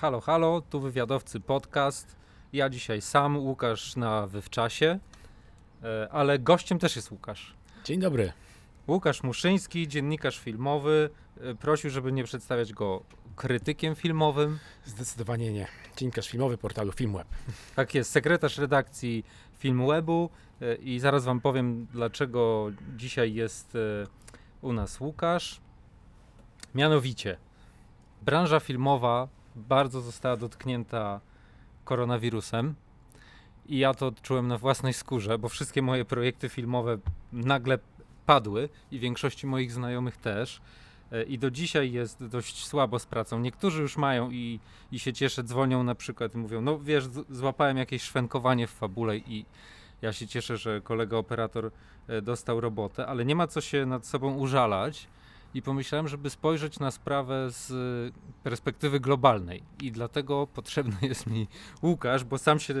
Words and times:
Halo, 0.00 0.20
halo, 0.20 0.60
tu 0.60 0.80
wywiadowcy 0.80 1.40
podcast. 1.40 2.16
Ja 2.52 2.68
dzisiaj 2.68 3.00
sam, 3.00 3.36
Łukasz 3.36 3.96
na 3.96 4.26
wywczasie, 4.26 4.98
e, 5.82 6.08
ale 6.12 6.38
gościem 6.38 6.78
też 6.78 6.96
jest 6.96 7.10
Łukasz. 7.10 7.54
Dzień 7.84 8.00
dobry. 8.00 8.32
Łukasz 8.88 9.22
Muszyński, 9.22 9.88
dziennikarz 9.88 10.38
filmowy, 10.38 11.10
e, 11.40 11.54
prosił, 11.54 11.90
żeby 11.90 12.12
nie 12.12 12.24
przedstawiać 12.24 12.72
go 12.72 13.02
krytykiem 13.36 13.94
filmowym. 13.94 14.58
Zdecydowanie 14.84 15.52
nie. 15.52 15.66
Dziennikarz 15.96 16.28
filmowy 16.28 16.58
portalu 16.58 16.92
Filmweb. 16.92 17.28
Tak 17.76 17.94
jest, 17.94 18.10
sekretarz 18.10 18.58
redakcji 18.58 19.24
Filmwebu 19.58 20.30
e, 20.60 20.74
i 20.74 21.00
zaraz 21.00 21.24
wam 21.24 21.40
powiem, 21.40 21.86
dlaczego 21.92 22.70
dzisiaj 22.96 23.34
jest 23.34 23.76
u 24.62 24.72
nas 24.72 25.00
Łukasz. 25.00 25.60
Mianowicie, 26.74 27.36
branża 28.22 28.60
filmowa 28.60 29.28
bardzo 29.58 30.00
została 30.00 30.36
dotknięta 30.36 31.20
koronawirusem 31.84 32.74
i 33.66 33.78
ja 33.78 33.94
to 33.94 34.06
odczułem 34.06 34.48
na 34.48 34.58
własnej 34.58 34.92
skórze, 34.92 35.38
bo 35.38 35.48
wszystkie 35.48 35.82
moje 35.82 36.04
projekty 36.04 36.48
filmowe 36.48 36.98
nagle 37.32 37.78
padły 38.26 38.68
i 38.90 38.98
większości 38.98 39.46
moich 39.46 39.72
znajomych 39.72 40.16
też. 40.16 40.60
E, 41.12 41.22
I 41.22 41.38
do 41.38 41.50
dzisiaj 41.50 41.92
jest 41.92 42.26
dość 42.26 42.66
słabo 42.66 42.98
z 42.98 43.06
pracą. 43.06 43.40
Niektórzy 43.40 43.82
już 43.82 43.96
mają 43.96 44.30
i, 44.30 44.60
i 44.92 44.98
się 44.98 45.12
cieszę, 45.12 45.42
dzwonią 45.42 45.82
na 45.82 45.94
przykład 45.94 46.34
i 46.34 46.38
mówią, 46.38 46.60
no 46.60 46.78
wiesz, 46.78 47.04
złapałem 47.30 47.76
jakieś 47.76 48.02
szwenkowanie 48.02 48.66
w 48.66 48.70
fabule 48.70 49.16
i 49.16 49.44
ja 50.02 50.12
się 50.12 50.26
cieszę, 50.26 50.56
że 50.56 50.80
kolega 50.80 51.16
operator 51.16 51.70
e, 52.08 52.22
dostał 52.22 52.60
robotę, 52.60 53.06
ale 53.06 53.24
nie 53.24 53.34
ma 53.34 53.46
co 53.46 53.60
się 53.60 53.86
nad 53.86 54.06
sobą 54.06 54.34
użalać 54.34 55.08
i 55.54 55.62
pomyślałem, 55.62 56.08
żeby 56.08 56.30
spojrzeć 56.30 56.78
na 56.78 56.90
sprawę 56.90 57.50
z 57.50 57.72
perspektywy 58.42 59.00
globalnej 59.00 59.62
i 59.82 59.92
dlatego 59.92 60.46
potrzebny 60.46 60.96
jest 61.02 61.26
mi 61.26 61.48
Łukasz, 61.82 62.24
bo 62.24 62.38
sam 62.38 62.60
się 62.60 62.74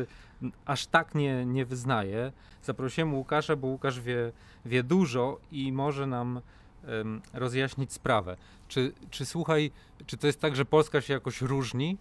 aż 0.64 0.86
tak 0.86 1.14
nie, 1.14 1.46
nie 1.46 1.64
wyznaje. 1.64 2.32
Zaprosiłem 2.62 3.14
Łukasza, 3.14 3.56
bo 3.56 3.66
Łukasz 3.66 4.00
wie, 4.00 4.32
wie 4.64 4.82
dużo 4.82 5.40
i 5.52 5.72
może 5.72 6.06
nam 6.06 6.40
em, 6.84 7.22
rozjaśnić 7.32 7.92
sprawę. 7.92 8.36
Czy, 8.68 8.92
czy 9.10 9.26
słuchaj, 9.26 9.70
czy 10.06 10.16
to 10.16 10.26
jest 10.26 10.40
tak, 10.40 10.56
że 10.56 10.64
Polska 10.64 11.00
się 11.00 11.12
jakoś 11.14 11.42
różni? 11.42 11.98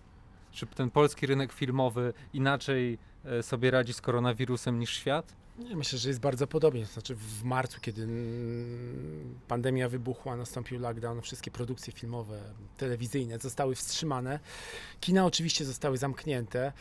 Czy 0.51 0.65
ten 0.65 0.89
polski 0.89 1.27
rynek 1.27 1.51
filmowy 1.51 2.13
inaczej 2.33 2.97
e, 3.25 3.43
sobie 3.43 3.71
radzi 3.71 3.93
z 3.93 4.01
koronawirusem 4.01 4.79
niż 4.79 4.89
świat? 4.89 5.35
Myślę, 5.57 5.99
że 5.99 6.09
jest 6.09 6.19
bardzo 6.21 6.47
podobnie. 6.47 6.85
Znaczy 6.85 7.15
w 7.15 7.43
marcu, 7.43 7.79
kiedy 7.81 8.07
pandemia 9.47 9.89
wybuchła, 9.89 10.37
nastąpił 10.37 10.79
lockdown, 10.79 11.21
wszystkie 11.21 11.51
produkcje 11.51 11.93
filmowe, 11.93 12.41
telewizyjne 12.77 13.39
zostały 13.39 13.75
wstrzymane. 13.75 14.39
Kina 14.99 15.25
oczywiście 15.25 15.65
zostały 15.65 15.97
zamknięte. 15.97 16.73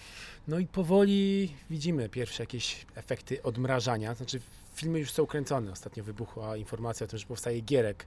No 0.48 0.58
i 0.58 0.66
powoli 0.66 1.52
widzimy 1.70 2.08
pierwsze 2.08 2.42
jakieś 2.42 2.86
efekty 2.94 3.42
odmrażania. 3.42 4.14
Znaczy 4.14 4.41
filmy 4.77 4.98
już 4.98 5.10
są 5.10 5.27
kręcone. 5.27 5.72
Ostatnio 5.72 6.05
wybuchła 6.05 6.56
informacja 6.56 7.05
o 7.05 7.08
tym, 7.08 7.19
że 7.19 7.27
powstaje 7.27 7.60
Gierek 7.60 8.06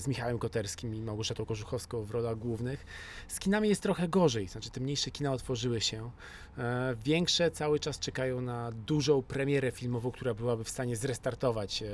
z 0.00 0.08
Michałem 0.08 0.38
Koterskim 0.38 0.94
i 0.94 1.00
Małgorzatą 1.00 1.46
Korzuchowską 1.46 2.02
w 2.02 2.10
rolach 2.10 2.38
głównych. 2.38 2.86
Z 3.28 3.38
kinami 3.38 3.68
jest 3.68 3.82
trochę 3.82 4.08
gorzej, 4.08 4.48
znaczy 4.48 4.70
te 4.70 4.80
mniejsze 4.80 5.10
kina 5.10 5.32
otworzyły 5.32 5.80
się. 5.80 6.10
E, 6.58 6.96
Większe 7.04 7.50
cały 7.50 7.80
czas 7.80 7.98
czekają 7.98 8.40
na 8.40 8.72
dużą 8.72 9.22
premierę 9.22 9.70
filmową, 9.70 10.10
która 10.10 10.34
byłaby 10.34 10.64
w 10.64 10.70
stanie 10.70 10.96
zrestartować 10.96 11.82
e, 11.82 11.86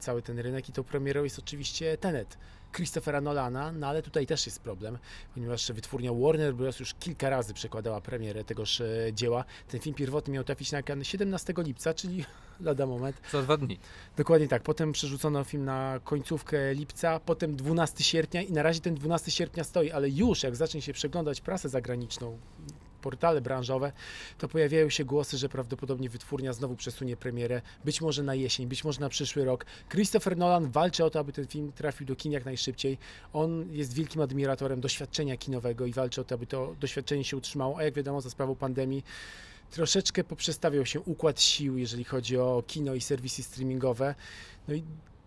cały 0.00 0.22
ten 0.22 0.38
rynek 0.38 0.68
i 0.68 0.72
tą 0.72 0.84
premierą 0.84 1.24
jest 1.24 1.38
oczywiście 1.38 1.98
Tenet 1.98 2.38
Christophera 2.76 3.20
Nolana, 3.20 3.72
no 3.72 3.86
ale 3.86 4.02
tutaj 4.02 4.26
też 4.26 4.46
jest 4.46 4.60
problem, 4.60 4.98
ponieważ 5.34 5.72
wytwórnia 5.72 6.12
Warner 6.12 6.54
Bros. 6.54 6.80
już 6.80 6.94
kilka 6.94 7.30
razy 7.30 7.54
przekładała 7.54 8.00
premierę 8.00 8.44
tegoż 8.44 8.80
e, 8.80 8.86
dzieła. 9.12 9.44
Ten 9.68 9.80
film 9.80 9.94
pierwotnie 9.94 10.34
miał 10.34 10.44
trafić 10.44 10.72
na 10.72 10.78
ekran 10.78 11.04
17 11.04 11.54
lipca, 11.58 11.94
czyli 11.94 12.24
lada 12.60 12.86
moment. 12.86 13.20
Za 13.32 13.42
dwa 13.42 13.56
dni. 13.56 13.78
Dokładnie 14.16 14.48
tak. 14.48 14.62
Potem 14.62 14.92
przerzucono 14.92 15.44
film 15.44 15.64
na 15.64 16.00
końcówkę 16.04 16.74
lipca, 16.74 17.20
potem 17.20 17.56
12 17.56 18.04
sierpnia 18.04 18.42
i 18.42 18.52
na 18.52 18.62
razie 18.62 18.80
ten 18.80 18.94
12 18.94 19.30
sierpnia 19.30 19.64
stoi, 19.64 19.90
ale 19.90 20.10
już 20.10 20.42
jak 20.42 20.56
zacznie 20.56 20.82
się 20.82 20.92
przeglądać 20.92 21.40
prasę 21.40 21.68
zagraniczną, 21.68 22.38
portale 23.06 23.40
branżowe, 23.40 23.92
to 24.38 24.48
pojawiają 24.48 24.90
się 24.90 25.04
głosy, 25.04 25.38
że 25.38 25.48
prawdopodobnie 25.48 26.08
wytwórnia 26.08 26.52
znowu 26.52 26.76
przesunie 26.76 27.16
premierę, 27.16 27.62
być 27.84 28.00
może 28.00 28.22
na 28.22 28.34
jesień, 28.34 28.66
być 28.66 28.84
może 28.84 29.00
na 29.00 29.08
przyszły 29.08 29.44
rok. 29.44 29.66
Christopher 29.88 30.36
Nolan 30.36 30.70
walczy 30.70 31.04
o 31.04 31.10
to, 31.10 31.18
aby 31.18 31.32
ten 31.32 31.46
film 31.46 31.72
trafił 31.72 32.06
do 32.06 32.16
kin 32.16 32.32
jak 32.32 32.44
najszybciej. 32.44 32.98
On 33.32 33.72
jest 33.72 33.94
wielkim 33.94 34.22
admiratorem 34.22 34.80
doświadczenia 34.80 35.36
kinowego 35.36 35.86
i 35.86 35.92
walczy 35.92 36.20
o 36.20 36.24
to, 36.24 36.34
aby 36.34 36.46
to 36.46 36.74
doświadczenie 36.80 37.24
się 37.24 37.36
utrzymało, 37.36 37.78
a 37.78 37.82
jak 37.82 37.94
wiadomo, 37.94 38.20
za 38.20 38.30
sprawą 38.30 38.54
pandemii 38.54 39.04
troszeczkę 39.70 40.24
poprzestawiał 40.24 40.86
się 40.86 41.00
układ 41.00 41.40
sił, 41.40 41.78
jeżeli 41.78 42.04
chodzi 42.04 42.38
o 42.38 42.62
kino 42.66 42.94
i 42.94 43.00
serwisy 43.00 43.42
streamingowe. 43.42 44.14
No 44.68 44.74
i 44.74 44.82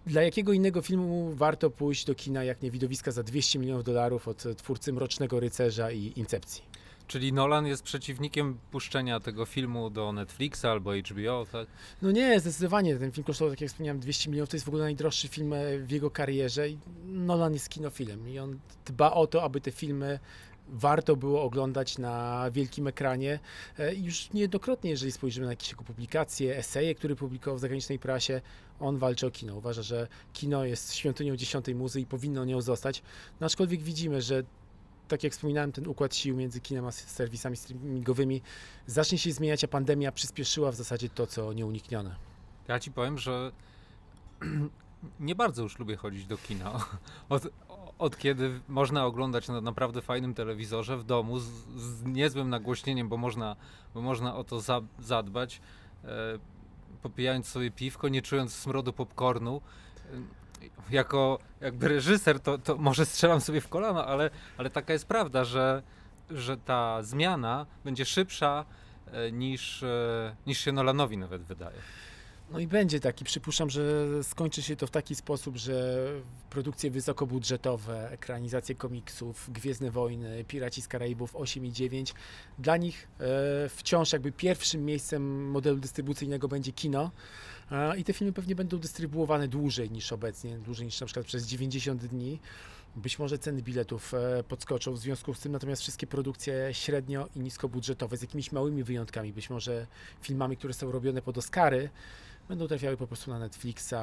dla 0.05 0.21
jakiego 0.21 0.53
innego 0.53 0.81
filmu 0.81 1.31
warto 1.35 1.69
pójść 1.69 2.05
do 2.05 2.15
kina, 2.15 2.43
jak 2.43 2.61
nie 2.61 2.71
widowiska 2.71 3.11
za 3.11 3.23
200 3.23 3.59
milionów 3.59 3.83
dolarów 3.83 4.27
od 4.27 4.43
twórcy 4.57 4.93
Mrocznego 4.93 5.39
Rycerza 5.39 5.91
i 5.91 6.13
Incepcji? 6.15 6.68
Czyli 7.09 7.33
Nolan 7.33 7.67
jest 7.67 7.83
przeciwnikiem 7.83 8.57
puszczenia 8.71 9.19
tego 9.19 9.45
filmu 9.45 9.89
do 9.89 10.11
Netflixa 10.11 10.65
albo 10.65 10.91
HBO, 10.93 11.45
tak? 11.51 11.67
No 12.01 12.11
nie, 12.11 12.39
zdecydowanie. 12.39 12.95
Ten 12.95 13.11
film 13.11 13.23
kosztował, 13.23 13.53
tak 13.53 13.61
jak 13.61 13.69
wspomniałem, 13.69 13.99
200 13.99 14.29
milionów. 14.29 14.49
To 14.49 14.55
jest 14.55 14.65
w 14.65 14.69
ogóle 14.69 14.83
najdroższy 14.83 15.27
film 15.27 15.53
e, 15.53 15.79
w 15.79 15.91
jego 15.91 16.11
karierze. 16.11 16.65
Nolan 17.05 17.53
jest 17.53 17.69
kinofilem 17.69 18.29
i 18.29 18.39
on 18.39 18.59
dba 18.85 19.11
o 19.11 19.27
to, 19.27 19.43
aby 19.43 19.61
te 19.61 19.71
filmy 19.71 20.19
warto 20.67 21.15
było 21.15 21.43
oglądać 21.43 21.97
na 21.97 22.45
wielkim 22.51 22.87
ekranie. 22.87 23.39
E, 23.79 23.95
już 23.95 24.33
niejednokrotnie, 24.33 24.89
jeżeli 24.89 25.11
spojrzymy 25.11 25.45
na 25.45 25.51
jakieś 25.51 25.71
jego 25.71 25.83
publikacje, 25.83 26.57
eseje, 26.57 26.95
które 26.95 27.15
publikował 27.15 27.57
w 27.57 27.61
zagranicznej 27.61 27.99
prasie, 27.99 28.41
on 28.79 28.97
walczy 28.97 29.27
o 29.27 29.31
kino. 29.31 29.55
Uważa, 29.55 29.81
że 29.81 30.07
kino 30.33 30.65
jest 30.65 30.93
świątynią 30.93 31.35
dziesiątej 31.35 31.75
muzy 31.75 32.01
i 32.01 32.05
powinno 32.05 32.45
nią 32.45 32.61
zostać. 32.61 33.01
No, 33.39 33.45
aczkolwiek 33.45 33.81
widzimy, 33.81 34.21
że 34.21 34.43
tak 35.09 35.23
jak 35.23 35.33
wspominałem, 35.33 35.71
ten 35.71 35.87
układ 35.87 36.15
sił 36.15 36.35
między 36.35 36.61
kinem 36.61 36.85
a 36.85 36.91
serwisami 36.91 37.57
streamingowymi 37.57 38.41
zacznie 38.87 39.17
się 39.17 39.31
zmieniać, 39.31 39.63
a 39.63 39.67
pandemia 39.67 40.11
przyspieszyła 40.11 40.71
w 40.71 40.75
zasadzie 40.75 41.09
to, 41.09 41.27
co 41.27 41.53
nieuniknione. 41.53 42.15
Ja 42.67 42.79
ci 42.79 42.91
powiem, 42.91 43.17
że 43.17 43.51
nie 45.19 45.35
bardzo 45.35 45.63
już 45.63 45.79
lubię 45.79 45.95
chodzić 45.95 46.25
do 46.25 46.37
kina. 46.37 46.85
Od, 47.29 47.47
od 47.97 48.17
kiedy 48.17 48.59
można 48.67 49.05
oglądać 49.05 49.47
na 49.47 49.61
naprawdę 49.61 50.01
fajnym 50.01 50.33
telewizorze 50.33 50.97
w 50.97 51.03
domu 51.03 51.39
z, 51.39 51.47
z 51.75 52.05
niezłym 52.05 52.49
nagłośnieniem, 52.49 53.09
bo 53.09 53.17
można, 53.17 53.55
bo 53.93 54.01
można 54.01 54.35
o 54.35 54.43
to 54.43 54.61
za, 54.61 54.81
zadbać, 54.99 55.61
e, 56.03 56.39
popijając 57.01 57.47
sobie 57.47 57.71
piwko, 57.71 58.09
nie 58.09 58.21
czując 58.21 58.53
smrodu 58.55 58.93
popcornu. 58.93 59.61
E, 60.13 60.38
jako 60.89 61.39
jakby 61.61 61.87
reżyser 61.87 62.39
to, 62.39 62.57
to 62.57 62.77
może 62.77 63.05
strzelam 63.05 63.41
sobie 63.41 63.61
w 63.61 63.67
kolano, 63.67 64.05
ale, 64.05 64.29
ale 64.57 64.69
taka 64.69 64.93
jest 64.93 65.05
prawda, 65.05 65.43
że, 65.43 65.83
że 66.29 66.57
ta 66.57 67.03
zmiana 67.03 67.65
będzie 67.83 68.05
szybsza 68.05 68.65
e, 69.11 69.31
niż, 69.31 69.83
e, 69.83 70.35
niż 70.47 70.59
się 70.59 70.71
Nolanowi 70.71 71.17
nawet 71.17 71.41
wydaje. 71.41 71.77
No 72.51 72.59
i 72.59 72.67
będzie 72.67 72.99
taki. 72.99 73.25
Przypuszczam, 73.25 73.69
że 73.69 73.83
skończy 74.23 74.61
się 74.61 74.75
to 74.75 74.87
w 74.87 74.91
taki 74.91 75.15
sposób, 75.15 75.57
że 75.57 76.05
produkcje 76.49 76.91
wysokobudżetowe, 76.91 78.11
ekranizacje 78.11 78.75
komiksów, 78.75 79.49
Gwiezdne 79.51 79.91
Wojny, 79.91 80.43
Piraci 80.47 80.81
z 80.81 80.87
Karaibów 80.87 81.35
8 81.35 81.65
i 81.65 81.71
9, 81.71 82.13
dla 82.59 82.77
nich 82.77 83.07
e, 83.19 83.69
wciąż 83.69 84.13
jakby 84.13 84.31
pierwszym 84.31 84.85
miejscem 84.85 85.49
modelu 85.49 85.77
dystrybucyjnego 85.77 86.47
będzie 86.47 86.71
kino. 86.71 87.11
I 87.97 88.03
te 88.03 88.13
filmy 88.13 88.33
pewnie 88.33 88.55
będą 88.55 88.77
dystrybuowane 88.77 89.47
dłużej 89.47 89.91
niż 89.91 90.11
obecnie, 90.11 90.57
dłużej 90.57 90.85
niż 90.85 90.99
na 90.99 91.05
przykład 91.05 91.25
przez 91.25 91.47
90 91.47 92.05
dni. 92.05 92.39
Być 92.95 93.19
może 93.19 93.39
ceny 93.39 93.61
biletów 93.61 94.13
e, 94.13 94.43
podskoczą 94.43 94.93
w 94.93 94.99
związku 94.99 95.33
z 95.33 95.39
tym, 95.39 95.51
natomiast 95.51 95.81
wszystkie 95.81 96.07
produkcje 96.07 96.69
średnio 96.71 97.29
i 97.35 97.39
niskobudżetowe, 97.39 98.17
z 98.17 98.21
jakimiś 98.21 98.51
małymi 98.51 98.83
wyjątkami, 98.83 99.33
być 99.33 99.49
może 99.49 99.87
filmami, 100.21 100.57
które 100.57 100.73
są 100.73 100.91
robione 100.91 101.21
pod 101.21 101.37
Oscary, 101.37 101.89
będą 102.47 102.67
trafiały 102.67 102.97
po 102.97 103.07
prostu 103.07 103.31
na 103.31 103.39
Netflixa, 103.39 103.93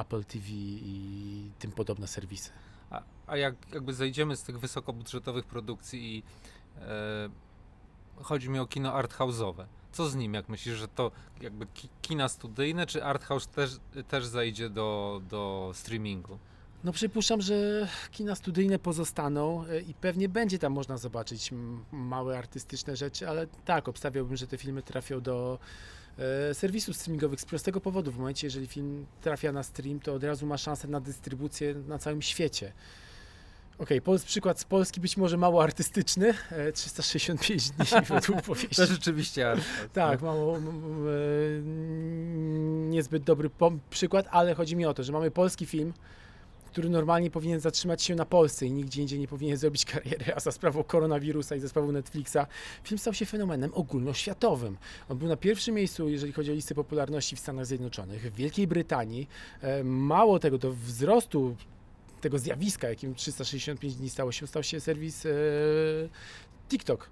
Apple 0.00 0.24
TV 0.24 0.44
i 0.48 1.50
tym 1.58 1.72
podobne 1.72 2.06
serwisy. 2.06 2.50
A, 2.90 3.02
a 3.26 3.36
jak 3.36 3.54
jakby 3.74 3.94
zejdziemy 3.94 4.36
z 4.36 4.42
tych 4.42 4.60
wysokobudżetowych 4.60 5.44
produkcji 5.44 6.16
i 6.16 6.22
e, 6.80 7.28
chodzi 8.22 8.50
mi 8.50 8.58
o 8.58 8.66
kino 8.66 8.92
arthouse'owe. 8.92 9.64
Co 9.92 10.08
z 10.08 10.14
nim, 10.14 10.34
jak 10.34 10.48
myślisz, 10.48 10.76
że 10.76 10.88
to 10.88 11.10
jakby 11.40 11.66
ki, 11.66 11.88
kina 12.02 12.28
studyjne, 12.28 12.86
czy 12.86 13.04
arthouse 13.04 13.46
też, 13.46 13.70
też 14.08 14.26
zejdzie 14.26 14.70
do, 14.70 15.20
do 15.30 15.70
streamingu? 15.74 16.38
No 16.84 16.92
przypuszczam, 16.92 17.40
że 17.40 17.88
kina 18.10 18.34
studyjne 18.34 18.78
pozostaną 18.78 19.64
e, 19.66 19.80
i 19.80 19.94
pewnie 19.94 20.28
będzie 20.28 20.58
tam 20.58 20.72
można 20.72 20.96
zobaczyć 20.96 21.50
małe 21.92 22.38
artystyczne 22.38 22.96
rzeczy, 22.96 23.28
ale 23.28 23.46
tak, 23.64 23.88
obstawiałbym, 23.88 24.36
że 24.36 24.46
te 24.46 24.58
filmy 24.58 24.82
trafią 24.82 25.20
do 25.20 25.58
e, 26.50 26.54
serwisów 26.54 26.96
streamingowych 26.96 27.40
z 27.40 27.44
prostego 27.44 27.80
powodu. 27.80 28.12
W 28.12 28.18
momencie, 28.18 28.46
jeżeli 28.46 28.66
film 28.66 29.06
trafia 29.20 29.52
na 29.52 29.62
stream, 29.62 30.00
to 30.00 30.14
od 30.14 30.24
razu 30.24 30.46
ma 30.46 30.58
szansę 30.58 30.88
na 30.88 31.00
dystrybucję 31.00 31.74
na 31.74 31.98
całym 31.98 32.22
świecie. 32.22 32.72
Okej, 33.78 33.98
okay, 33.98 34.18
przykład 34.18 34.60
z 34.60 34.64
Polski 34.64 35.00
być 35.00 35.16
może 35.16 35.36
mało 35.36 35.62
artystyczny, 35.62 36.34
e, 36.50 36.72
365 36.72 37.70
dni 37.70 37.86
według 38.08 38.42
powieści. 38.42 38.76
To 38.76 38.86
rzeczywiście. 38.86 39.54
Tak, 39.92 40.22
mało, 40.22 40.56
e, 40.56 40.60
niezbyt 42.88 43.22
dobry 43.22 43.50
przykład, 43.90 44.26
ale 44.30 44.54
chodzi 44.54 44.76
mi 44.76 44.86
o 44.86 44.94
to, 44.94 45.02
że 45.02 45.12
mamy 45.12 45.30
polski 45.30 45.66
film, 45.66 45.92
który 46.66 46.88
normalnie 46.88 47.30
powinien 47.30 47.60
zatrzymać 47.60 48.02
się 48.02 48.14
na 48.14 48.24
Polsce 48.24 48.66
i 48.66 48.72
nigdzie 48.72 49.02
indziej 49.02 49.18
nie 49.18 49.28
powinien 49.28 49.56
zrobić 49.56 49.84
kariery, 49.84 50.34
a 50.34 50.40
za 50.40 50.52
sprawą 50.52 50.84
koronawirusa 50.84 51.56
i 51.56 51.60
za 51.60 51.68
sprawą 51.68 51.92
Netflixa 51.92 52.38
film 52.84 52.98
stał 52.98 53.14
się 53.14 53.26
fenomenem 53.26 53.70
ogólnoświatowym. 53.74 54.76
On 55.08 55.18
był 55.18 55.28
na 55.28 55.36
pierwszym 55.36 55.74
miejscu, 55.74 56.08
jeżeli 56.08 56.32
chodzi 56.32 56.50
o 56.50 56.54
listy 56.54 56.74
popularności 56.74 57.36
w 57.36 57.40
Stanach 57.40 57.66
Zjednoczonych, 57.66 58.32
w 58.32 58.36
Wielkiej 58.36 58.66
Brytanii. 58.66 59.28
E, 59.60 59.84
Mało 59.84 60.38
tego, 60.38 60.58
do 60.58 60.72
wzrostu 60.72 61.56
tego 62.24 62.38
zjawiska, 62.38 62.88
jakim 62.88 63.14
365 63.14 63.94
dni 63.94 64.10
stało 64.10 64.32
się, 64.32 64.46
stał 64.46 64.62
się 64.62 64.80
serwis 64.80 65.26
e, 65.26 65.30
TikTok. 66.68 67.10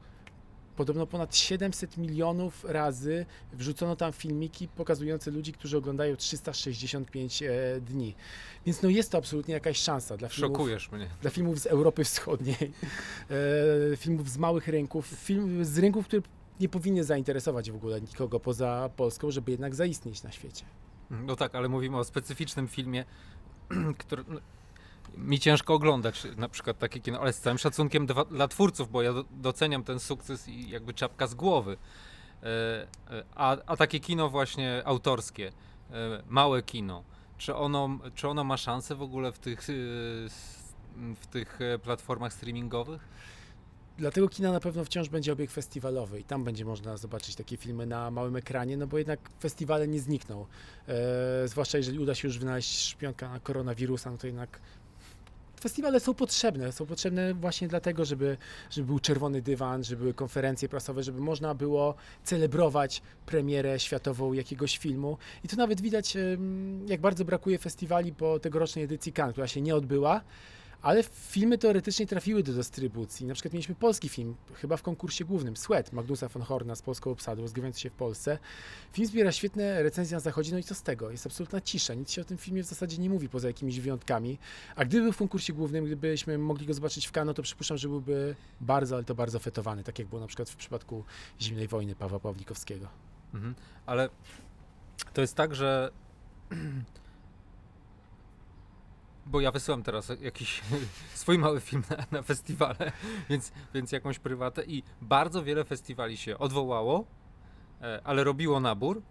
Podobno 0.76 1.06
ponad 1.06 1.36
700 1.36 1.96
milionów 1.96 2.64
razy 2.68 3.26
wrzucono 3.52 3.96
tam 3.96 4.12
filmiki 4.12 4.68
pokazujące 4.68 5.30
ludzi, 5.30 5.52
którzy 5.52 5.76
oglądają 5.76 6.16
365 6.16 7.42
e, 7.42 7.50
dni. 7.80 8.14
Więc 8.66 8.82
no 8.82 8.88
jest 8.88 9.10
to 9.10 9.18
absolutnie 9.18 9.54
jakaś 9.54 9.78
szansa 9.78 10.16
dla 10.16 10.28
filmów, 10.28 10.56
Szokujesz 10.56 10.92
mnie. 10.92 11.08
dla 11.20 11.30
filmów 11.30 11.60
z 11.60 11.66
Europy 11.66 12.04
Wschodniej, 12.04 12.72
e, 13.92 13.96
filmów 13.96 14.30
z 14.30 14.38
małych 14.38 14.68
rynków, 14.68 15.06
film 15.06 15.64
z 15.64 15.78
rynków, 15.78 16.06
które 16.06 16.22
nie 16.60 16.68
powinny 16.68 17.04
zainteresować 17.04 17.70
w 17.70 17.74
ogóle 17.74 18.00
nikogo 18.00 18.40
poza 18.40 18.90
Polską, 18.96 19.30
żeby 19.30 19.50
jednak 19.50 19.74
zaistnieć 19.74 20.22
na 20.22 20.32
świecie. 20.32 20.64
No 21.10 21.36
tak, 21.36 21.54
ale 21.54 21.68
mówimy 21.68 21.98
o 21.98 22.04
specyficznym 22.04 22.68
filmie, 22.68 23.04
który 23.98 24.24
mi 25.16 25.38
ciężko 25.38 25.74
oglądać, 25.74 26.26
na 26.36 26.48
przykład 26.48 26.78
takie 26.78 27.00
kino, 27.00 27.20
ale 27.20 27.32
z 27.32 27.40
całym 27.40 27.58
szacunkiem 27.58 28.06
dla, 28.06 28.24
dla 28.24 28.48
twórców, 28.48 28.90
bo 28.90 29.02
ja 29.02 29.12
do, 29.12 29.24
doceniam 29.30 29.84
ten 29.84 30.00
sukces 30.00 30.48
i 30.48 30.70
jakby 30.70 30.94
czapka 30.94 31.26
z 31.26 31.34
głowy. 31.34 31.76
E, 32.42 32.46
e, 33.10 33.24
a, 33.34 33.56
a 33.66 33.76
takie 33.76 34.00
kino 34.00 34.28
właśnie 34.28 34.82
autorskie, 34.84 35.52
e, 35.90 36.22
małe 36.28 36.62
kino, 36.62 37.04
czy 37.38 37.54
ono, 37.54 37.98
czy 38.14 38.28
ono 38.28 38.44
ma 38.44 38.56
szansę 38.56 38.94
w 38.94 39.02
ogóle 39.02 39.32
w 39.32 39.38
tych, 39.38 39.60
w 41.16 41.26
tych 41.26 41.58
platformach 41.82 42.32
streamingowych? 42.32 43.08
Dlatego 43.98 44.28
kina 44.28 44.52
na 44.52 44.60
pewno 44.60 44.84
wciąż 44.84 45.08
będzie 45.08 45.32
obieg 45.32 45.50
festiwalowy 45.50 46.20
i 46.20 46.24
tam 46.24 46.44
będzie 46.44 46.64
można 46.64 46.96
zobaczyć 46.96 47.36
takie 47.36 47.56
filmy 47.56 47.86
na 47.86 48.10
małym 48.10 48.36
ekranie, 48.36 48.76
no 48.76 48.86
bo 48.86 48.98
jednak 48.98 49.20
festiwale 49.40 49.88
nie 49.88 50.00
znikną. 50.00 50.46
E, 50.88 51.48
zwłaszcza 51.48 51.78
jeżeli 51.78 51.98
uda 51.98 52.14
się 52.14 52.28
już 52.28 52.38
wynaleźć 52.38 52.88
szpionka 52.88 53.28
na 53.28 53.40
koronawirusa, 53.40 54.10
no 54.10 54.18
to 54.18 54.26
jednak 54.26 54.60
festiwale 55.62 56.00
są 56.00 56.14
potrzebne. 56.14 56.72
Są 56.72 56.86
potrzebne 56.86 57.34
właśnie 57.34 57.68
dlatego, 57.68 58.04
żeby, 58.04 58.36
żeby 58.70 58.86
był 58.86 58.98
czerwony 58.98 59.42
dywan, 59.42 59.84
żeby 59.84 60.00
były 60.00 60.14
konferencje 60.14 60.68
prasowe, 60.68 61.02
żeby 61.02 61.20
można 61.20 61.54
było 61.54 61.94
celebrować 62.24 63.02
premierę 63.26 63.78
światową 63.78 64.32
jakiegoś 64.32 64.78
filmu. 64.78 65.18
I 65.44 65.48
to 65.48 65.56
nawet 65.56 65.80
widać, 65.80 66.16
jak 66.86 67.00
bardzo 67.00 67.24
brakuje 67.24 67.58
festiwali 67.58 68.12
po 68.12 68.38
tegorocznej 68.38 68.84
edycji 68.84 69.12
Cannes, 69.12 69.32
która 69.32 69.48
się 69.48 69.60
nie 69.60 69.76
odbyła. 69.76 70.20
Ale 70.82 71.02
filmy 71.02 71.58
teoretycznie 71.58 72.06
trafiły 72.06 72.42
do 72.42 72.52
dystrybucji. 72.52 73.26
Na 73.26 73.34
przykład 73.34 73.52
mieliśmy 73.52 73.74
polski 73.74 74.08
film, 74.08 74.34
chyba 74.54 74.76
w 74.76 74.82
konkursie 74.82 75.24
głównym, 75.24 75.56
Sweat, 75.56 75.92
Magnusa 75.92 76.28
von 76.28 76.42
Horna 76.42 76.74
z 76.74 76.82
polską 76.82 77.10
obsadą, 77.10 77.42
rozgrywający 77.42 77.80
się 77.80 77.90
w 77.90 77.92
Polsce. 77.92 78.38
Film 78.92 79.08
zbiera 79.08 79.32
świetne 79.32 79.82
recenzje 79.82 80.14
na 80.14 80.20
zachodzie, 80.20 80.52
no 80.52 80.58
i 80.58 80.62
co 80.62 80.74
z 80.74 80.82
tego? 80.82 81.10
Jest 81.10 81.26
absolutna 81.26 81.60
cisza, 81.60 81.94
nic 81.94 82.10
się 82.10 82.22
o 82.22 82.24
tym 82.24 82.38
filmie 82.38 82.62
w 82.62 82.66
zasadzie 82.66 82.98
nie 82.98 83.10
mówi, 83.10 83.28
poza 83.28 83.48
jakimiś 83.48 83.80
wyjątkami. 83.80 84.38
A 84.76 84.84
gdyby 84.84 85.02
był 85.02 85.12
w 85.12 85.16
konkursie 85.16 85.52
głównym, 85.52 85.84
gdybyśmy 85.84 86.38
mogli 86.38 86.66
go 86.66 86.74
zobaczyć 86.74 87.06
w 87.06 87.12
Cannes, 87.12 87.36
to 87.36 87.42
przypuszczam, 87.42 87.76
że 87.76 87.88
byłby 87.88 88.36
bardzo, 88.60 88.94
ale 88.94 89.04
to 89.04 89.14
bardzo 89.14 89.38
fetowany, 89.38 89.84
tak 89.84 89.98
jak 89.98 90.08
było 90.08 90.20
na 90.20 90.26
przykład 90.26 90.50
w 90.50 90.56
przypadku 90.56 91.04
Zimnej 91.40 91.68
Wojny 91.68 91.94
Pawła 91.94 92.20
Pawlikowskiego. 92.20 92.88
Mhm. 93.34 93.54
Ale 93.86 94.08
to 95.14 95.20
jest 95.20 95.34
tak, 95.34 95.54
że. 95.54 95.90
Bo 99.32 99.40
ja 99.40 99.50
wysyłam 99.50 99.82
teraz 99.82 100.12
jakiś 100.20 100.62
swój 101.14 101.38
mały 101.38 101.60
film 101.60 101.82
na, 101.90 102.18
na 102.18 102.22
festiwale, 102.22 102.92
więc, 103.30 103.52
więc 103.74 103.92
jakąś 103.92 104.18
prywatę 104.18 104.64
i 104.64 104.82
bardzo 105.02 105.42
wiele 105.42 105.64
festiwali 105.64 106.16
się 106.16 106.38
odwołało, 106.38 107.04
e, 107.82 108.00
ale 108.04 108.24
robiło 108.24 108.60
nabór 108.60 109.02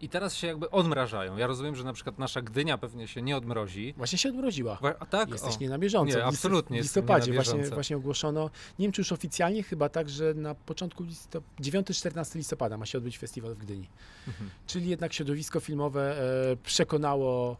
i 0.00 0.08
teraz 0.08 0.34
się 0.34 0.46
jakby 0.46 0.70
odmrażają. 0.70 1.36
Ja 1.36 1.46
rozumiem, 1.46 1.76
że 1.76 1.84
na 1.84 1.92
przykład 1.92 2.18
nasza 2.18 2.42
Gdynia 2.42 2.78
pewnie 2.78 3.08
się 3.08 3.22
nie 3.22 3.36
odmrozi. 3.36 3.94
Właśnie 3.96 4.18
się 4.18 4.28
odmroziła. 4.28 4.78
A 4.98 5.06
tak? 5.06 5.28
Jesteś 5.30 5.56
o. 5.56 5.58
nie 5.60 5.68
na 5.68 5.78
bieżąco. 5.78 6.18
Nie, 6.18 6.24
absolutnie 6.24 6.80
W 6.80 6.82
listopadzie 6.82 7.32
właśnie, 7.32 7.70
właśnie 7.70 7.96
ogłoszono, 7.96 8.50
nie 8.78 8.84
wiem 8.84 8.92
czy 8.92 9.00
już 9.00 9.12
oficjalnie, 9.12 9.62
chyba 9.62 9.88
tak, 9.88 10.08
że 10.08 10.34
na 10.34 10.54
początku 10.54 11.04
listop- 11.04 11.42
9-14 11.60 12.36
listopada 12.36 12.76
ma 12.76 12.86
się 12.86 12.98
odbyć 12.98 13.18
festiwal 13.18 13.54
w 13.54 13.58
Gdyni. 13.58 13.88
Mhm. 14.28 14.50
Czyli 14.66 14.88
jednak 14.88 15.12
środowisko 15.12 15.60
filmowe 15.60 16.20
e, 16.52 16.56
przekonało 16.56 17.56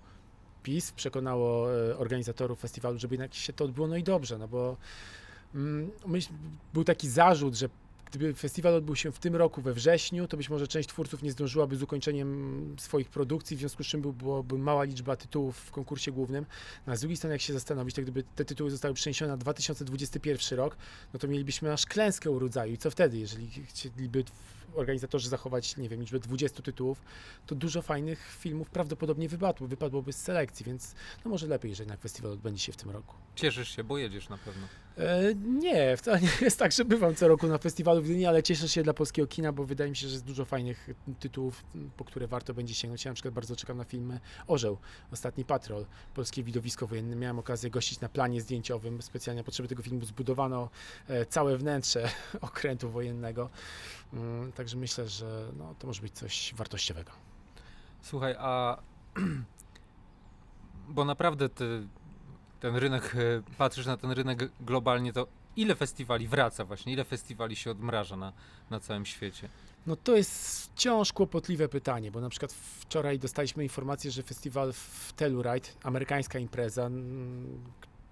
PiS, 0.67 0.93
przekonało 0.93 1.75
e, 1.75 1.99
organizatorów 1.99 2.61
festiwalu, 2.61 2.99
żeby 2.99 3.15
jednak 3.15 3.35
się 3.35 3.53
to 3.53 3.65
odbyło, 3.65 3.87
no 3.87 3.97
i 3.97 4.03
dobrze, 4.03 4.39
no 4.39 4.49
bo 4.49 4.77
mm, 5.55 5.91
myśl, 6.07 6.33
był 6.75 6.85
taki 6.85 7.09
zarzut, 7.09 7.55
że 7.55 7.69
gdyby 8.11 8.35
festiwal 8.35 8.75
odbył 8.75 8.97
się 8.97 9.13
w 9.13 9.19
tym 9.19 9.37
roku 9.37 9.63
we 9.63 9.75
wrześniu, 9.75 10.29
to 10.29 10.37
być 10.37 10.51
może 10.51 10.69
część 10.69 10.89
twórców 10.89 11.23
nie 11.23 11.33
zdążyłaby 11.33 11.77
z 11.77 11.83
ukończeniem 11.83 12.77
swoich 12.79 13.11
produkcji, 13.11 13.57
w 13.57 13.61
związku 13.61 13.85
z 13.85 13.87
czym 13.87 14.03
był- 14.03 14.13
byłoby 14.13 14.59
mała 14.59 14.85
liczba 14.85 15.17
tytułów 15.17 15.57
w 15.57 15.71
konkursie 15.71 16.13
głównym. 16.13 16.47
No, 16.87 16.93
a 16.93 16.97
z 16.97 17.01
drugiej 17.01 17.17
strony, 17.17 17.35
jak 17.35 17.43
się 17.43 17.53
zastanowić, 17.53 17.95
to 17.95 18.03
gdyby 18.03 18.23
te 18.23 18.45
tytuły 18.45 18.71
zostały 18.71 18.95
przeniesione 18.95 19.31
na 19.33 19.37
2021 19.37 20.59
rok, 20.59 20.77
no 21.13 21.19
to 21.19 21.29
mielibyśmy 21.29 21.73
aż 21.73 21.87
klęskę 21.87 22.31
u 22.31 22.39
rodzaju. 22.39 22.73
I 22.73 22.79
co 22.79 22.91
wtedy, 22.91 23.19
jeżeli 23.19 23.51
chcieliby 23.51 24.25
organizatorzy 24.77 25.29
zachować, 25.29 25.77
nie 25.77 25.89
wiem, 25.89 26.01
liczbę 26.01 26.19
20 26.19 26.63
tytułów, 26.63 27.03
to 27.47 27.55
dużo 27.55 27.83
fajnych 27.83 28.37
filmów 28.39 28.71
prawdopodobnie 28.71 29.29
wypadło, 29.29 29.67
wypadłoby 29.67 30.13
z 30.13 30.23
selekcji, 30.23 30.67
więc 30.67 30.95
no 31.25 31.31
może 31.31 31.47
lepiej, 31.47 31.75
że 31.75 31.83
jednak 31.83 32.01
festiwal 32.01 32.33
odbędzie 32.33 32.65
się 32.65 32.73
w 32.73 32.77
tym 32.77 32.91
roku. 32.91 33.15
Cieszysz 33.35 33.77
się, 33.77 33.85
bo 33.85 33.99
jedziesz 33.99 34.29
na 34.29 34.39
pewno. 34.39 34.69
E, 34.99 35.35
nie, 35.35 35.97
wcale 35.97 36.21
nie 36.21 36.29
jest 36.41 36.59
tak, 36.59 36.73
że 36.73 36.85
bywam 36.85 37.15
co 37.15 37.29
roku 37.29 37.47
na 37.47 37.59
festiwalu 37.59 38.03
w 38.03 38.05
Gdyni, 38.05 38.27
ale 38.27 38.43
cieszę 38.43 38.69
się 38.69 38.83
dla 38.83 38.95
polskiego 38.95 39.29
kina, 39.29 39.53
bo 39.53 39.65
wydaje 39.65 39.91
mi 39.91 39.97
się, 39.97 40.09
że 40.09 40.13
jest 40.13 40.25
dużo 40.25 40.45
fajnych 40.45 40.89
tytułów, 41.21 41.65
po 41.97 42.05
które 42.05 42.27
warto 42.27 42.55
będzie 42.55 42.75
sięgnąć. 42.75 43.05
Ja 43.05 43.11
na 43.11 43.15
przykład 43.15 43.35
bardzo 43.35 43.57
czekam 43.57 43.77
na 43.77 43.85
film 43.85 44.19
Orzeł, 44.47 44.79
Ostatni 45.13 45.45
Patrol, 45.45 45.87
polskie 46.15 46.43
widowisko 46.43 46.87
wojenne. 46.87 47.17
Miałem 47.17 47.39
okazję 47.39 47.71
gościć 47.71 48.01
na 48.01 48.09
planie 48.09 48.41
zdjęciowym. 48.41 49.03
Specjalnie 49.03 49.41
na 49.41 49.45
potrzeby 49.45 49.69
tego 49.69 49.83
filmu 49.83 50.05
zbudowano 50.05 50.71
e, 51.09 51.27
całe 51.27 51.57
wnętrze 51.57 52.09
okrętu 52.41 52.91
wojennego. 52.91 53.51
Mm, 54.13 54.53
Także 54.53 54.77
myślę, 54.77 55.09
że 55.09 55.53
no, 55.59 55.75
to 55.79 55.87
może 55.87 56.03
być 56.03 56.15
coś 56.15 56.55
wartościowego. 56.57 57.11
Słuchaj, 58.03 58.35
a 58.39 58.83
bo 60.89 61.05
naprawdę 61.05 61.49
ty, 61.49 61.89
ten 62.61 62.77
rynek, 62.77 63.15
e, 63.15 63.43
patrzysz 63.59 63.87
na 63.87 63.97
ten 63.97 64.11
rynek 64.11 64.51
globalnie, 64.61 65.13
to 65.13 65.27
ile 65.57 65.75
festiwali 65.75 66.29
wraca 66.29 66.65
właśnie, 66.65 66.93
ile 66.93 67.05
festiwali 67.05 67.57
się 67.57 67.71
odmraża 67.71 68.17
na, 68.17 68.33
na 68.71 68.81
całym 68.81 69.07
świecie? 69.07 69.49
No 69.87 69.97
to 69.97 70.17
jest 70.17 70.63
wciąż 70.65 71.13
kłopotliwe 71.13 71.69
pytanie, 71.69 72.11
bo 72.11 72.21
na 72.21 72.29
przykład 72.29 72.53
wczoraj 72.53 73.19
dostaliśmy 73.19 73.63
informację, 73.63 74.11
że 74.11 74.23
festiwal 74.23 74.73
w 74.73 75.13
Telluride, 75.17 75.69
amerykańska 75.83 76.39
impreza, 76.39 76.91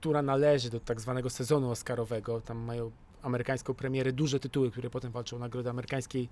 która 0.01 0.23
należy 0.23 0.71
do 0.71 0.81
tak 0.81 1.01
zwanego 1.01 1.31
sezonu 1.31 1.71
oscarowego, 1.71 2.41
tam 2.41 2.59
mają 2.59 2.91
amerykańską 3.23 3.75
premierę, 3.75 4.13
duże 4.13 4.41
tytuły, 4.41 4.71
które 4.71 4.91
potem 4.91 5.13
walczą 5.13 5.37
o 5.37 5.39
nagrodę 5.39 5.71
amerykańskiej 5.71 6.29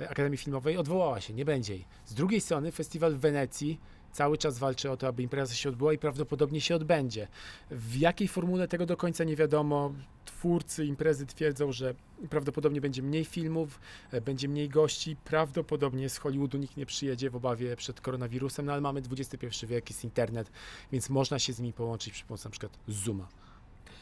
e, 0.00 0.08
Akademii 0.10 0.38
Filmowej, 0.38 0.76
odwołała 0.76 1.20
się, 1.20 1.34
nie 1.34 1.44
będzie 1.44 1.74
jej. 1.74 1.84
Z 2.06 2.14
drugiej 2.14 2.40
strony 2.40 2.72
festiwal 2.72 3.14
w 3.14 3.18
Wenecji 3.18 3.80
cały 4.12 4.38
czas 4.38 4.58
walczy 4.58 4.90
o 4.90 4.96
to, 4.96 5.08
aby 5.08 5.22
impreza 5.22 5.54
się 5.54 5.68
odbyła 5.68 5.92
i 5.92 5.98
prawdopodobnie 5.98 6.60
się 6.60 6.74
odbędzie. 6.74 7.28
W 7.70 7.96
jakiej 7.96 8.28
formule 8.28 8.68
tego 8.68 8.86
do 8.86 8.96
końca 8.96 9.24
nie 9.24 9.36
wiadomo. 9.36 9.92
Twórcy 10.24 10.86
imprezy 10.86 11.26
twierdzą, 11.26 11.72
że 11.72 11.94
prawdopodobnie 12.30 12.80
będzie 12.80 13.02
mniej 13.02 13.24
filmów, 13.24 13.80
e, 14.12 14.20
będzie 14.20 14.48
mniej 14.48 14.68
gości. 14.68 15.16
Prawdopodobnie 15.24 16.08
z 16.08 16.18
Hollywoodu 16.18 16.58
nikt 16.58 16.76
nie 16.76 16.86
przyjedzie 16.86 17.30
w 17.30 17.36
obawie 17.36 17.76
przed 17.76 18.00
koronawirusem, 18.00 18.66
no 18.66 18.72
ale 18.72 18.80
mamy 18.80 19.02
XXI 19.18 19.66
wiek, 19.66 19.90
jest 19.90 20.04
internet, 20.04 20.50
więc 20.92 21.10
można 21.10 21.38
się 21.38 21.52
z 21.52 21.60
nimi 21.60 21.72
połączyć 21.72 22.12
przy 22.12 22.24
pomocy 22.24 22.44
na 22.44 22.50
przykład 22.50 22.78
Zooma. 22.88 23.28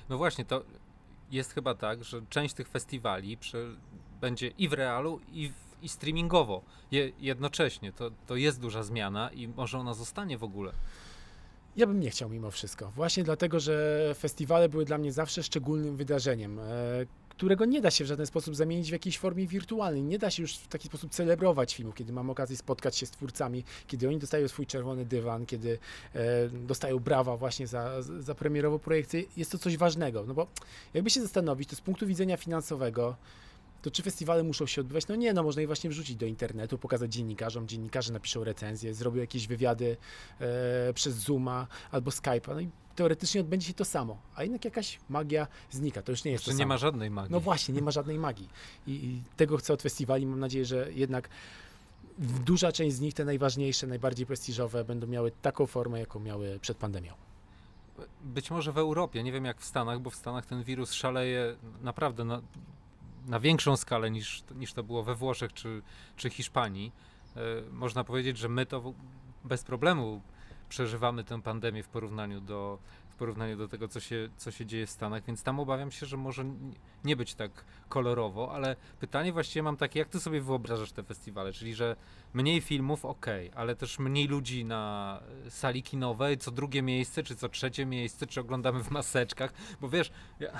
No 0.09 0.19
właśnie, 0.19 0.45
to 0.45 0.65
jest 1.31 1.55
chyba 1.55 1.75
tak, 1.75 2.05
że 2.05 2.23
część 2.31 2.55
tych 2.55 2.69
festiwali 2.69 3.37
przy, 3.37 3.77
będzie 4.21 4.49
i 4.49 4.69
w 4.69 4.73
realu, 4.73 5.21
i, 5.33 5.49
w, 5.49 5.68
i 5.83 5.89
streamingowo 5.89 6.63
je, 6.91 7.13
jednocześnie. 7.21 7.93
To, 7.93 8.11
to 8.27 8.37
jest 8.37 8.61
duża 8.61 8.83
zmiana 8.83 9.31
i 9.33 9.49
może 9.49 9.79
ona 9.79 9.95
zostanie 9.95 10.39
w 10.39 10.45
ogóle. 10.45 10.73
Ja 11.77 11.87
bym 11.87 12.01
nie 12.01 12.11
chciał 12.11 12.29
mimo 12.29 12.51
wszystko. 12.51 12.93
Właśnie 12.97 13.25
dlatego, 13.25 13.61
że 13.61 14.15
festiwale 14.19 14.69
były 14.69 14.85
dla 14.85 14.99
mnie 14.99 15.13
zawsze 15.13 15.43
szczególnym 15.43 15.97
wydarzeniem, 15.97 16.59
e, 16.59 16.63
którego 17.29 17.65
nie 17.65 17.81
da 17.81 17.91
się 17.91 18.05
w 18.05 18.07
żaden 18.07 18.27
sposób 18.27 18.57
zamienić 18.57 18.89
w 18.89 18.93
jakiejś 18.93 19.19
formie 19.19 19.47
wirtualnej. 19.47 20.03
Nie 20.03 20.19
da 20.19 20.31
się 20.31 20.43
już 20.43 20.57
w 20.57 20.69
taki 20.69 20.89
sposób 20.89 21.11
celebrować 21.13 21.75
filmów, 21.75 21.95
kiedy 21.95 22.13
mam 22.13 22.31
okazję 22.31 22.57
spotkać 22.57 22.97
się 22.97 23.07
z 23.07 23.11
twórcami, 23.11 23.65
kiedy 23.87 24.09
oni 24.09 24.19
dostają 24.19 24.49
swój 24.49 24.67
czerwony 24.67 25.05
dywan, 25.05 25.47
kiedy 25.47 25.79
e, 26.15 26.49
dostają 26.49 26.99
brawa 26.99 27.37
właśnie 27.37 27.67
za, 27.67 28.03
za 28.03 28.35
premierową 28.35 28.79
projekcję. 28.79 29.23
Jest 29.37 29.53
to 29.53 29.59
coś 29.59 29.77
ważnego, 29.77 30.25
no 30.27 30.35
bo 30.35 30.47
jakby 30.95 31.11
się 31.11 31.23
zastanowić, 31.23 31.69
to 31.69 31.77
z 31.77 31.81
punktu 31.81 32.07
widzenia 32.07 32.37
finansowego, 32.37 33.17
to 33.83 33.91
czy 33.91 34.03
festiwale 34.03 34.43
muszą 34.43 34.67
się 34.67 34.81
odbywać? 34.81 35.09
No 35.09 35.17
nie, 35.17 35.33
no 35.33 35.43
można 35.43 35.61
je 35.61 35.67
właśnie 35.67 35.91
wrzucić 35.91 36.17
do 36.17 36.27
internetu, 36.27 36.79
pokazać 36.79 37.13
dziennikarzom, 37.13 37.69
dziennikarze 37.69 38.13
napiszą 38.13 38.45
recenzję, 38.45 38.95
zrobią 38.95 39.21
jakieś 39.21 39.47
wywiady 39.47 39.97
e, 40.41 40.93
przez 40.95 41.15
Zooma 41.15 41.67
albo 41.91 42.11
Skype'a, 42.11 42.55
no 42.55 42.61
i 42.61 42.69
teoretycznie 42.97 43.41
odbędzie 43.41 43.67
się 43.67 43.75
to 43.75 43.85
samo, 43.85 44.19
a 44.35 44.43
jednak 44.43 44.65
jakaś 44.65 44.99
magia 45.09 45.47
znika, 45.71 46.03
to 46.03 46.13
już 46.13 46.25
nie 46.25 46.31
jest 46.33 46.45
Czy 46.45 46.51
to 46.51 46.55
nie 46.55 46.59
samo. 46.59 46.69
ma 46.69 46.79
żadnej 46.79 47.11
magii? 47.11 47.33
No 47.33 47.41
właśnie, 47.41 47.75
nie 47.75 47.83
ma 47.83 47.91
żadnej 47.91 48.19
magii 48.19 48.49
I, 48.87 48.91
i 48.91 49.23
tego 49.37 49.57
chcę 49.57 49.73
od 49.73 49.83
festiwali, 49.83 50.27
mam 50.27 50.41
nadzieję, 50.41 50.65
że 50.65 50.89
jednak 50.93 51.29
duża 52.19 52.73
część 52.73 52.97
z 52.97 53.01
nich, 53.01 53.15
te 53.15 53.25
najważniejsze, 53.25 53.87
najbardziej 53.87 54.27
prestiżowe, 54.27 54.85
będą 54.85 55.07
miały 55.07 55.33
taką 55.43 55.67
formę, 55.67 56.01
jaką 56.01 56.21
miały 56.21 56.59
przed 56.61 56.77
pandemią. 56.77 57.13
Być 58.25 58.51
może 58.51 58.73
w 58.73 58.79
Europie, 58.79 59.23
nie 59.23 59.33
wiem 59.33 59.45
jak 59.45 59.61
w 59.61 59.65
Stanach, 59.65 60.01
bo 60.01 60.11
w 60.11 60.15
Stanach 60.15 60.47
ten 60.47 60.63
wirus 60.63 60.93
szaleje 60.93 61.57
naprawdę 61.83 62.25
na, 62.25 62.43
na 63.29 63.41
większą 63.41 63.77
skalę 63.77 64.11
niż, 64.11 64.43
niż 64.55 64.73
to 64.73 64.83
było 64.83 65.03
we 65.03 65.15
Włoszech 65.15 65.53
czy, 65.53 65.83
czy 66.17 66.31
Hiszpanii. 66.31 66.93
E, 67.37 67.41
można 67.71 68.05
powiedzieć, 68.05 68.39
że 68.39 68.49
my 68.49 68.67
to 68.67 68.95
bez 69.45 69.65
problemu 69.65 70.23
przeżywamy 70.69 71.25
tę 71.25 71.43
pandemię 71.43 71.83
w 71.83 71.89
porównaniu 71.89 72.41
do, 72.41 72.79
w 73.11 73.15
porównaniu 73.15 73.57
do 73.57 73.69
tego, 73.69 73.89
co 73.89 74.01
się, 74.01 74.29
co 74.37 74.51
się 74.51 74.67
dzieje 74.67 74.87
w 74.87 74.91
Stanach, 74.91 75.25
więc 75.25 75.43
tam 75.43 75.61
obawiam 75.61 75.91
się, 75.91 76.07
że 76.07 76.17
może 76.17 76.45
nie 77.05 77.17
być 77.17 77.35
tak 77.35 77.65
kolorowo, 77.89 78.55
ale 78.55 78.77
pytanie 79.01 79.33
właściwie 79.33 79.63
mam 79.63 79.77
takie, 79.77 79.99
jak 79.99 80.09
ty 80.09 80.21
sobie 80.21 80.41
wyobrażasz 80.41 80.93
te 80.93 81.03
festiwale, 81.03 81.53
czyli 81.53 81.75
że 81.75 81.97
mniej 82.35 82.61
filmów, 82.61 83.05
okej, 83.05 83.51
ale 83.55 83.77
też 83.77 83.99
mniej 83.99 84.29
ludzi 84.29 84.65
na 84.65 85.21
sali 85.49 85.83
kinowej, 85.83 86.39
co 86.39 86.51
drugie 86.51 86.83
miejsce, 86.83 87.23
czy 87.23 87.37
co 87.37 87.49
trzecie 87.49 87.87
miejsce, 87.87 88.27
czy 88.27 88.41
oglądamy 88.41 88.85
w 88.85 88.91
maseczkach, 88.91 89.53
bo 89.81 89.89
wiesz, 89.89 90.11
ja, 90.41 90.53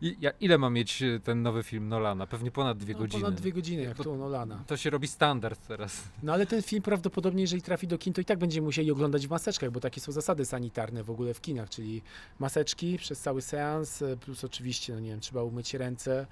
ja, 0.20 0.30
ile 0.40 0.58
ma 0.58 0.70
mieć 0.70 1.02
e, 1.02 1.20
ten 1.20 1.42
nowy 1.42 1.62
film 1.62 1.88
Nolana? 1.88 2.26
Pewnie 2.26 2.50
ponad 2.50 2.78
dwie 2.78 2.94
No, 2.94 3.00
godziny. 3.00 3.22
Ponad 3.22 3.40
dwie 3.40 3.52
godziny, 3.52 3.82
jak 3.82 3.96
to 3.96 4.10
u 4.10 4.16
Nolana. 4.16 4.64
To 4.66 4.76
się 4.76 4.90
robi 4.90 5.08
standard 5.08 5.66
teraz. 5.66 6.02
No 6.22 6.32
ale 6.32 6.46
ten 6.46 6.62
film 6.62 6.82
prawdopodobnie, 6.82 7.42
jeżeli 7.42 7.62
trafi 7.62 7.86
do 7.86 7.98
kin, 7.98 8.12
to 8.12 8.20
i 8.20 8.24
tak 8.24 8.38
będziemy 8.38 8.64
musieli 8.64 8.90
oglądać 8.90 9.26
w 9.26 9.30
maseczkach, 9.30 9.70
bo 9.70 9.80
takie 9.80 10.00
są 10.00 10.12
zasady 10.12 10.44
sanitarne 10.44 11.02
w 11.02 11.10
ogóle 11.10 11.34
w 11.34 11.40
kinach, 11.40 11.68
czyli 11.70 12.02
maseczki 12.38 12.98
przez 12.98 13.20
cały 13.20 13.42
seans, 13.42 14.02
e, 14.02 14.16
plus 14.16 14.44
oczywiście, 14.44 14.94
no 14.94 15.00
nie 15.00 15.10
wiem, 15.10 15.20
trzeba 15.20 15.42
umyć 15.42 15.74
ręce 15.74 16.26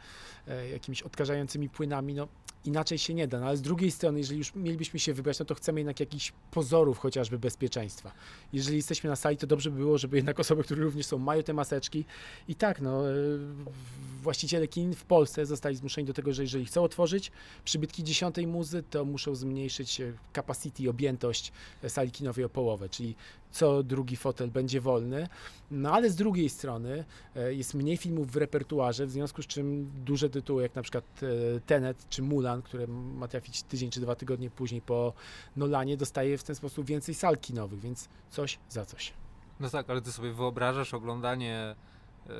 e, 0.48 0.68
jakimiś 0.68 1.02
odkażającymi 1.02 1.68
płynami, 1.68 2.14
no 2.14 2.28
inaczej 2.64 2.98
się 2.98 3.14
nie 3.14 3.28
da. 3.28 3.40
No 3.40 3.46
ale 3.46 3.56
z 3.56 3.62
drugiej 3.62 3.90
strony, 3.90 4.18
jeżeli 4.18 4.38
już 4.38 4.54
mielibyśmy 4.58 5.00
się 5.00 5.14
wybrać, 5.14 5.38
no 5.38 5.44
to 5.44 5.54
chcemy 5.54 5.80
jednak 5.80 6.00
jakichś 6.00 6.32
pozorów 6.50 6.98
chociażby 6.98 7.38
bezpieczeństwa. 7.38 8.12
Jeżeli 8.52 8.76
jesteśmy 8.76 9.10
na 9.10 9.16
sali, 9.16 9.36
to 9.36 9.46
dobrze 9.46 9.70
by 9.70 9.76
było, 9.76 9.98
żeby 9.98 10.16
jednak 10.16 10.40
osoby, 10.40 10.64
które 10.64 10.82
również 10.82 11.06
są, 11.06 11.18
mają 11.18 11.42
te 11.42 11.52
maseczki. 11.52 12.04
I 12.48 12.54
tak, 12.54 12.80
no, 12.80 13.10
e, 13.10 13.14
właściciele 14.22 14.68
kin 14.68 14.94
w 14.94 15.04
Polsce 15.04 15.46
zostali 15.46 15.76
zmuszeni 15.76 16.06
do 16.06 16.12
tego, 16.12 16.32
że 16.32 16.42
jeżeli 16.42 16.64
chcą 16.64 16.82
otworzyć 16.82 17.32
przybytki 17.64 18.04
dziesiątej 18.04 18.46
muzy, 18.46 18.82
to 18.90 19.04
muszą 19.04 19.34
zmniejszyć 19.34 20.00
e, 20.00 20.12
capacity, 20.34 20.90
objętość 20.90 21.52
e, 21.82 21.90
sali 21.90 22.10
kinowej 22.10 22.44
o 22.44 22.48
połowę, 22.48 22.88
czyli 22.88 23.14
co 23.50 23.82
drugi 23.82 24.16
fotel 24.16 24.50
będzie 24.50 24.80
wolny. 24.80 25.28
No 25.70 25.92
ale 25.92 26.10
z 26.10 26.16
drugiej 26.16 26.48
strony 26.48 27.04
e, 27.36 27.54
jest 27.54 27.74
mniej 27.74 27.96
filmów 27.96 28.30
w 28.30 28.36
repertuarze, 28.36 29.06
w 29.06 29.10
związku 29.10 29.42
z 29.42 29.46
czym 29.46 29.90
duże 30.04 30.30
tytuły, 30.30 30.62
jak 30.62 30.74
na 30.74 30.82
przykład 30.82 31.04
e, 31.22 31.60
Tenet 31.60 32.08
czy 32.08 32.22
Mulan, 32.22 32.62
które 32.62 32.86
ma 32.86 33.28
trafić 33.28 33.62
tydzień 33.62 33.90
czy 33.90 34.00
dwa 34.00 34.14
tygodnie 34.14 34.50
później 34.50 34.80
po 34.80 35.12
Nolanie, 35.56 35.96
dostaje 35.96 36.38
w 36.38 36.42
ten 36.42 36.56
sposób 36.56 36.86
więcej 36.86 37.14
sal 37.14 37.38
kinowych, 37.38 37.80
więc 37.80 38.08
coś 38.30 38.58
za 38.68 38.84
coś. 38.84 39.12
No 39.60 39.70
tak, 39.70 39.90
ale 39.90 40.02
ty 40.02 40.12
sobie 40.12 40.32
wyobrażasz 40.32 40.94
oglądanie 40.94 41.74
e, 42.26 42.32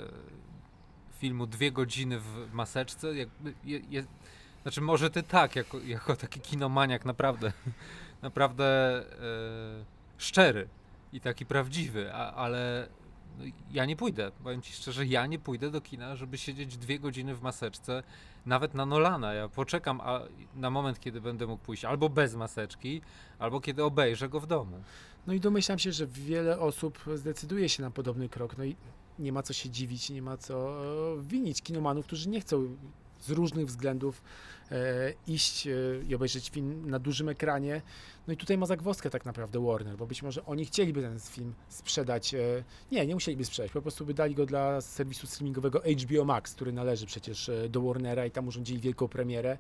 filmu 1.18 1.46
dwie 1.46 1.72
godziny 1.72 2.20
w 2.20 2.52
maseczce? 2.52 3.14
Jakby 3.14 3.54
je, 3.64 3.80
je, 3.90 4.04
znaczy 4.62 4.80
może 4.80 5.10
ty 5.10 5.22
tak, 5.22 5.56
jako, 5.56 5.78
jako 5.78 6.16
taki 6.16 6.40
kinomaniak 6.40 7.04
naprawdę, 7.04 7.52
naprawdę 8.22 8.66
e, 8.66 9.84
szczery 10.18 10.68
i 11.12 11.20
taki 11.20 11.46
prawdziwy, 11.46 12.14
a, 12.14 12.32
ale 12.32 12.88
no, 13.38 13.44
ja 13.70 13.84
nie 13.84 13.96
pójdę. 13.96 14.32
Powiem 14.44 14.62
ci 14.62 14.72
szczerze, 14.72 15.06
ja 15.06 15.26
nie 15.26 15.38
pójdę 15.38 15.70
do 15.70 15.80
kina, 15.80 16.16
żeby 16.16 16.38
siedzieć 16.38 16.76
dwie 16.76 16.98
godziny 16.98 17.34
w 17.34 17.42
maseczce, 17.42 18.02
nawet 18.46 18.74
na 18.74 18.86
Nolana. 18.86 19.34
Ja 19.34 19.48
poczekam 19.48 20.00
a, 20.00 20.20
na 20.54 20.70
moment, 20.70 21.00
kiedy 21.00 21.20
będę 21.20 21.46
mógł 21.46 21.64
pójść 21.64 21.84
albo 21.84 22.08
bez 22.08 22.34
maseczki, 22.34 23.00
albo 23.38 23.60
kiedy 23.60 23.84
obejrzę 23.84 24.28
go 24.28 24.40
w 24.40 24.46
domu. 24.46 24.82
No 25.26 25.32
i 25.32 25.40
domyślam 25.40 25.78
się, 25.78 25.92
że 25.92 26.06
wiele 26.06 26.58
osób 26.58 27.04
zdecyduje 27.14 27.68
się 27.68 27.82
na 27.82 27.90
podobny 27.90 28.28
krok. 28.28 28.58
No 28.58 28.64
i 28.64 28.76
nie 29.18 29.32
ma 29.32 29.42
co 29.42 29.52
się 29.52 29.70
dziwić, 29.70 30.10
nie 30.10 30.22
ma 30.22 30.36
co 30.36 30.84
e, 31.18 31.22
winić 31.22 31.62
kinomanów, 31.62 32.06
którzy 32.06 32.28
nie 32.28 32.40
chcą 32.40 32.76
z 33.20 33.30
różnych 33.30 33.66
względów 33.66 34.22
e, 34.70 35.12
iść 35.26 35.66
e, 35.66 35.70
i 36.08 36.14
obejrzeć 36.14 36.50
film 36.50 36.90
na 36.90 36.98
dużym 36.98 37.28
ekranie. 37.28 37.82
No 38.26 38.34
i 38.34 38.36
tutaj 38.36 38.58
ma 38.58 38.66
zagwozdkę 38.66 39.10
tak 39.10 39.24
naprawdę 39.24 39.64
Warner, 39.66 39.96
bo 39.96 40.06
być 40.06 40.22
może 40.22 40.44
oni 40.46 40.64
chcieliby 40.64 41.02
ten 41.02 41.20
film 41.20 41.54
sprzedać. 41.68 42.34
E, 42.34 42.64
nie, 42.92 43.06
nie 43.06 43.14
musieliby 43.14 43.44
sprzedać, 43.44 43.72
po 43.72 43.82
prostu 43.82 44.06
by 44.06 44.14
dali 44.14 44.34
go 44.34 44.46
dla 44.46 44.80
serwisu 44.80 45.26
streamingowego 45.26 45.82
HBO 46.02 46.24
Max, 46.24 46.54
który 46.54 46.72
należy 46.72 47.06
przecież 47.06 47.50
do 47.68 47.82
Warnera 47.82 48.26
i 48.26 48.30
tam 48.30 48.48
urządzili 48.48 48.80
wielką 48.80 49.08
premierę. 49.08 49.58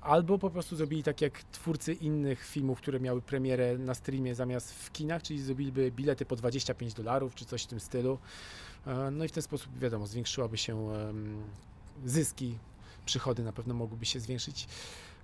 Albo 0.00 0.38
po 0.38 0.50
prostu 0.50 0.76
zrobili 0.76 1.02
tak 1.02 1.20
jak 1.20 1.42
twórcy 1.42 1.92
innych 1.92 2.44
filmów, 2.44 2.78
które 2.78 3.00
miały 3.00 3.22
premierę 3.22 3.78
na 3.78 3.94
streamie 3.94 4.34
zamiast 4.34 4.74
w 4.74 4.92
kinach, 4.92 5.22
czyli 5.22 5.40
zrobiliby 5.40 5.90
bilety 5.90 6.26
po 6.26 6.36
25 6.36 6.94
dolarów 6.94 7.34
czy 7.34 7.44
coś 7.44 7.62
w 7.62 7.66
tym 7.66 7.80
stylu. 7.80 8.18
No 9.12 9.24
i 9.24 9.28
w 9.28 9.32
ten 9.32 9.42
sposób, 9.42 9.78
wiadomo, 9.78 10.06
zwiększyłaby 10.06 10.58
się 10.58 10.88
zyski, 12.04 12.58
przychody 13.06 13.42
na 13.42 13.52
pewno 13.52 13.74
mogłyby 13.74 14.06
się 14.06 14.20
zwiększyć. 14.20 14.68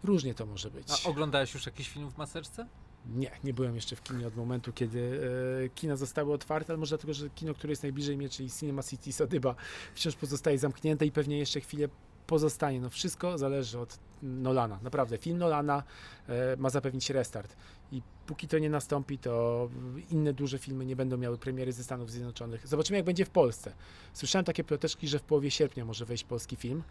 Różnie 0.05 0.35
to 0.35 0.47
może 0.47 0.71
być. 0.71 0.89
A 0.91 1.09
oglądałeś 1.09 1.55
już 1.55 1.67
jakiś 1.67 1.89
film 1.89 2.11
w 2.11 2.17
maseczce? 2.19 2.67
Nie, 3.07 3.31
nie 3.45 3.55
byłem 3.55 3.75
jeszcze 3.75 3.97
w 3.97 4.03
kinie 4.03 4.27
od 4.27 4.37
momentu, 4.37 4.73
kiedy 4.73 5.21
e, 5.65 5.69
kina 5.69 5.97
zostały 5.97 6.33
otwarte, 6.33 6.73
ale 6.73 6.79
może 6.79 6.97
dlatego, 6.97 7.15
że 7.15 7.31
kino, 7.31 7.55
które 7.55 7.73
jest 7.73 7.83
najbliżej 7.83 8.17
mnie, 8.17 8.29
czyli 8.29 8.51
Cinema 8.51 8.83
City 8.83 9.13
Sodyba, 9.13 9.55
wciąż 9.95 10.15
pozostaje 10.17 10.59
zamknięte 10.59 11.07
i 11.07 11.13
pewnie 11.13 11.39
jeszcze 11.39 11.61
chwilę 11.61 11.89
pozostanie. 12.27 12.81
No 12.81 12.91
wszystko 12.91 13.39
zależy 13.39 13.79
od 13.79 13.99
Nolana. 14.23 14.79
Naprawdę, 14.83 15.19
film 15.19 15.39
Nolana 15.39 15.83
e, 16.29 16.57
ma 16.57 16.71
zapewnić 16.71 17.11
restart. 17.11 17.57
I 17.93 18.03
póki 18.27 18.49
to 18.49 18.59
nie 18.59 18.71
nastąpi, 18.71 19.19
to 19.19 19.69
inne 20.11 20.33
duże 20.33 20.59
filmy 20.59 20.85
nie 20.85 20.97
będą 20.97 21.17
miały 21.17 21.39
premiery 21.39 21.73
ze 21.73 21.85
Stanów 21.85 22.11
Zjednoczonych. 22.11 22.69
Zobaczymy, 22.69 22.97
jak 22.97 23.07
będzie 23.07 23.25
w 23.25 23.31
Polsce. 23.31 23.73
Słyszałem 24.13 24.45
takie 24.45 24.65
ploteczki, 24.65 25.09
że 25.09 25.19
w 25.19 25.23
połowie 25.23 25.51
sierpnia 25.51 25.85
może 25.85 26.05
wejść 26.05 26.25
polski 26.25 26.57
film 26.57 26.83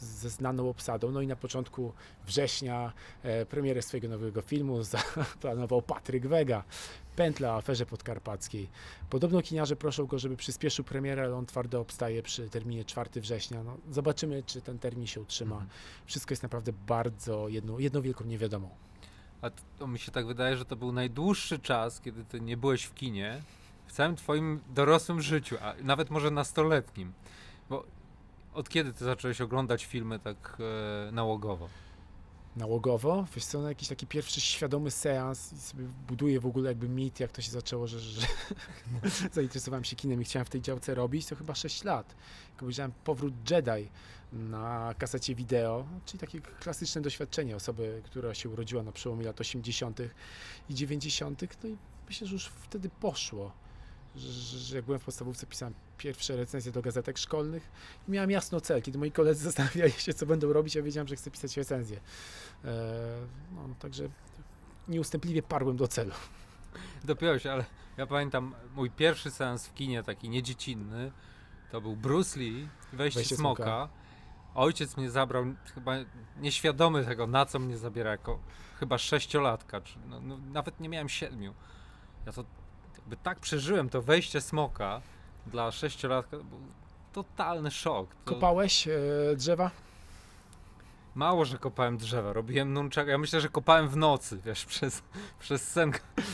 ze 0.00 0.30
znaną 0.30 0.70
obsadą. 0.70 1.10
No 1.10 1.20
i 1.20 1.26
na 1.26 1.36
początku 1.36 1.92
września 2.26 2.92
e, 3.22 3.46
premierę 3.46 3.82
swojego 3.82 4.08
nowego 4.08 4.42
filmu 4.42 4.82
zaplanował 4.96 5.82
Patryk 5.82 6.26
Wega. 6.26 6.64
Pętla 7.16 7.54
o 7.54 7.56
aferze 7.56 7.86
podkarpackiej. 7.86 8.68
Podobno 9.10 9.42
kiniarze 9.42 9.76
proszą 9.76 10.06
go, 10.06 10.18
żeby 10.18 10.36
przyspieszył 10.36 10.84
premierę, 10.84 11.22
ale 11.22 11.36
on 11.36 11.46
twardo 11.46 11.80
obstaje 11.80 12.22
przy 12.22 12.50
terminie 12.50 12.84
4 12.84 13.20
września. 13.20 13.62
No, 13.62 13.76
zobaczymy, 13.90 14.42
czy 14.42 14.60
ten 14.60 14.78
termin 14.78 15.06
się 15.06 15.20
utrzyma. 15.20 15.56
Mhm. 15.56 15.70
Wszystko 16.06 16.32
jest 16.32 16.42
naprawdę 16.42 16.72
bardzo 16.86 17.48
jedną, 17.48 17.78
jedną 17.78 18.02
wielką 18.02 18.24
niewiadomą. 18.24 18.70
A 19.42 19.50
t- 19.50 19.62
to 19.78 19.86
mi 19.86 19.98
się 19.98 20.12
tak 20.12 20.26
wydaje, 20.26 20.56
że 20.56 20.64
to 20.64 20.76
był 20.76 20.92
najdłuższy 20.92 21.58
czas, 21.58 22.00
kiedy 22.00 22.24
ty 22.24 22.40
nie 22.40 22.56
byłeś 22.56 22.84
w 22.84 22.94
kinie 22.94 23.42
w 23.86 23.92
całym 23.92 24.16
twoim 24.16 24.60
dorosłym 24.74 25.22
życiu, 25.22 25.56
a 25.62 25.74
nawet 25.82 26.10
może 26.10 26.30
nastoletnim. 26.30 27.12
Bo 27.70 27.84
od 28.56 28.68
kiedy 28.68 28.92
ty 28.92 29.04
zacząłeś 29.04 29.40
oglądać 29.40 29.84
filmy 29.84 30.18
tak 30.18 30.56
e, 31.08 31.12
nałogowo? 31.12 31.68
Nałogowo, 32.56 33.26
wiesz 33.34 33.44
co, 33.44 33.60
no 33.60 33.68
jakiś 33.68 33.88
taki 33.88 34.06
pierwszy 34.06 34.40
świadomy 34.40 34.90
seans 34.90 35.52
i 35.52 35.60
sobie 35.60 35.84
buduję 36.08 36.40
w 36.40 36.46
ogóle 36.46 36.68
jakby 36.68 36.88
mit, 36.88 37.20
jak 37.20 37.32
to 37.32 37.42
się 37.42 37.50
zaczęło, 37.50 37.86
że, 37.86 38.00
że 38.00 38.26
zainteresowałem 39.32 39.84
się 39.84 39.96
kinem 39.96 40.22
i 40.22 40.24
chciałem 40.24 40.46
w 40.46 40.50
tej 40.50 40.60
działce 40.60 40.94
robić, 40.94 41.26
to 41.26 41.36
chyba 41.36 41.54
6 41.54 41.84
lat. 41.84 42.14
Jak 42.52 42.62
obejrzałem 42.62 42.92
Powrót 43.04 43.50
Jedi 43.50 43.90
na 44.32 44.94
kasecie 44.98 45.34
wideo, 45.34 45.86
czyli 46.06 46.18
takie 46.18 46.40
klasyczne 46.40 47.00
doświadczenie 47.00 47.56
osoby, 47.56 48.02
która 48.04 48.34
się 48.34 48.48
urodziła 48.48 48.82
na 48.82 48.92
przełomie 48.92 49.24
lat 49.24 49.40
80. 49.40 50.00
i 50.70 50.74
90. 50.74 51.42
No 51.62 51.68
i 51.68 51.76
myślę, 52.08 52.26
że 52.26 52.32
już 52.32 52.46
wtedy 52.46 52.88
poszło. 52.88 53.52
Że, 54.16 54.76
jak 54.76 54.84
byłem 54.84 55.00
w 55.00 55.04
podstawówce, 55.04 55.46
pisałem 55.46 55.74
pierwsze 55.98 56.36
recenzje 56.36 56.72
do 56.72 56.82
gazetek 56.82 57.18
szkolnych 57.18 57.70
i 58.08 58.10
miałem 58.10 58.30
jasno 58.30 58.60
cel. 58.60 58.82
Kiedy 58.82 58.98
moi 58.98 59.12
koledzy 59.12 59.44
zastanawiali 59.50 59.92
się, 59.92 60.14
co 60.14 60.26
będą 60.26 60.52
robić, 60.52 60.74
ja 60.74 60.82
wiedziałem, 60.82 61.08
że 61.08 61.16
chcę 61.16 61.30
pisać 61.30 61.56
recenzję. 61.56 62.00
E, 62.64 63.26
no, 63.54 63.74
także 63.78 64.08
nieustępliwie 64.88 65.42
parłem 65.42 65.76
do 65.76 65.88
celu. 65.88 66.12
Dopiąłeś, 67.04 67.46
ale 67.46 67.64
ja 67.96 68.06
pamiętam 68.06 68.54
mój 68.74 68.90
pierwszy 68.90 69.30
seans 69.30 69.66
w 69.66 69.74
kinie, 69.74 70.02
taki 70.02 70.28
niedziecinny, 70.28 71.12
To 71.70 71.80
był 71.80 71.96
Bruce 71.96 72.40
Lee, 72.40 72.68
Wejście, 72.92 73.18
Wejście 73.18 73.36
smoka. 73.36 73.62
Smoka. 73.62 73.88
Ojciec 74.54 74.96
mnie 74.96 75.10
zabrał, 75.10 75.44
chyba 75.74 75.92
nieświadomy 76.40 77.04
tego, 77.04 77.26
na 77.26 77.46
co 77.46 77.58
mnie 77.58 77.78
zabiera, 77.78 78.10
jako 78.10 78.38
chyba 78.80 78.98
sześciolatka, 78.98 79.80
czy 79.80 79.98
no, 80.06 80.20
no, 80.20 80.38
nawet 80.38 80.80
nie 80.80 80.88
miałem 80.88 81.08
siedmiu. 81.08 81.54
Ja 82.26 82.32
to 82.32 82.44
jakby 83.06 83.16
tak 83.16 83.40
przeżyłem 83.40 83.88
to 83.88 84.02
Wejście 84.02 84.40
Smoka 84.40 85.00
dla 85.46 85.72
sześciolatka, 85.72 86.36
to 86.36 86.44
był 86.44 86.58
totalny 87.12 87.70
szok. 87.70 88.14
To 88.24 88.34
Kopałeś 88.34 88.88
e, 88.88 88.92
drzewa? 89.36 89.70
Mało, 91.14 91.44
że 91.44 91.58
kopałem 91.58 91.96
drzewa, 91.96 92.32
robiłem 92.32 92.72
nunczaka. 92.72 93.10
Ja 93.10 93.18
myślę, 93.18 93.40
że 93.40 93.48
kopałem 93.48 93.88
w 93.88 93.96
nocy, 93.96 94.38
wiesz, 94.44 94.64
przez, 94.74 95.02
przez 95.38 95.68
sen 95.68 95.92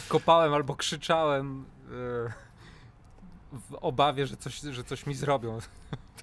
kopałem 0.09 0.55
albo 0.55 0.77
krzyczałem 0.77 1.65
e, 1.85 2.33
w 3.53 3.75
obawie, 3.81 4.27
że 4.27 4.37
coś, 4.37 4.61
że 4.61 4.85
coś 4.85 5.07
mi 5.07 5.15
zrobią. 5.15 5.59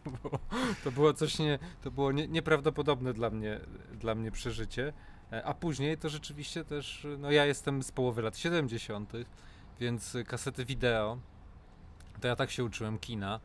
To 0.03 0.11
było, 0.11 0.39
to 0.83 0.91
było 0.91 1.13
coś 1.13 1.39
nie, 1.39 1.59
to 1.83 1.91
było 1.91 2.11
nie, 2.11 2.27
nieprawdopodobne 2.27 3.13
dla 3.13 3.29
mnie, 3.29 3.59
dla 3.93 4.15
mnie 4.15 4.31
przeżycie. 4.31 4.93
E, 5.31 5.45
A 5.45 5.53
później 5.53 5.97
to 5.97 6.09
rzeczywiście 6.09 6.65
też, 6.65 7.07
no 7.17 7.31
ja 7.31 7.45
jestem 7.45 7.83
z 7.83 7.91
połowy 7.91 8.21
lat 8.21 8.37
70., 8.37 9.13
więc 9.79 10.17
kasety 10.27 10.65
wideo, 10.65 11.17
to 12.21 12.27
ja 12.27 12.35
tak 12.35 12.51
się 12.51 12.63
uczyłem 12.63 12.99
kina. 12.99 13.39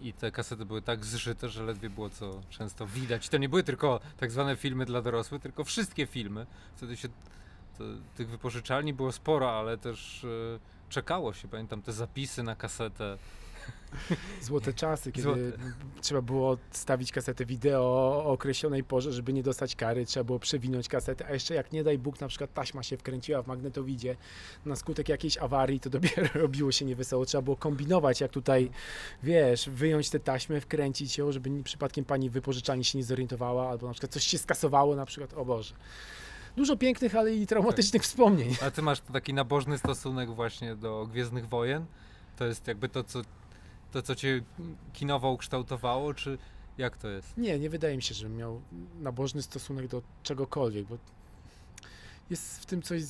I 0.00 0.12
te 0.12 0.30
kasety 0.30 0.64
były 0.64 0.82
tak 0.82 1.04
zżyte, 1.04 1.48
że 1.48 1.62
ledwie 1.62 1.90
było 1.90 2.10
co 2.10 2.40
często 2.50 2.86
widać. 2.86 3.28
To 3.28 3.38
nie 3.38 3.48
były 3.48 3.62
tylko 3.62 4.00
tak 4.16 4.30
zwane 4.30 4.56
filmy 4.56 4.84
dla 4.84 5.02
dorosłych, 5.02 5.42
tylko 5.42 5.64
wszystkie 5.64 6.06
filmy. 6.06 6.46
Wtedy 6.76 6.96
się 6.96 7.08
to, 7.78 7.84
tych 8.16 8.28
wypożyczalni 8.28 8.94
było 8.94 9.12
sporo, 9.12 9.58
ale 9.58 9.78
też 9.78 10.24
e, 10.24 10.28
czekało 10.88 11.32
się. 11.32 11.48
Pamiętam 11.48 11.82
te 11.82 11.92
zapisy 11.92 12.42
na 12.42 12.56
kasetę. 12.56 13.18
Złote 14.42 14.74
czasy, 14.74 15.12
kiedy 15.12 15.22
Złote. 15.22 15.40
trzeba 16.00 16.22
było 16.22 16.58
stawić 16.70 17.12
kasetę 17.12 17.44
wideo 17.44 17.82
o 17.82 18.24
określonej 18.24 18.84
porze, 18.84 19.12
żeby 19.12 19.32
nie 19.32 19.42
dostać 19.42 19.76
kary, 19.76 20.06
trzeba 20.06 20.24
było 20.24 20.38
przewinąć 20.38 20.88
kasetę, 20.88 21.26
a 21.26 21.32
jeszcze 21.32 21.54
jak 21.54 21.72
nie 21.72 21.84
daj 21.84 21.98
Bóg, 21.98 22.20
na 22.20 22.28
przykład 22.28 22.54
taśma 22.54 22.82
się 22.82 22.96
wkręciła 22.96 23.42
w 23.42 23.46
magnetowidzie 23.46 24.16
na 24.66 24.76
skutek 24.76 25.08
jakiejś 25.08 25.38
awarii, 25.38 25.80
to 25.80 25.90
dopiero 25.90 26.28
robiło 26.42 26.72
się 26.72 26.84
niewesoło. 26.84 27.26
Trzeba 27.26 27.42
było 27.42 27.56
kombinować, 27.56 28.20
jak 28.20 28.30
tutaj, 28.30 28.70
wiesz, 29.22 29.70
wyjąć 29.70 30.10
tę 30.10 30.20
taśmę, 30.20 30.60
wkręcić 30.60 31.18
ją, 31.18 31.32
żeby 31.32 31.62
przypadkiem 31.62 32.04
pani 32.04 32.30
wypożyczalni 32.30 32.84
się 32.84 32.98
nie 32.98 33.04
zorientowała, 33.04 33.68
albo 33.68 33.86
na 33.86 33.92
przykład 33.92 34.12
coś 34.12 34.24
się 34.24 34.38
skasowało, 34.38 34.96
na 34.96 35.06
przykład, 35.06 35.34
o 35.34 35.44
Boże. 35.44 35.74
Dużo 36.56 36.76
pięknych, 36.76 37.14
ale 37.14 37.34
i 37.34 37.46
traumatycznych 37.46 38.02
wspomnień. 38.02 38.56
A 38.62 38.70
ty 38.70 38.82
masz 38.82 39.00
taki 39.00 39.34
nabożny 39.34 39.78
stosunek 39.78 40.30
właśnie 40.30 40.76
do 40.76 41.06
Gwiezdnych 41.06 41.48
Wojen? 41.48 41.86
To 42.36 42.46
jest 42.46 42.66
jakby 42.66 42.88
to, 42.88 43.04
co, 43.04 43.22
to, 43.92 44.02
co 44.02 44.14
cię 44.14 44.40
kinowo 44.92 45.30
ukształtowało, 45.30 46.14
czy 46.14 46.38
jak 46.78 46.96
to 46.96 47.08
jest? 47.08 47.36
Nie, 47.36 47.58
nie 47.58 47.70
wydaje 47.70 47.96
mi 47.96 48.02
się, 48.02 48.14
żebym 48.14 48.36
miał 48.36 48.60
nabożny 49.00 49.42
stosunek 49.42 49.88
do 49.88 50.02
czegokolwiek, 50.22 50.86
bo 50.86 50.98
jest 52.30 52.58
w 52.60 52.66
tym 52.66 52.82
coś, 52.82 53.00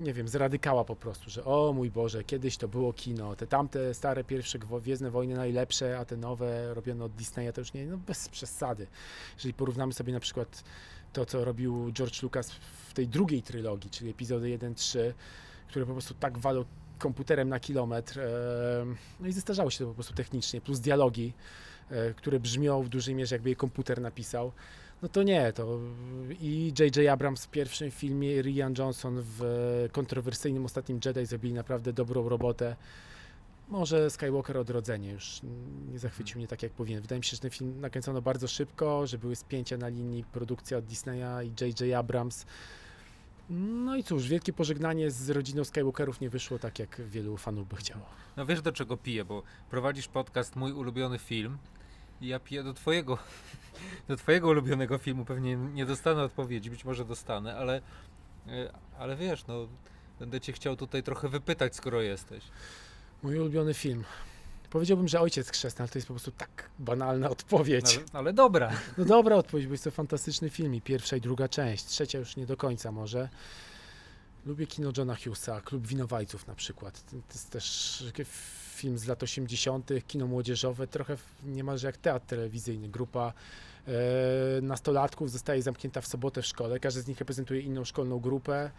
nie 0.00 0.12
wiem, 0.12 0.28
z 0.28 0.34
radykała 0.34 0.84
po 0.84 0.96
prostu, 0.96 1.30
że 1.30 1.44
o 1.44 1.72
mój 1.72 1.90
Boże, 1.90 2.24
kiedyś 2.24 2.56
to 2.56 2.68
było 2.68 2.92
kino, 2.92 3.36
te 3.36 3.46
tamte 3.46 3.94
stare 3.94 4.24
pierwsze 4.24 4.58
Gwiezdne 4.58 5.10
Wojny 5.10 5.34
najlepsze, 5.34 5.98
a 5.98 6.04
te 6.04 6.16
nowe 6.16 6.74
robione 6.74 7.04
od 7.04 7.12
Disneya 7.12 7.52
to 7.52 7.60
już 7.60 7.72
nie, 7.72 7.86
no 7.86 7.98
bez 7.98 8.28
przesady. 8.28 8.86
Jeżeli 9.34 9.54
porównamy 9.54 9.92
sobie 9.92 10.12
na 10.12 10.20
przykład 10.20 10.64
to, 11.12 11.26
co 11.26 11.44
robił 11.44 11.92
George 11.92 12.22
Lucas 12.22 12.52
w 12.88 12.94
tej 12.94 13.08
drugiej 13.08 13.42
trylogii, 13.42 13.90
czyli 13.90 14.10
epizody 14.10 14.58
1-3, 14.58 14.98
które 15.68 15.86
po 15.86 15.92
prostu 15.92 16.14
tak 16.14 16.38
walą 16.38 16.64
komputerem 17.02 17.48
na 17.48 17.60
kilometr, 17.60 18.20
e, 18.20 18.24
no 19.20 19.28
i 19.28 19.32
zestarzało 19.32 19.70
się 19.70 19.78
to 19.78 19.86
po 19.86 19.94
prostu 19.94 20.14
technicznie, 20.14 20.60
plus 20.60 20.80
dialogi, 20.80 21.32
e, 21.90 22.14
które 22.14 22.40
brzmią 22.40 22.82
w 22.82 22.88
dużej 22.88 23.14
mierze 23.14 23.34
jakby 23.34 23.50
je 23.50 23.56
komputer 23.56 24.00
napisał, 24.00 24.52
no 25.02 25.08
to 25.08 25.22
nie, 25.22 25.52
to 25.52 25.78
i 26.40 26.72
J.J. 26.78 27.08
Abrams 27.08 27.44
w 27.44 27.48
pierwszym 27.48 27.90
filmie, 27.90 28.42
Rian 28.42 28.74
Johnson 28.78 29.22
w 29.22 29.40
kontrowersyjnym 29.92 30.64
Ostatnim 30.64 31.00
Jedi 31.04 31.26
zrobili 31.26 31.54
naprawdę 31.54 31.92
dobrą 31.92 32.28
robotę. 32.28 32.76
Może 33.68 34.10
Skywalker 34.10 34.58
Odrodzenie 34.58 35.10
już 35.10 35.40
nie 35.92 35.98
zachwycił 35.98 36.38
mnie 36.38 36.48
tak 36.48 36.62
jak 36.62 36.72
powinien. 36.72 37.02
Wydaje 37.02 37.18
mi 37.18 37.24
się, 37.24 37.36
że 37.36 37.40
ten 37.40 37.50
film 37.50 37.80
nakręcono 37.80 38.22
bardzo 38.22 38.48
szybko, 38.48 39.06
że 39.06 39.18
były 39.18 39.36
spięcia 39.36 39.76
na 39.76 39.88
linii 39.88 40.24
produkcja 40.24 40.78
od 40.78 40.84
Disneya 40.84 41.44
i 41.44 41.64
J.J. 41.64 41.94
Abrams. 41.98 42.46
No 43.54 43.96
i 43.96 44.04
cóż, 44.04 44.28
wielkie 44.28 44.52
pożegnanie 44.52 45.10
z 45.10 45.30
rodziną 45.30 45.64
Skywalkerów 45.64 46.20
nie 46.20 46.30
wyszło 46.30 46.58
tak, 46.58 46.78
jak 46.78 47.00
wielu 47.00 47.36
fanów 47.36 47.68
by 47.68 47.76
chciało. 47.76 48.04
No 48.36 48.46
wiesz 48.46 48.62
do 48.62 48.72
czego 48.72 48.96
piję, 48.96 49.24
bo 49.24 49.42
prowadzisz 49.70 50.08
podcast 50.08 50.56
Mój 50.56 50.72
ulubiony 50.72 51.18
film 51.18 51.58
i 52.20 52.26
ja 52.26 52.40
piję 52.40 52.62
do 52.62 52.74
twojego, 52.74 53.18
do 54.08 54.16
twojego 54.16 54.48
ulubionego 54.48 54.98
filmu. 54.98 55.24
Pewnie 55.24 55.56
nie 55.56 55.86
dostanę 55.86 56.22
odpowiedzi, 56.22 56.70
być 56.70 56.84
może 56.84 57.04
dostanę, 57.04 57.56
ale, 57.56 57.80
e, 58.46 58.72
ale 58.98 59.16
wiesz, 59.16 59.46
no 59.46 59.68
będę 60.18 60.40
cię 60.40 60.52
chciał 60.52 60.76
tutaj 60.76 61.02
trochę 61.02 61.28
wypytać, 61.28 61.76
skoro 61.76 62.00
jesteś. 62.00 62.44
Mój 63.22 63.38
ulubiony 63.38 63.74
film. 63.74 64.04
Powiedziałbym, 64.72 65.08
że 65.08 65.20
Ojciec 65.20 65.50
Chrzestny, 65.50 65.82
ale 65.82 65.88
to 65.88 65.98
jest 65.98 66.08
po 66.08 66.14
prostu 66.14 66.30
tak 66.30 66.70
banalna 66.78 67.30
odpowiedź. 67.30 68.00
No, 68.12 68.18
ale, 68.18 68.32
dobra. 68.32 68.72
No 68.98 69.04
dobra 69.04 69.36
odpowiedź, 69.36 69.66
bo 69.66 69.72
jest 69.72 69.84
to 69.84 69.90
fantastyczny 69.90 70.50
film 70.50 70.74
i 70.74 70.80
pierwsza 70.80 71.16
i 71.16 71.20
druga 71.20 71.48
część, 71.48 71.84
trzecia 71.84 72.18
już 72.18 72.36
nie 72.36 72.46
do 72.46 72.56
końca 72.56 72.92
może. 72.92 73.28
Lubię 74.46 74.66
kino 74.66 74.92
Johna 74.96 75.16
Hughesa, 75.16 75.60
Klub 75.60 75.86
Winowajców 75.86 76.46
na 76.46 76.54
przykład. 76.54 77.04
To 77.10 77.16
jest 77.32 77.50
też 77.50 78.04
film 78.74 78.98
z 78.98 79.06
lat 79.06 79.22
80., 79.22 79.90
kino 80.06 80.26
młodzieżowe, 80.26 80.86
trochę 80.86 81.16
niemalże 81.44 81.86
jak 81.86 81.96
teatr 81.96 82.26
telewizyjny. 82.26 82.88
Grupa 82.88 83.32
e, 83.86 83.92
nastolatków 84.62 85.30
zostaje 85.30 85.62
zamknięta 85.62 86.00
w 86.00 86.06
sobotę 86.06 86.42
w 86.42 86.46
szkole, 86.46 86.80
każdy 86.80 87.00
z 87.00 87.06
nich 87.06 87.18
reprezentuje 87.18 87.60
inną 87.60 87.84
szkolną 87.84 88.20
grupę. 88.20 88.70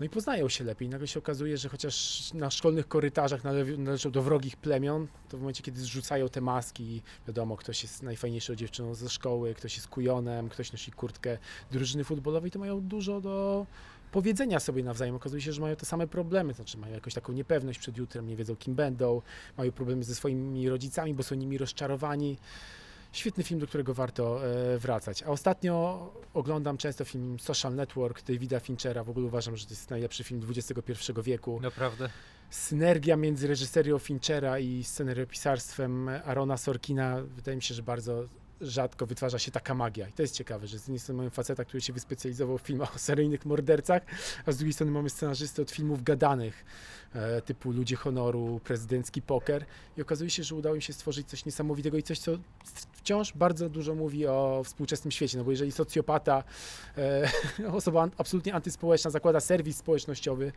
No 0.00 0.06
i 0.06 0.08
poznają 0.08 0.48
się 0.48 0.64
lepiej. 0.64 0.88
Nagle 0.88 1.08
się 1.08 1.18
okazuje, 1.18 1.58
że 1.58 1.68
chociaż 1.68 2.22
na 2.34 2.50
szkolnych 2.50 2.88
korytarzach 2.88 3.44
nale- 3.44 3.78
należą 3.78 4.10
do 4.10 4.22
wrogich 4.22 4.56
plemion, 4.56 5.06
to 5.28 5.36
w 5.36 5.40
momencie, 5.40 5.62
kiedy 5.62 5.80
zrzucają 5.80 6.28
te 6.28 6.40
maski, 6.40 7.02
wiadomo, 7.26 7.56
ktoś 7.56 7.82
jest 7.82 8.02
najfajniejszą 8.02 8.54
dziewczyną 8.54 8.94
ze 8.94 9.08
szkoły, 9.08 9.54
ktoś 9.54 9.76
jest 9.76 9.88
kujonem, 9.88 10.48
ktoś 10.48 10.72
nosi 10.72 10.92
kurtkę 10.92 11.38
drużyny 11.70 12.04
futbolowej, 12.04 12.50
to 12.50 12.58
mają 12.58 12.80
dużo 12.80 13.20
do 13.20 13.66
powiedzenia 14.12 14.60
sobie 14.60 14.82
nawzajem. 14.82 15.14
Okazuje 15.14 15.42
się, 15.42 15.52
że 15.52 15.60
mają 15.60 15.76
te 15.76 15.86
same 15.86 16.06
problemy, 16.06 16.54
znaczy 16.54 16.78
mają 16.78 16.94
jakąś 16.94 17.14
taką 17.14 17.32
niepewność 17.32 17.78
przed 17.78 17.96
jutrem, 17.96 18.26
nie 18.26 18.36
wiedzą 18.36 18.56
kim 18.56 18.74
będą, 18.74 19.22
mają 19.56 19.72
problemy 19.72 20.04
ze 20.04 20.14
swoimi 20.14 20.68
rodzicami, 20.68 21.14
bo 21.14 21.22
są 21.22 21.34
nimi 21.34 21.58
rozczarowani. 21.58 22.36
Świetny 23.12 23.44
film, 23.44 23.60
do 23.60 23.66
którego 23.66 23.94
warto 23.94 24.46
e, 24.46 24.78
wracać. 24.78 25.22
A 25.22 25.26
ostatnio 25.26 26.10
oglądam 26.34 26.76
często 26.76 27.04
film 27.04 27.38
Social 27.40 27.74
Network 27.74 28.22
Davida 28.22 28.60
Finchera. 28.60 29.04
W 29.04 29.10
ogóle 29.10 29.26
uważam, 29.26 29.56
że 29.56 29.66
to 29.66 29.70
jest 29.70 29.90
najlepszy 29.90 30.24
film 30.24 30.42
XXI 30.50 31.12
wieku. 31.22 31.60
Naprawdę. 31.60 32.08
Synergia 32.50 33.16
między 33.16 33.46
reżyserią 33.46 33.98
Finchera 33.98 34.58
i 34.58 34.84
scenariopisarstwem 34.84 36.08
Arona 36.24 36.56
Sorkina 36.56 37.22
wydaje 37.22 37.56
mi 37.56 37.62
się, 37.62 37.74
że 37.74 37.82
bardzo 37.82 38.24
rzadko 38.60 39.06
wytwarza 39.06 39.38
się 39.38 39.50
taka 39.50 39.74
magia. 39.74 40.08
I 40.08 40.12
to 40.12 40.22
jest 40.22 40.34
ciekawe, 40.34 40.66
że 40.66 40.78
z 40.78 40.82
jednej 40.82 40.98
strony 40.98 41.16
mamy 41.16 41.30
faceta, 41.30 41.64
który 41.64 41.80
się 41.80 41.92
wyspecjalizował 41.92 42.58
w 42.58 42.62
filmach 42.62 42.94
o 42.94 42.98
seryjnych 42.98 43.46
mordercach, 43.46 44.02
a 44.46 44.52
z 44.52 44.56
drugiej 44.56 44.72
strony 44.72 44.92
mamy 44.92 45.10
scenarzystę 45.10 45.62
od 45.62 45.70
filmów 45.70 46.02
gadanych, 46.02 46.64
e, 47.14 47.42
typu 47.42 47.72
Ludzie 47.72 47.96
Honoru, 47.96 48.60
Prezydencki 48.64 49.22
Poker. 49.22 49.64
I 49.96 50.02
okazuje 50.02 50.30
się, 50.30 50.42
że 50.42 50.54
udało 50.54 50.74
im 50.74 50.80
się 50.80 50.92
stworzyć 50.92 51.28
coś 51.28 51.44
niesamowitego 51.44 51.96
i 51.96 52.02
coś, 52.02 52.18
co 52.18 52.32
wciąż 52.92 53.32
bardzo 53.32 53.68
dużo 53.68 53.94
mówi 53.94 54.26
o 54.26 54.62
współczesnym 54.64 55.10
świecie. 55.12 55.38
No 55.38 55.44
bo 55.44 55.50
jeżeli 55.50 55.72
socjopata, 55.72 56.44
e, 56.98 57.30
osoba 57.72 58.08
absolutnie 58.18 58.54
antyspołeczna, 58.54 59.10
zakłada 59.10 59.40
serwis 59.40 59.76
społecznościowy, 59.76 60.52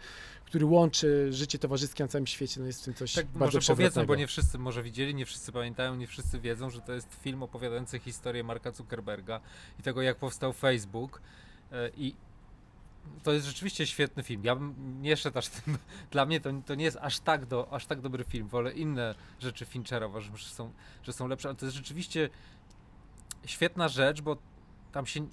który 0.46 0.66
łączy 0.66 1.34
życie 1.34 1.60
towarzyskie 1.60 2.04
na 2.04 2.08
całym 2.08 2.28
świecie, 2.28 2.60
no 2.60 2.68
jest 2.68 2.82
w 2.82 2.86
tym 2.86 2.94
coś 2.94 3.14
Tak 3.14 3.26
bardzo 3.26 3.58
może 3.58 3.74
powiedzmy, 3.74 4.06
bo 4.06 4.16
nie 4.16 4.28
wszyscy 4.28 4.58
może 4.58 4.84
widzieli, 4.84 5.16
nie 5.16 5.26
wszyscy 5.26 5.52
pamiętają, 5.52 5.96
nie 5.96 6.08
wszyscy 6.08 6.40
wiedzą, 6.40 6.70
że 6.70 6.82
to 6.82 6.94
jest 6.94 7.14
film 7.22 7.44
opowiadający 7.44 7.91
historię 8.00 8.44
Marka 8.44 8.72
Zuckerberga 8.72 9.40
i 9.80 9.84
tego, 9.84 10.02
jak 10.02 10.18
powstał 10.18 10.54
Facebook. 10.54 11.22
E, 11.72 11.90
I 11.98 12.16
to 13.24 13.32
jest 13.34 13.48
rzeczywiście 13.48 13.88
świetny 13.88 14.24
film. 14.24 14.44
Ja 14.44 14.56
bym 14.56 15.02
nie 15.02 15.18
szedł 15.18 15.38
aż 15.38 15.48
tym. 15.48 15.78
Dla 16.12 16.26
mnie 16.26 16.42
to, 16.42 16.50
to 16.66 16.76
nie 16.76 16.86
jest 16.86 16.98
aż 17.02 17.20
tak, 17.20 17.46
do, 17.46 17.74
aż 17.74 17.86
tak 17.86 18.02
dobry 18.02 18.24
film. 18.24 18.48
Wolę 18.48 18.74
inne 18.74 19.16
rzeczy 19.40 19.66
Finchera, 19.66 20.08
uważam, 20.08 20.38
że 20.38 20.50
są, 20.50 20.72
że 21.04 21.14
są 21.14 21.28
lepsze, 21.28 21.50
ale 21.50 21.56
to 21.56 21.66
jest 21.66 21.78
rzeczywiście 21.78 22.30
świetna 23.46 23.88
rzecz, 23.88 24.22
bo 24.22 24.38
tam 24.92 25.06
się 25.06 25.28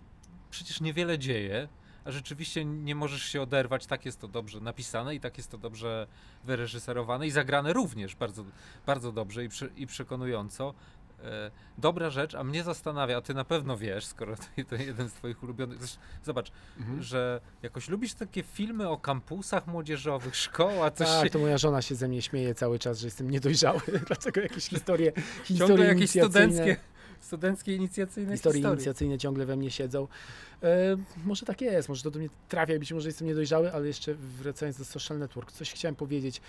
przecież 0.50 0.80
niewiele 0.80 1.18
dzieje, 1.18 1.68
a 2.04 2.10
rzeczywiście 2.10 2.64
nie 2.64 2.94
możesz 2.94 3.22
się 3.22 3.42
oderwać. 3.42 3.86
Tak 3.86 4.06
jest 4.06 4.20
to 4.20 4.28
dobrze 4.28 4.60
napisane 4.60 5.14
i 5.14 5.20
tak 5.20 5.38
jest 5.38 5.50
to 5.50 5.58
dobrze 5.58 6.06
wyreżyserowane 6.44 7.26
i 7.26 7.30
zagrane 7.30 7.72
również 7.72 8.16
bardzo, 8.16 8.44
bardzo 8.86 9.12
dobrze 9.12 9.44
i, 9.44 9.48
przy, 9.48 9.70
i 9.76 9.86
przekonująco. 9.86 10.74
E, 11.24 11.50
dobra 11.78 12.10
rzecz, 12.10 12.34
a 12.34 12.44
mnie 12.44 12.62
zastanawia, 12.64 13.16
a 13.16 13.20
ty 13.20 13.34
na 13.34 13.44
pewno 13.44 13.76
wiesz, 13.76 14.06
skoro 14.06 14.36
to, 14.68 14.74
jeden 14.76 15.08
z 15.08 15.12
twoich 15.12 15.42
ulubionych. 15.42 15.78
Zobacz, 16.24 16.52
Mhm. 16.78 17.02
że 17.02 17.40
jakoś 17.62 17.88
lubisz 17.88 18.14
takie 18.14 18.42
filmy 18.42 18.88
o 18.88 18.96
kampusach 18.98 19.66
młodzieżowych, 19.66 20.36
szkoła, 20.36 20.90
coś 20.90 21.08
Tak, 21.08 21.24
się, 21.24 21.30
to 21.30 21.38
moja 21.38 21.58
żona 21.58 21.82
się 21.82 21.94
ze 21.94 22.08
mnie 22.08 22.22
śmieje 22.22 22.54
cały 22.54 22.78
czas, 22.78 22.98
że 23.00 23.06
jestem 23.06 23.30
niedojrzały, 23.30 23.80
dlatego 24.06 24.40
jakieś 24.40 24.64
historie, 24.68 25.12
ciągle 25.12 25.44
historie 25.44 25.84
jakieś 25.84 26.00
inicjacyjne, 26.16 26.52
studenckie, 26.52 26.76
studenckie 27.20 27.74
inicjacyjne 27.76 28.32
historie 28.32 28.54
historie. 28.58 28.74
inicjacyjne 28.74 29.18
ciągle 29.18 29.46
we 29.46 29.56
mnie 29.56 29.70
siedzą. 29.70 30.08
E, 30.62 30.96
może 31.24 31.46
tak 31.46 31.60
jest, 31.60 31.88
może 31.88 32.02
to 32.02 32.10
do 32.10 32.18
mnie 32.18 32.28
trafia 32.48 32.78
być 32.78 32.92
może 32.92 33.08
jestem 33.08 33.26
niedojrzały, 33.28 33.72
ale 33.72 33.86
jeszcze 33.86 34.14
wracając 34.14 34.78
do 34.78 34.84
Social 34.84 35.18
Network, 35.18 35.52
coś 35.52 35.72
chciałem 35.72 35.94
powiedzieć. 35.96 36.40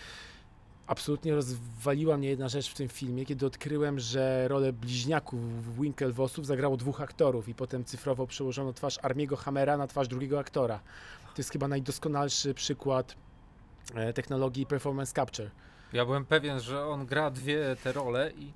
Absolutnie 0.90 1.36
rozwaliła 1.36 2.18
mnie 2.18 2.30
jedna 2.30 2.50
rzecz 2.50 2.70
w 2.70 2.74
tym 2.74 2.88
filmie, 2.88 3.26
kiedy 3.26 3.46
odkryłem, 3.46 4.00
że 4.00 4.48
rolę 4.48 4.74
bliźniaków 4.74 5.40
Winklevossów 5.80 6.46
zagrało 6.46 6.78
dwóch 6.78 7.02
aktorów 7.02 7.50
i 7.50 7.56
potem 7.56 7.86
cyfrowo 7.86 8.28
przełożono 8.28 8.74
twarz 8.74 9.00
Armiego 9.02 9.36
Hammera 9.36 9.78
na 9.78 9.88
twarz 9.88 10.08
drugiego 10.08 10.40
aktora. 10.40 10.80
To 11.26 11.34
jest 11.38 11.52
chyba 11.52 11.68
najdoskonalszy 11.68 12.54
przykład 12.54 13.16
e, 13.96 14.14
technologii 14.14 14.66
performance 14.66 15.14
capture. 15.14 15.52
Ja 15.94 16.06
byłem 16.06 16.26
pewien, 16.26 16.60
że 16.60 16.86
on 16.86 17.06
gra 17.06 17.32
dwie 17.32 17.76
te 17.84 17.92
role 17.92 18.32
i 18.38 18.52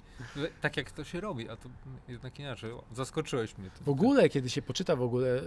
tak 0.61 0.77
jak 0.77 0.91
to 0.91 1.03
się 1.03 1.21
robi, 1.21 1.49
a 1.49 1.55
to 1.55 1.69
jednak 2.07 2.39
inaczej. 2.39 2.71
Zaskoczyłeś 2.93 3.57
mnie. 3.57 3.69
tym. 3.69 3.85
W 3.85 3.89
ogóle, 3.89 4.29
kiedy 4.29 4.49
się 4.49 4.61
poczyta 4.61 4.95
w 4.95 5.01
ogóle, 5.01 5.27
e, 5.37 5.41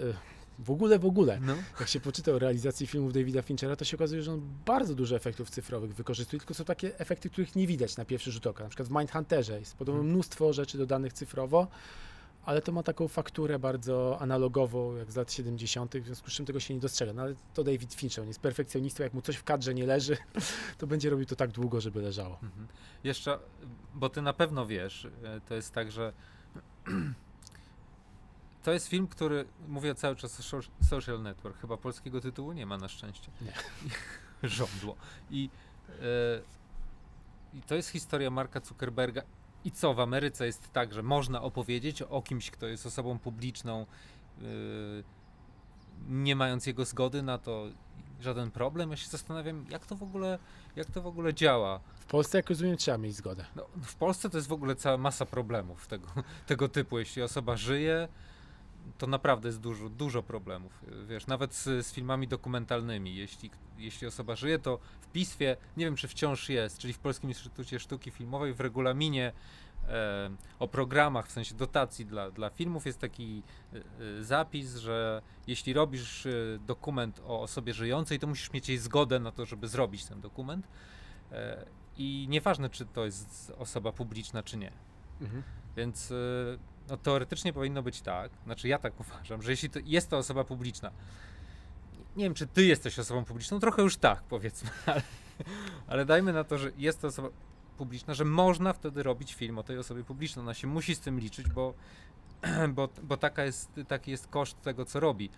w 0.59 0.71
ogóle, 0.71 0.99
w 0.99 1.07
ogóle, 1.07 1.41
No. 1.41 1.55
jak 1.81 1.89
się 1.89 2.01
poczyta 2.01 2.33
o 2.33 2.39
realizacji 2.39 2.87
filmów 2.87 3.13
Davida 3.13 3.43
Finchera, 3.43 3.77
to 3.77 3.85
się 3.85 3.97
okazuje, 3.97 4.23
że 4.23 4.33
on 4.33 4.41
bardzo 4.67 4.95
dużo 4.95 5.17
efektów 5.17 5.51
cyfrowych 5.51 5.95
wykorzystuje, 5.95 6.41
tylko 6.41 6.55
są 6.55 6.65
takie 6.65 6.99
efekty, 6.99 7.31
których 7.31 7.57
nie 7.57 7.67
widać 7.67 7.97
na 7.97 8.05
pierwszy 8.05 8.33
rzut 8.33 8.47
oka. 8.47 8.65
Na 8.65 8.71
przykład 8.71 8.89
w 8.89 8.93
Mindhunterze 8.93 9.59
jest 9.61 9.77
podobno 9.77 10.01
Mhm. 10.01 10.15
mnóstwo 10.15 10.53
rzeczy 10.53 10.79
dodanych 10.79 11.13
cyfrowo, 11.13 11.67
ale 12.45 12.63
to 12.63 12.73
ma 12.73 12.83
taką 12.83 13.09
fakturę 13.09 13.59
bardzo 13.59 14.19
analogową, 14.21 14.97
jak 14.97 15.13
z 15.13 15.17
lat 15.17 15.33
70., 15.33 15.95
w 16.01 16.05
związku 16.07 16.31
z 16.31 16.33
czym 16.33 16.47
tego 16.47 16.61
się 16.61 16.75
nie 16.75 16.81
dostrzega. 16.81 17.13
No 17.13 17.23
ale 17.23 17.35
to 17.55 17.65
David 17.65 17.95
Fincher, 17.95 18.23
on 18.23 18.29
jest 18.29 18.41
perfekcjonistą, 18.41 19.03
jak 19.03 19.15
mu 19.15 19.23
coś 19.23 19.37
w 19.37 19.45
kadrze 19.45 19.75
nie 19.75 19.87
leży, 19.87 20.17
to 20.79 20.87
będzie 20.87 21.11
robił 21.11 21.27
to 21.27 21.37
tak 21.37 21.51
długo, 21.51 21.81
żeby 21.81 22.03
leżało. 22.03 22.39
Mhm. 22.43 22.67
Jeszcze, 23.05 23.39
bo 23.95 24.09
ty 24.09 24.23
na 24.23 24.33
pewno 24.33 24.67
wiesz, 24.67 25.09
e, 25.25 25.41
to 25.49 25.55
jest 25.55 25.73
tak, 25.75 25.93
że 25.93 26.13
to 28.67 28.73
jest 28.73 28.89
film, 28.89 29.07
który, 29.07 29.45
mówię 29.69 29.95
cały 29.95 30.17
czas 30.17 30.43
Social 30.83 31.23
Network, 31.23 31.61
chyba 31.61 31.77
polskiego 31.77 32.21
tytułu 32.21 32.53
nie 32.53 32.67
ma 32.67 32.79
na 32.79 32.89
szczęście. 32.89 33.31
Nie. 33.41 33.53
Żądło. 34.49 34.97
I, 35.31 35.51
e, 35.89 35.95
I 37.55 37.63
to 37.63 37.75
jest 37.75 37.89
historia 37.89 38.31
Marka 38.31 38.61
Zuckerberga. 38.61 39.23
I 39.65 39.71
co, 39.71 39.95
w 39.95 40.01
Ameryce 40.01 40.47
jest 40.47 40.73
tak, 40.73 40.93
że 40.93 41.03
można 41.03 41.43
opowiedzieć 41.43 42.03
o 42.03 42.23
kimś, 42.23 42.51
kto 42.51 42.67
jest 42.67 42.87
osobą 42.87 43.19
publiczną, 43.19 43.87
e, 44.39 44.45
nie 46.09 46.37
mając 46.37 46.67
jego 46.67 46.85
zgody 46.85 47.23
na 47.23 47.39
to 47.39 47.67
żaden 48.21 48.51
problem. 48.51 48.91
Ja 48.91 48.97
się 48.97 49.09
zastanawiam, 49.09 49.67
jak 49.71 49.87
to 49.87 49.97
w 49.97 50.03
ogóle, 50.03 50.39
jak 50.77 50.91
to 50.91 51.03
w 51.03 51.07
ogóle 51.07 51.35
działa. 51.35 51.81
W 52.01 52.07
Polsce, 52.07 52.39
jak 52.39 52.49
rozumiem, 52.49 52.77
trzeba 52.77 52.99
mieć 52.99 53.17
zgodę. 53.17 53.45
No, 53.57 53.67
w 53.83 53.95
Polsce 53.95 54.31
to 54.31 54.39
jest 54.39 54.49
w 54.49 54.53
ogóle 54.53 54.77
cała 54.77 54.97
masa 54.97 55.27
problemów 55.27 55.87
tego, 55.87 56.09
tego 56.47 56.69
typu. 56.69 56.99
Jeśli 56.99 57.23
osoba 57.23 57.57
żyje, 57.57 58.09
to 58.99 59.07
naprawdę 59.07 59.49
jest 59.49 59.61
dużo, 59.61 59.89
dużo 59.89 60.23
problemów. 60.23 60.85
Wiesz, 61.09 61.27
nawet 61.27 61.55
z, 61.55 61.87
z 61.87 61.93
filmami 61.93 62.29
dokumentalnymi. 62.29 63.17
Jeśli, 63.17 63.51
jeśli 63.79 64.07
osoba 64.07 64.37
żyje, 64.37 64.59
to 64.59 64.79
w 65.01 65.07
PISFie, 65.07 65.57
nie 65.77 65.85
wiem 65.85 65.97
czy 65.97 66.09
wciąż 66.09 66.49
jest, 66.49 66.79
czyli 66.79 66.93
w 66.93 66.99
Polskim 66.99 67.31
Instytucie 67.31 67.79
Sztuki 67.79 68.11
Filmowej, 68.11 68.55
w 68.55 68.61
regulaminie 68.61 69.33
e, 69.89 70.31
o 70.59 70.69
programach, 70.69 71.27
w 71.29 71.33
sensie 71.33 71.55
dotacji 71.55 72.07
dla, 72.07 72.31
dla 72.31 72.51
filmów 72.51 72.87
jest 72.87 72.99
taki 72.99 73.43
e, 73.73 73.77
e, 73.77 74.25
zapis, 74.25 74.77
że 74.77 75.23
jeśli 75.47 75.73
robisz 75.73 76.27
e, 76.27 76.31
dokument 76.67 77.21
o 77.27 77.41
osobie 77.43 77.75
żyjącej, 77.75 78.19
to 78.19 78.27
musisz 78.27 78.53
mieć 78.53 78.69
jej 78.69 78.79
zgodę 78.79 79.21
na 79.21 79.33
to, 79.33 79.47
żeby 79.47 79.69
zrobić 79.69 80.05
ten 80.05 80.21
dokument. 80.21 80.69
E, 81.33 81.67
I 81.97 82.27
nieważne, 82.29 82.71
czy 82.71 82.87
to 82.87 83.05
jest 83.05 83.53
osoba 83.59 83.93
publiczna, 83.93 84.43
czy 84.43 84.57
nie. 84.57 84.73
Mhm. 85.21 85.43
Więc 85.77 86.11
y, 86.11 86.59
no, 86.89 86.97
teoretycznie 86.97 87.53
powinno 87.53 87.83
być 87.83 88.01
tak, 88.01 88.31
znaczy 88.45 88.69
ja 88.69 88.79
tak 88.79 88.93
uważam, 89.01 89.43
że 89.43 89.51
jeśli 89.51 89.71
to 89.71 89.79
jest 89.85 90.11
to 90.11 90.19
osoba 90.19 90.45
publiczna, 90.45 90.91
nie 92.17 92.25
wiem, 92.25 92.35
czy 92.35 92.47
ty 92.47 92.65
jesteś 92.65 92.99
osobą 92.99 93.25
publiczną, 93.25 93.61
trochę 93.61 93.83
już 93.83 93.97
tak, 93.97 94.23
powiedzmy, 94.23 94.71
ale, 94.87 95.03
ale 95.87 96.05
dajmy 96.05 96.33
na 96.33 96.45
to, 96.45 96.59
że 96.59 96.71
jest 96.77 97.01
to 97.01 97.09
osoba 97.09 97.29
publiczna, 97.77 98.15
że 98.15 98.25
można 98.25 98.73
wtedy 98.73 99.03
robić 99.03 99.35
film 99.35 99.59
o 99.59 99.63
tej 99.63 99.79
osobie 99.79 100.05
publicznej. 100.05 100.43
Ona 100.43 100.55
się 100.55 100.67
musi 100.67 100.95
z 100.95 101.01
tym 101.01 101.21
liczyć, 101.21 101.49
bo, 101.49 101.75
bo, 102.77 102.89
bo 103.03 103.17
taka 103.17 103.45
jest, 103.45 103.81
taki 103.89 104.11
jest 104.11 104.29
koszt 104.29 104.61
tego, 104.63 104.85
co 104.85 105.01
robi. 105.01 105.31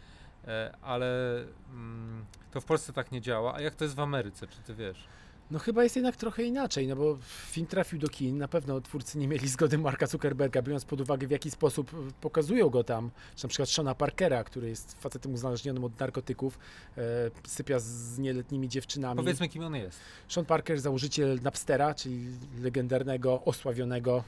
E, 0.47 0.75
ale 0.83 1.39
mm, 1.71 2.25
to 2.51 2.61
w 2.61 2.65
Polsce 2.65 2.93
tak 2.93 3.13
nie 3.13 3.21
działa. 3.21 3.55
A 3.55 3.61
jak 3.61 3.75
to 3.75 3.85
jest 3.85 3.97
w 3.97 4.01
Ameryce, 4.01 4.47
czy 4.47 4.63
ty 4.63 4.75
wiesz? 4.75 5.09
No 5.51 5.59
chyba 5.59 5.83
jest 5.83 5.97
jednak 5.97 6.17
trochę 6.17 6.43
inaczej, 6.43 6.89
no 6.89 6.97
bo 6.97 7.19
film 7.51 7.67
trafił 7.67 7.99
do 7.99 8.09
kin, 8.09 8.39
na 8.39 8.49
pewno 8.49 8.81
twórcy 8.81 9.19
nie 9.19 9.29
mieli 9.29 9.49
zgody 9.49 9.79
Marka 9.79 10.07
Zuckerberga, 10.07 10.63
biorąc 10.63 10.85
pod 10.85 11.01
uwagę 11.01 11.27
w 11.27 11.31
jaki 11.31 11.51
sposób 11.51 11.95
e, 11.95 11.97
pokazują 12.21 12.69
go 12.69 12.85
tam, 12.85 13.11
czy 13.37 13.45
na 13.45 13.49
przykład 13.49 13.69
Shona 13.69 13.95
Parkera, 13.95 14.45
który 14.45 14.69
jest 14.69 15.01
facetem 15.01 15.35
uzależnionym 15.35 15.85
od 15.85 16.01
narkotyków, 16.01 16.59
e, 16.99 17.01
sypia 17.47 17.79
z 17.79 18.19
nieletnimi 18.19 18.69
dziewczynami. 18.69 19.17
Powiedzmy, 19.17 19.49
kim 19.49 19.63
on 19.63 19.75
jest. 19.75 19.99
Sean 20.29 20.47
Parker, 20.47 20.81
założyciel 20.81 21.41
Napstera, 21.43 21.95
czyli 21.95 22.27
legendarnego, 22.61 23.45
osławionego 23.45 24.25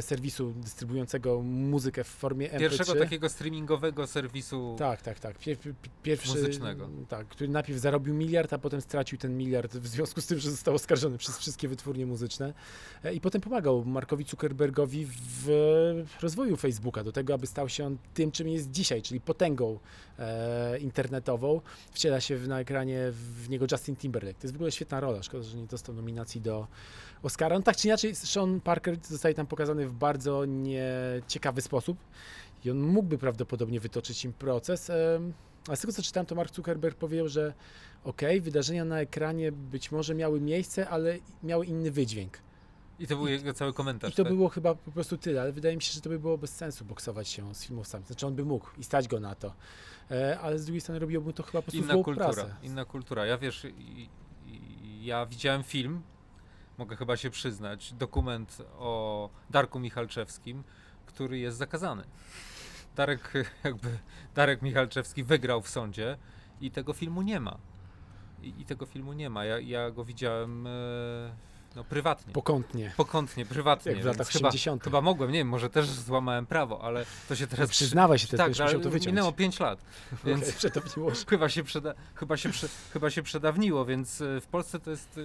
serwisu 0.00 0.52
dystrybuującego 0.52 1.42
muzykę 1.42 2.04
w 2.04 2.08
formie 2.08 2.48
MP3. 2.48 2.58
Pierwszego 2.58 2.94
takiego 2.94 3.28
streamingowego 3.28 4.06
serwisu. 4.06 4.76
Tak, 4.78 5.02
tak, 5.02 5.20
tak. 5.20 5.38
Pier, 5.38 5.58
pier, 5.58 5.74
pierwszy, 6.02 6.28
Muzycznego. 6.28 6.88
Tak, 7.08 7.28
który 7.28 7.50
najpierw 7.50 7.78
zarobił 7.78 8.14
miliard, 8.14 8.52
a 8.52 8.58
potem 8.58 8.80
stracił 8.80 9.18
ten 9.18 9.36
miliard 9.36 9.76
w 9.76 9.86
związku 9.86 10.20
z 10.20 10.26
tym, 10.26 10.38
że 10.38 10.50
został 10.50 10.74
oskarżony 10.74 11.18
przez 11.18 11.38
wszystkie 11.38 11.68
wytwórnie 11.68 12.06
muzyczne. 12.06 12.54
E, 13.04 13.14
I 13.14 13.20
potem 13.20 13.40
pomagał 13.40 13.84
Markowi 13.84 14.24
Zuckerbergowi 14.24 15.06
w 15.44 16.04
rozwoju 16.22 16.56
Facebooka, 16.56 17.04
do 17.04 17.12
tego, 17.12 17.34
aby 17.34 17.46
stał 17.46 17.68
się 17.68 17.86
on 17.86 17.98
tym, 18.14 18.32
czym 18.32 18.48
jest 18.48 18.70
dzisiaj, 18.70 19.02
czyli 19.02 19.20
potęgą 19.20 19.78
e, 20.18 20.78
internetową. 20.78 21.60
Wciela 21.92 22.20
się 22.20 22.38
na 22.38 22.60
ekranie 22.60 22.98
w 23.12 23.48
niego 23.48 23.66
Justin 23.72 23.96
Timberlake. 23.96 24.38
To 24.38 24.46
jest 24.46 24.54
w 24.54 24.56
ogóle 24.56 24.72
świetna 24.72 25.00
rola. 25.00 25.22
Szkoda, 25.22 25.42
że 25.42 25.56
nie 25.56 25.66
dostał 25.66 25.94
nominacji 25.94 26.40
do 26.40 26.66
Oscara. 27.22 27.58
No 27.58 27.62
tak 27.62 27.76
czy 27.76 27.88
inaczej, 27.88 28.14
Sean 28.14 28.60
Parker 28.60 28.96
zostaje 29.02 29.34
tam 29.34 29.46
pokazany 29.46 29.61
w 29.66 29.92
bardzo 29.92 30.44
nieciekawy 30.44 31.62
sposób 31.62 31.98
i 32.64 32.70
on 32.70 32.80
mógłby 32.80 33.18
prawdopodobnie 33.18 33.80
wytoczyć 33.80 34.24
im 34.24 34.32
proces. 34.32 34.90
A 35.68 35.76
z 35.76 35.80
tego 35.80 35.92
co 35.92 36.02
czytałem, 36.02 36.26
to 36.26 36.34
Mark 36.34 36.54
Zuckerberg 36.54 36.98
powiedział, 36.98 37.28
że 37.28 37.54
okej, 38.04 38.40
wydarzenia 38.40 38.84
na 38.84 39.00
ekranie 39.00 39.52
być 39.52 39.92
może 39.92 40.14
miały 40.14 40.40
miejsce, 40.40 40.88
ale 40.88 41.18
miały 41.42 41.66
inny 41.66 41.90
wydźwięk. 41.90 42.38
I 42.98 43.06
to 43.06 43.16
był 43.16 43.26
I- 43.26 43.30
jego 43.30 43.52
cały 43.52 43.72
komentarz. 43.72 44.12
I 44.12 44.16
to 44.16 44.24
tak? 44.24 44.32
było 44.32 44.48
chyba 44.48 44.74
po 44.74 44.90
prostu 44.90 45.18
tyle, 45.18 45.40
ale 45.42 45.52
wydaje 45.52 45.76
mi 45.76 45.82
się, 45.82 45.92
że 45.92 46.00
to 46.00 46.08
by 46.08 46.18
było 46.18 46.38
bez 46.38 46.54
sensu 46.54 46.84
boksować 46.84 47.28
się 47.28 47.54
z 47.54 47.64
filmowcami. 47.66 48.04
Znaczy 48.06 48.26
on 48.26 48.34
by 48.34 48.44
mógł 48.44 48.66
i 48.78 48.84
stać 48.84 49.08
go 49.08 49.20
na 49.20 49.34
to. 49.34 49.54
E, 50.10 50.38
ale 50.40 50.58
z 50.58 50.64
drugiej 50.64 50.80
strony 50.80 50.98
robiłby 50.98 51.32
to 51.32 51.42
chyba 51.42 51.62
po 51.62 51.62
prostu 51.62 51.78
Inna 51.78 51.94
kultura. 51.94 52.16
prasę. 52.16 52.54
Inna 52.62 52.84
kultura. 52.84 53.26
Ja 53.26 53.38
wiesz, 53.38 53.64
i, 53.64 54.08
i, 54.46 55.04
ja 55.04 55.26
widziałem 55.26 55.62
film, 55.62 56.02
mogę 56.78 56.96
chyba 56.96 57.16
się 57.16 57.30
przyznać, 57.30 57.92
dokument 57.92 58.58
o 58.78 59.30
Darku 59.50 59.80
Michalczewskim, 59.80 60.64
który 61.06 61.38
jest 61.38 61.58
zakazany. 61.58 62.04
Darek, 62.96 63.32
jakby, 63.64 63.98
Darek 64.34 64.62
Michalczewski 64.62 65.24
wygrał 65.24 65.62
w 65.62 65.68
sądzie 65.68 66.18
i 66.60 66.70
tego 66.70 66.92
filmu 66.92 67.22
nie 67.22 67.40
ma. 67.40 67.58
I, 68.42 68.54
i 68.58 68.64
tego 68.64 68.86
filmu 68.86 69.12
nie 69.12 69.30
ma. 69.30 69.44
Ja, 69.44 69.58
ja 69.60 69.90
go 69.90 70.04
widziałem 70.04 70.66
e, 70.66 70.70
no, 71.76 71.84
prywatnie. 71.84 72.32
Pokątnie. 72.32 72.92
Pokątnie, 72.96 73.46
prywatnie. 73.46 73.92
Jak 73.92 74.02
w 74.02 74.04
latach 74.04 74.28
chyba, 74.28 74.48
80. 74.48 74.84
chyba 74.84 75.00
mogłem, 75.00 75.32
nie 75.32 75.38
wiem, 75.38 75.48
może 75.48 75.70
też 75.70 75.86
złamałem 75.86 76.46
prawo, 76.46 76.82
ale 76.84 77.06
to 77.28 77.36
się 77.36 77.46
teraz... 77.46 77.70
przy- 77.70 77.84
Przyznawaj 77.84 78.18
się, 78.18 78.28
też 78.28 78.38
tak, 78.38 78.48
musiał 78.48 78.80
to 78.80 78.90
wyciąć. 78.90 79.06
minęło 79.06 79.32
5 79.32 79.60
lat, 79.60 79.84
więc 80.24 80.52
przedawniło 80.56 81.14
się. 81.14 81.24
chyba 81.28 81.48
się, 81.48 81.62
przeda, 81.64 81.94
chyba, 82.14 82.36
się 82.36 82.50
chyba 82.92 83.10
się 83.10 83.22
przedawniło, 83.22 83.84
więc 83.84 84.20
e, 84.20 84.40
w 84.40 84.46
Polsce 84.46 84.80
to 84.80 84.90
jest... 84.90 85.20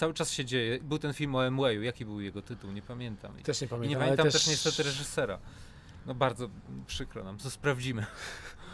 Cały 0.00 0.14
czas 0.14 0.30
się 0.32 0.44
dzieje. 0.44 0.78
Był 0.82 0.98
ten 0.98 1.12
film 1.12 1.34
o 1.34 1.46
Amwayu, 1.46 1.82
jaki 1.82 2.04
był 2.04 2.20
jego 2.20 2.42
tytuł, 2.42 2.72
nie 2.72 2.82
pamiętam. 2.82 3.40
I, 3.40 3.42
Też 3.42 3.60
nie 3.60 3.66
i 3.66 3.70
pamiętam, 3.70 3.90
nie 3.90 3.96
ale 3.96 4.04
pamiętam 4.04 4.24
też, 4.24 4.32
też 4.32 4.46
niestety 4.46 4.82
reżysera. 4.82 5.38
No 6.06 6.14
bardzo 6.14 6.48
przykro 6.86 7.24
nam, 7.24 7.38
to 7.38 7.50
sprawdzimy. 7.50 8.06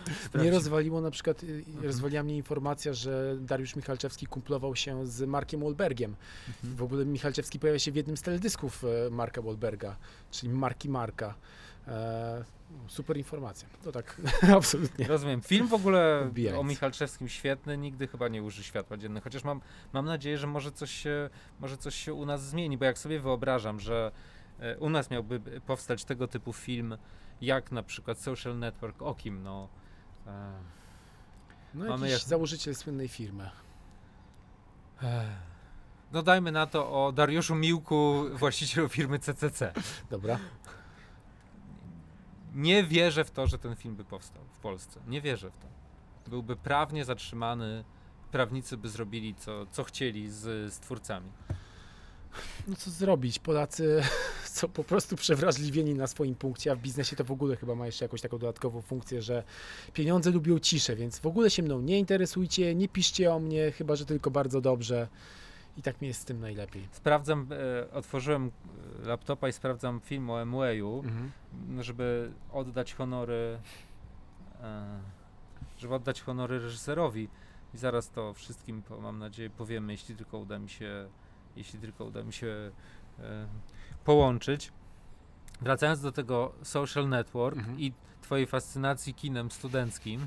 Nie 0.06 0.14
Sprawdzimy. 0.14 0.54
rozwaliło 0.54 1.00
na 1.00 1.10
przykład, 1.10 1.42
y, 1.44 1.64
rozwaliła 1.82 2.22
mnie 2.22 2.36
informacja, 2.36 2.92
że 2.92 3.36
Dariusz 3.40 3.76
Michalczewski 3.76 4.26
kumplował 4.26 4.76
się 4.76 5.06
z 5.06 5.22
Markiem 5.22 5.60
Wahlbergiem. 5.60 6.16
Mhm. 6.48 6.76
W 6.76 6.82
ogóle 6.82 7.04
Michalczewski 7.04 7.58
pojawia 7.58 7.78
się 7.78 7.92
w 7.92 7.96
jednym 7.96 8.16
z 8.16 8.22
teledysków 8.22 8.84
e, 8.84 9.10
Marka 9.10 9.42
Wahlberga, 9.42 9.96
czyli 10.30 10.52
Marki 10.52 10.88
Marka. 10.88 11.34
E, 12.70 12.88
super 12.88 13.16
informacja. 13.16 13.68
To 13.84 13.92
tak 13.92 14.20
absolutnie. 14.56 15.06
Rozumiem. 15.08 15.40
Film 15.42 15.68
w 15.68 15.74
ogóle 15.74 16.30
o 16.58 16.64
Michalczewskim 16.64 17.28
świetny, 17.28 17.78
nigdy 17.78 18.06
chyba 18.06 18.28
nie 18.28 18.42
uży 18.42 18.64
światła 18.64 18.96
dziennego, 18.96 19.24
chociaż 19.24 19.44
mam, 19.44 19.60
mam 19.92 20.04
nadzieję, 20.04 20.38
że 20.38 20.46
może 20.46 20.72
coś, 20.72 20.90
się, 20.90 21.30
może 21.60 21.76
coś 21.76 21.94
się 21.94 22.14
u 22.14 22.26
nas 22.26 22.44
zmieni, 22.44 22.78
bo 22.78 22.84
jak 22.84 22.98
sobie 22.98 23.20
wyobrażam, 23.20 23.80
że 23.80 24.12
e, 24.58 24.78
u 24.78 24.90
nas 24.90 25.10
miałby 25.10 25.40
powstać 25.66 26.04
tego 26.04 26.28
typu 26.28 26.52
film, 26.52 26.96
jak 27.40 27.72
na 27.72 27.82
przykład 27.82 28.18
Social 28.18 28.58
Network, 28.58 29.02
o 29.02 29.14
kim, 29.14 29.42
no... 29.42 29.68
E, 30.26 30.52
No 31.74 31.84
Mamy 31.88 32.08
jakiś 32.08 32.22
jak- 32.22 32.28
założyciel 32.28 32.74
słynnej 32.74 33.08
firmy. 33.08 33.50
no 36.12 36.22
dajmy 36.22 36.52
na 36.52 36.66
to 36.66 37.06
o 37.06 37.12
Dariuszu 37.12 37.54
Miłku, 37.54 38.24
właścicielu 38.32 38.88
firmy 38.88 39.18
CCC. 39.18 39.72
Dobra. 40.10 40.38
Nie 42.56 42.84
wierzę 42.84 43.24
w 43.24 43.30
to, 43.30 43.46
że 43.46 43.58
ten 43.58 43.76
film 43.76 43.96
by 43.96 44.04
powstał 44.04 44.42
w 44.52 44.58
Polsce. 44.58 45.00
Nie 45.08 45.20
wierzę 45.20 45.50
w 45.50 45.58
to. 45.58 45.66
Byłby 46.30 46.56
prawnie 46.56 47.04
zatrzymany, 47.04 47.84
prawnicy 48.32 48.76
by 48.76 48.88
zrobili 48.88 49.34
co, 49.34 49.66
co 49.66 49.84
chcieli 49.84 50.30
z, 50.30 50.72
z 50.74 50.78
twórcami. 50.78 51.30
No 52.68 52.76
co 52.76 52.90
zrobić? 52.90 53.38
Polacy 53.38 54.02
są 54.44 54.68
po 54.68 54.84
prostu 54.84 55.16
przewrażliwieni 55.16 55.94
na 55.94 56.06
swoim 56.06 56.34
punkcie, 56.34 56.72
a 56.72 56.74
w 56.74 56.78
biznesie 56.78 57.16
to 57.16 57.24
w 57.24 57.32
ogóle 57.32 57.56
chyba 57.56 57.74
ma 57.74 57.86
jeszcze 57.86 58.04
jakąś 58.04 58.20
taką 58.20 58.38
dodatkową 58.38 58.82
funkcję, 58.82 59.22
że 59.22 59.42
pieniądze 59.92 60.30
lubią 60.30 60.58
ciszę, 60.58 60.96
więc 60.96 61.18
w 61.18 61.26
ogóle 61.26 61.50
się 61.50 61.62
mną 61.62 61.80
nie 61.80 61.98
interesujcie, 61.98 62.74
nie 62.74 62.88
piszcie 62.88 63.32
o 63.34 63.38
mnie, 63.38 63.72
chyba 63.72 63.96
że 63.96 64.06
tylko 64.06 64.30
bardzo 64.30 64.60
dobrze. 64.60 65.08
I 65.76 65.82
tak 65.82 66.00
mi 66.00 66.08
jest 66.08 66.20
z 66.20 66.24
tym 66.24 66.40
najlepiej. 66.40 66.88
Sprawdzam, 66.92 67.48
e, 67.52 67.90
otworzyłem 67.92 68.50
e, 69.04 69.06
laptopa 69.06 69.48
i 69.48 69.52
sprawdzam 69.52 70.00
film 70.00 70.30
o 70.30 70.42
Emwayu, 70.42 71.02
Mhm. 71.04 71.32
żeby 71.82 72.32
oddać 72.52 72.94
honory, 72.94 73.58
e, 74.62 75.00
żeby 75.78 75.94
oddać 75.94 76.22
honory 76.22 76.58
reżyserowi. 76.58 77.28
I 77.74 77.78
zaraz 77.78 78.10
to 78.10 78.34
wszystkim, 78.34 78.82
po, 78.82 79.00
mam 79.00 79.18
nadzieję, 79.18 79.50
powiemy, 79.50 79.92
jeśli 79.92 80.16
tylko 80.16 80.38
uda 80.38 80.58
mi 80.58 80.70
się, 80.70 81.08
jeśli 81.56 81.78
tylko 81.78 82.04
uda 82.04 82.22
mi 82.22 82.32
się 82.32 82.70
e, 83.18 83.46
połączyć. 84.04 84.72
Wracając 85.60 86.00
do 86.00 86.12
tego 86.12 86.52
social 86.62 87.08
network 87.08 87.56
Mhm. 87.58 87.80
i 87.80 87.92
twojej 88.22 88.46
fascynacji 88.46 89.14
kinem 89.14 89.50
studenckim, 89.50 90.26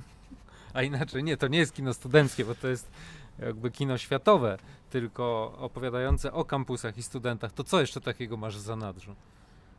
a 0.74 0.82
inaczej 0.82 1.24
nie, 1.24 1.38
to 1.38 1.48
nie 1.48 1.60
jest 1.60 1.74
kino 1.74 1.94
studenckie, 1.94 2.46
bo 2.46 2.56
to 2.56 2.68
jest 2.68 2.92
jakby 3.42 3.72
kino 3.72 3.98
światowe, 3.98 4.58
tylko 4.90 5.54
opowiadające 5.58 6.34
o 6.34 6.46
kampusach 6.46 6.98
i 6.98 7.04
studentach, 7.04 7.52
to 7.52 7.64
co 7.64 7.82
jeszcze 7.82 8.02
takiego 8.02 8.38
masz 8.38 8.58
w 8.58 8.62
zanadrzu? 8.62 9.16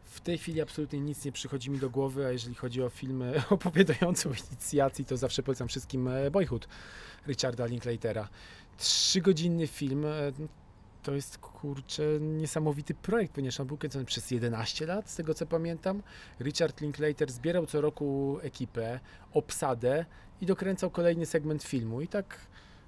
W 0.05 0.21
tej 0.21 0.39
chwili 0.39 0.61
absolutnie 0.61 1.01
nic 1.01 1.25
nie 1.25 1.33
przychodzi 1.33 1.71
mi 1.71 1.79
do 1.79 1.91
głowy, 1.91 2.27
a 2.27 2.31
jeżeli 2.31 2.55
chodzi 2.55 2.83
o 2.83 2.89
filmy 2.89 3.43
opowiadające 3.51 4.29
o 4.29 4.33
inicjacji, 4.33 5.05
to 5.05 5.17
zawsze 5.17 5.43
polecam 5.43 5.69
wszystkim 5.69 6.09
e, 6.09 6.31
Boyhood 6.31 6.69
Richarda 7.27 7.67
Linklatera. 7.67 8.29
Trzygodzinny 8.79 9.67
film, 9.67 10.05
e, 10.05 10.33
to 11.03 11.15
jest 11.15 11.39
kurczę 11.39 12.03
niesamowity 12.21 12.95
projekt, 12.95 13.35
ponieważ 13.35 13.61
on 13.61 13.67
był 13.67 13.77
kręcony 13.77 14.05
przez 14.05 14.31
11 14.31 14.87
lat, 14.87 15.11
z 15.11 15.17
tego 15.17 15.35
co 15.35 15.47
pamiętam. 15.47 16.03
Richard 16.41 16.81
Linklater 16.81 17.33
zbierał 17.33 17.67
co 17.67 17.81
roku 17.81 18.39
ekipę, 18.43 19.01
obsadę 19.33 20.05
i 20.41 20.47
dokręcał 20.47 20.91
kolejny 20.91 21.27
segment 21.27 21.63
filmu. 21.63 22.01
I 22.01 22.09
tak 22.09 22.39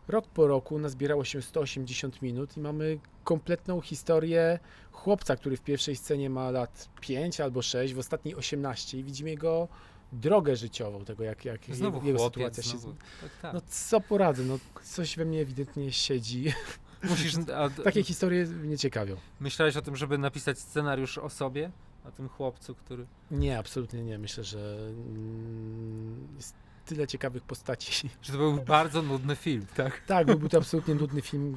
rok 0.09 0.27
po 0.27 0.47
roku 0.47 0.79
nazbierało 0.79 1.25
się 1.25 1.43
180 1.43 2.23
minut 2.23 2.57
i 2.57 2.61
mamy 2.61 2.99
kompletną 3.25 3.81
historię 3.81 4.59
chłopca, 4.93 5.37
który 5.37 5.57
w 5.57 5.61
pierwszej 5.61 5.97
scenie 5.97 6.31
ma 6.31 6.51
lat 6.51 6.89
5 7.01 7.41
albo 7.41 7.63
6, 7.63 7.95
w 7.95 7.99
ostatniej 7.99 8.35
18 8.35 8.99
i 8.99 9.05
widzimy 9.05 9.31
jego 9.31 9.69
drogę 10.13 10.57
życiową, 10.57 11.05
tego 11.05 11.25
jak, 11.25 11.45
jak 11.45 11.61
Znowu 11.71 12.07
jego, 12.07 12.19
chłopiec, 12.19 12.35
sytuacja 12.35 12.63
się... 12.63 12.79
znowu, 12.79 12.97
tak, 13.21 13.31
tak. 13.43 13.55
No 13.55 13.61
co 13.69 14.01
poradzę, 14.01 14.43
no 14.43 14.59
coś 14.83 15.17
we 15.17 15.25
mnie 15.25 15.41
ewidentnie 15.41 15.93
siedzi. 15.93 16.53
Musisz, 17.11 17.35
a, 17.55 17.71
Takie 17.85 18.03
historie 18.05 18.47
mnie 18.47 18.79
ciekawią. 18.79 19.17
myślałeś 19.41 19.77
o 19.77 19.83
tym, 19.83 19.97
żeby 19.97 20.19
napisać 20.19 20.59
scenariusz 20.59 21.19
o 21.19 21.31
sobie? 21.31 21.71
O 22.05 22.11
tym 22.11 22.29
chłopcu, 22.29 22.75
który... 22.75 23.07
Nie, 23.31 23.59
absolutnie 23.59 24.03
nie. 24.03 24.19
Myślę, 24.19 24.45
że 24.45 24.79
mm, 24.89 26.29
jest 26.37 26.55
tyle 26.87 27.07
ciekawych 27.07 27.43
postaci. 27.43 28.09
Że 28.23 28.33
to 28.33 28.39
był 28.39 28.57
bardzo 28.65 29.03
nudny 29.03 29.37
film, 29.37 29.67
tak? 29.77 30.03
Tak, 30.07 30.27
byłby 30.27 30.49
to 30.49 30.59
absolutnie 30.59 30.95
nudny 30.95 31.23
film 31.23 31.57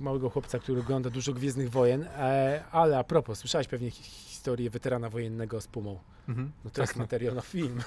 małego 0.00 0.30
chłopca, 0.30 0.58
który 0.58 0.80
ogląda 0.80 1.10
dużo 1.10 1.32
Gwiezdnych 1.32 1.70
Wojen, 1.70 2.02
e, 2.02 2.64
ale 2.72 2.98
a 2.98 3.04
propos, 3.04 3.38
słyszałeś 3.38 3.68
pewnie 3.68 3.90
hi- 3.90 4.02
historię 4.02 4.70
weterana 4.70 5.08
wojennego 5.10 5.60
z 5.60 5.66
Pumą. 5.66 5.98
Mhm. 6.28 6.52
No 6.64 6.70
to 6.70 6.76
tak, 6.76 6.88
jest 6.88 6.96
materiał 6.96 7.34
na 7.34 7.40
film. 7.40 7.80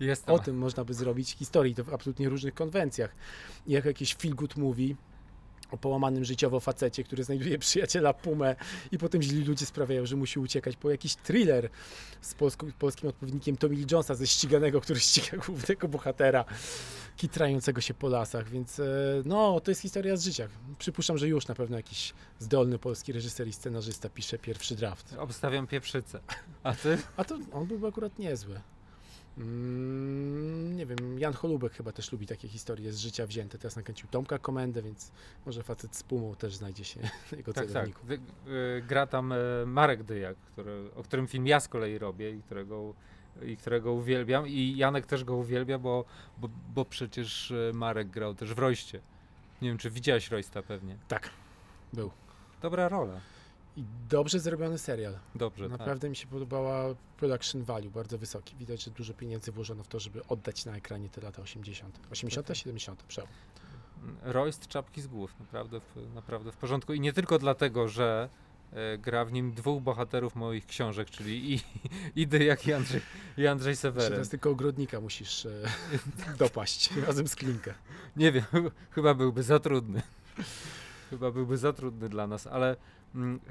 jest 0.00 0.28
O 0.30 0.38
tym 0.38 0.58
można 0.58 0.84
by 0.84 0.94
zrobić 0.94 1.30
historii, 1.34 1.74
to 1.74 1.84
w 1.84 1.94
absolutnie 1.94 2.28
różnych 2.28 2.54
konwencjach. 2.54 3.14
I 3.66 3.72
jako 3.72 3.88
jakiś 3.88 4.14
feel 4.14 4.34
good 4.34 4.56
movie 4.56 4.94
o 5.74 5.76
połamanym 5.76 6.24
życiowo 6.24 6.60
facecie, 6.60 7.04
który 7.04 7.24
znajduje 7.24 7.58
przyjaciela 7.58 8.14
Pumę 8.14 8.56
i 8.92 8.98
potem 8.98 9.22
źli 9.22 9.44
ludzie 9.44 9.66
sprawiają, 9.66 10.06
że 10.06 10.16
musi 10.16 10.38
uciekać 10.38 10.76
po 10.76 10.90
jakiś 10.90 11.16
thriller 11.16 11.68
z 12.20 12.34
polsku, 12.34 12.66
polskim 12.78 13.08
odpowiednikiem 13.08 13.56
Tommy 13.56 13.76
Lee 13.76 13.86
Jonesa 13.90 14.14
ze 14.14 14.26
ściganego, 14.26 14.80
który 14.80 15.00
ściga 15.00 15.36
głównego 15.46 15.88
bohatera 15.88 16.44
kitrającego 17.16 17.80
się 17.80 17.94
po 17.94 18.08
lasach, 18.08 18.48
więc 18.48 18.80
e, 18.80 18.84
no, 19.24 19.60
to 19.60 19.70
jest 19.70 19.80
historia 19.80 20.16
z 20.16 20.24
życia. 20.24 20.48
Przypuszczam, 20.78 21.18
że 21.18 21.28
już 21.28 21.46
na 21.46 21.54
pewno 21.54 21.76
jakiś 21.76 22.14
zdolny 22.38 22.78
polski 22.78 23.12
reżyser 23.12 23.48
i 23.48 23.52
scenarzysta 23.52 24.08
pisze 24.08 24.38
pierwszy 24.38 24.76
draft. 24.76 25.14
Obstawiam 25.18 25.66
pieprzycę. 25.66 26.20
A 26.62 26.74
ty? 26.74 26.98
A 27.16 27.24
to 27.24 27.38
on 27.52 27.66
byłby 27.66 27.86
akurat 27.86 28.18
niezły. 28.18 28.60
Mm, 29.38 30.76
nie 30.76 30.86
wiem, 30.86 31.18
Jan 31.18 31.32
Holubek 31.32 31.72
chyba 31.72 31.92
też 31.92 32.12
lubi 32.12 32.26
takie 32.26 32.48
historie 32.48 32.92
z 32.92 32.98
życia 32.98 33.26
wzięte. 33.26 33.58
Teraz 33.58 33.76
nakręcił 33.76 34.08
Tomka 34.08 34.38
Komendę, 34.38 34.82
więc 34.82 35.10
może 35.46 35.62
facet 35.62 35.96
z 35.96 36.02
Pumą 36.02 36.34
też 36.34 36.56
znajdzie 36.56 36.84
się 36.84 37.00
jego 37.36 37.52
Tak, 37.52 37.64
tak. 37.64 37.72
celowniku. 37.72 38.06
Dy, 38.06 38.14
y, 38.14 38.20
gra 38.88 39.06
tam 39.06 39.32
y, 39.32 39.36
Marek 39.66 40.02
Dyjak, 40.02 40.36
który, 40.36 40.90
o 40.96 41.02
którym 41.02 41.26
film 41.26 41.46
ja 41.46 41.60
z 41.60 41.68
kolei 41.68 41.98
robię 41.98 42.30
i 42.30 42.42
którego, 42.42 42.94
i 43.42 43.56
którego 43.56 43.92
uwielbiam. 43.92 44.48
I 44.48 44.76
Janek 44.76 45.06
też 45.06 45.24
go 45.24 45.36
uwielbia, 45.36 45.78
bo, 45.78 46.04
bo, 46.38 46.48
bo 46.74 46.84
przecież 46.84 47.50
y, 47.50 47.70
Marek 47.74 48.08
grał 48.08 48.34
też 48.34 48.54
w 48.54 48.58
Royście. 48.58 49.00
Nie 49.62 49.68
wiem, 49.68 49.78
czy 49.78 49.90
widziałeś 49.90 50.30
Roysta 50.30 50.62
pewnie. 50.62 50.96
Tak, 51.08 51.30
był. 51.92 52.10
Dobra 52.62 52.88
rola. 52.88 53.20
I 53.76 53.84
dobrze 54.08 54.40
zrobiony 54.40 54.78
serial. 54.78 55.18
Dobrze, 55.34 55.68
tak. 55.68 55.78
Naprawdę 55.78 56.08
mi 56.08 56.16
się 56.16 56.26
podobała 56.26 56.94
production 57.16 57.62
value, 57.62 57.90
bardzo 57.90 58.18
wysoki. 58.18 58.56
Widać, 58.56 58.84
że 58.84 58.90
dużo 58.90 59.14
pieniędzy 59.14 59.52
włożono 59.52 59.82
w 59.82 59.88
to, 59.88 60.00
żeby 60.00 60.26
oddać 60.26 60.64
na 60.64 60.76
ekranie 60.76 61.08
te 61.08 61.20
lata 61.20 61.42
80. 61.42 62.00
80, 62.10 62.46
Tak. 62.46 62.56
70, 62.56 63.02
przełom. 63.02 63.30
Royst 64.22 64.68
czapki 64.68 65.00
z 65.02 65.06
głów, 65.06 65.40
naprawdę 65.40 65.80
w, 65.80 66.14
naprawdę 66.14 66.52
w 66.52 66.56
porządku. 66.56 66.92
I 66.94 67.00
nie 67.00 67.12
tylko 67.12 67.38
dlatego, 67.38 67.88
że 67.88 68.28
e, 68.72 68.98
gra 68.98 69.24
w 69.24 69.32
nim 69.32 69.52
dwóch 69.52 69.82
bohaterów 69.82 70.34
moich 70.34 70.66
książek, 70.66 71.10
czyli 71.10 71.54
i, 71.54 71.60
i 72.22 72.26
Dyjak 72.26 72.66
i 72.66 72.72
Andrzej, 72.72 73.00
i 73.38 73.46
Andrzej 73.46 73.76
Seweryn. 73.76 74.10
teraz 74.12 74.28
tylko 74.28 74.50
ogrodnika 74.50 75.00
musisz 75.00 75.46
e, 75.46 75.50
dopaść 76.38 76.90
razem 76.96 77.28
z 77.28 77.36
Klinkę. 77.36 77.74
Nie 78.16 78.32
wiem, 78.32 78.44
chyba 78.94 79.14
byłby 79.14 79.42
za 79.42 79.58
trudny. 79.58 80.02
Chyba 81.10 81.30
byłby 81.30 81.58
za 81.58 81.72
trudny 81.72 82.08
dla 82.08 82.26
nas, 82.26 82.46
ale 82.46 82.76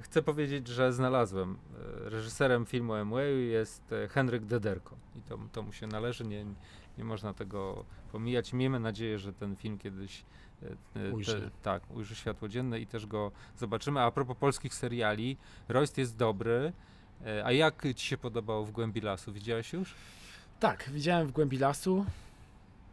chcę 0.02 0.21
powiedzieć, 0.21 0.67
że 0.67 0.93
znalazłem. 0.93 1.58
E, 2.06 2.10
Reżyserem 2.10 2.65
filmu 2.65 2.93
Amwayu 2.93 3.38
jest 3.39 3.93
e, 3.93 4.08
Henryk 4.08 4.45
Dederko 4.45 4.95
i 5.15 5.21
to, 5.21 5.39
to 5.52 5.63
mu 5.63 5.71
się 5.73 5.88
należy, 5.88 6.23
nie, 6.23 6.45
nie 6.97 7.04
można 7.04 7.34
tego 7.34 7.86
pomijać. 8.12 8.54
Miejmy 8.54 8.80
nadzieję, 8.80 9.19
że 9.19 9.34
ten 9.34 9.56
film 9.56 9.78
kiedyś 9.78 10.26
e, 10.95 10.99
e, 11.10 11.12
Ujrzy. 11.12 11.52
tak, 11.62 11.84
ujrzy 11.95 12.15
światło 12.15 12.47
dzienne 12.47 12.80
i 12.80 12.88
też 12.88 13.06
go 13.06 13.32
zobaczymy. 13.58 14.02
A 14.02 14.12
propos 14.12 14.38
polskich 14.38 14.73
seriali, 14.73 15.38
Royst 15.69 15.97
jest 15.97 16.17
dobry. 16.17 16.73
E, 17.26 17.45
A 17.45 17.52
jak 17.52 17.84
ci 17.95 18.08
się 18.08 18.17
podobało 18.17 18.65
w 18.65 18.71
Głębi 18.71 19.02
Lasu? 19.02 19.34
Widziałeś 19.34 19.73
już? 19.73 19.95
Tak, 20.60 20.89
widziałem 20.89 21.28
w 21.28 21.32
głębi 21.32 21.58
lasu. 21.58 22.06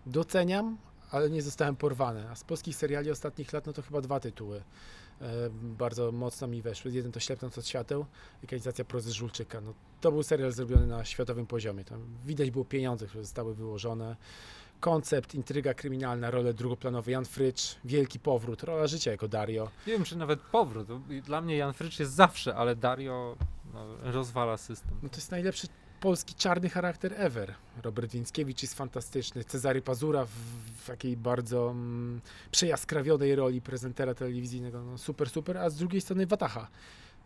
Doceniam, 0.07 0.77
ale 1.11 1.31
nie 1.31 1.43
zostałem 1.43 1.77
porwany. 1.77 2.31
A 2.31 2.35
z 2.35 2.45
polskich 2.45 2.77
seriali 2.77 3.11
ostatnich 3.11 3.53
lat, 3.53 3.67
no 3.67 3.73
to 3.73 3.83
chyba 3.83 4.01
dwa 4.01 4.21
tytuły 4.21 4.63
e, 5.21 5.51
bardzo 5.53 6.13
mocno 6.13 6.47
mi 6.47 6.63
weszły. 6.63 6.91
Jeden 6.93 7.13
to 7.13 7.21
Ślepnąc 7.21 7.59
od 7.59 7.67
świateł, 7.67 8.07
ekranizacja 8.45 8.85
prozy 8.85 9.13
Żulczyka. 9.13 9.61
No, 9.61 9.75
to 10.01 10.13
był 10.13 10.23
serial 10.23 10.53
zrobiony 10.53 10.87
na 10.87 11.05
światowym 11.05 11.47
poziomie. 11.47 11.85
Tam 11.85 12.05
widać 12.27 12.51
było 12.51 12.65
pieniądze, 12.65 13.07
które 13.07 13.25
zostały 13.25 13.55
wyłożone. 13.55 14.17
Koncept, 14.81 15.35
intryga 15.35 15.75
kryminalna, 15.75 16.31
role 16.31 16.55
drugoplanowe. 16.55 17.11
Jan 17.11 17.25
Frycz, 17.25 17.77
wielki 17.85 18.19
powrót, 18.19 18.63
rola 18.63 18.87
życia 18.87 19.11
jako 19.11 19.29
Dario. 19.29 19.71
Nie 19.87 19.93
wiem, 19.93 20.05
czy 20.05 20.17
nawet 20.17 20.41
powrót. 20.41 20.89
Dla 21.25 21.41
mnie 21.41 21.57
Jan 21.57 21.73
Frycz 21.73 21.99
jest 21.99 22.13
zawsze, 22.13 22.55
ale 22.55 22.77
Dario 22.77 23.37
no, 23.75 24.13
rozwala 24.13 24.57
system. 24.57 24.91
No 25.03 25.09
to 25.09 25.17
jest 25.17 25.31
najlepszy 25.31 25.69
polski 26.01 26.35
czarny 26.35 26.69
charakter 26.69 27.15
ever. 27.17 27.55
Robert 27.83 28.13
Więckiewicz 28.13 28.63
jest 28.63 28.75
fantastyczny. 28.75 29.45
Cezary 29.45 29.83
Pazura 29.83 30.25
w, 30.25 30.31
w 30.83 30.87
takiej 30.87 31.17
bardzo 31.17 31.71
mm, 31.71 32.21
przejaskrawionej 32.51 33.35
roli 33.35 33.61
prezentera 33.61 34.15
telewizyjnego. 34.15 34.83
No, 34.83 34.99
super, 34.99 35.31
super. 35.31 35.59
A 35.59 35.71
z 35.71 35.77
drugiej 35.77 36.01
strony 36.01 36.27
Wataha. 36.27 36.69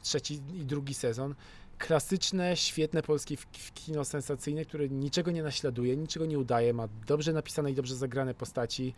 Trzeci 0.02 0.34
i 0.54 0.64
drugi 0.64 0.94
sezon. 0.94 1.34
Klasyczne, 1.78 2.56
świetne 2.56 3.02
polskie 3.02 3.37
kino 3.74 4.04
sensacyjne, 4.04 4.64
które 4.64 4.88
niczego 4.88 5.30
nie 5.30 5.42
naśladuje, 5.42 5.96
niczego 5.96 6.26
nie 6.26 6.38
udaje. 6.38 6.72
Ma 6.72 6.88
dobrze 7.06 7.32
napisane 7.32 7.70
i 7.70 7.74
dobrze 7.74 7.96
zagrane 7.96 8.34
postaci. 8.34 8.94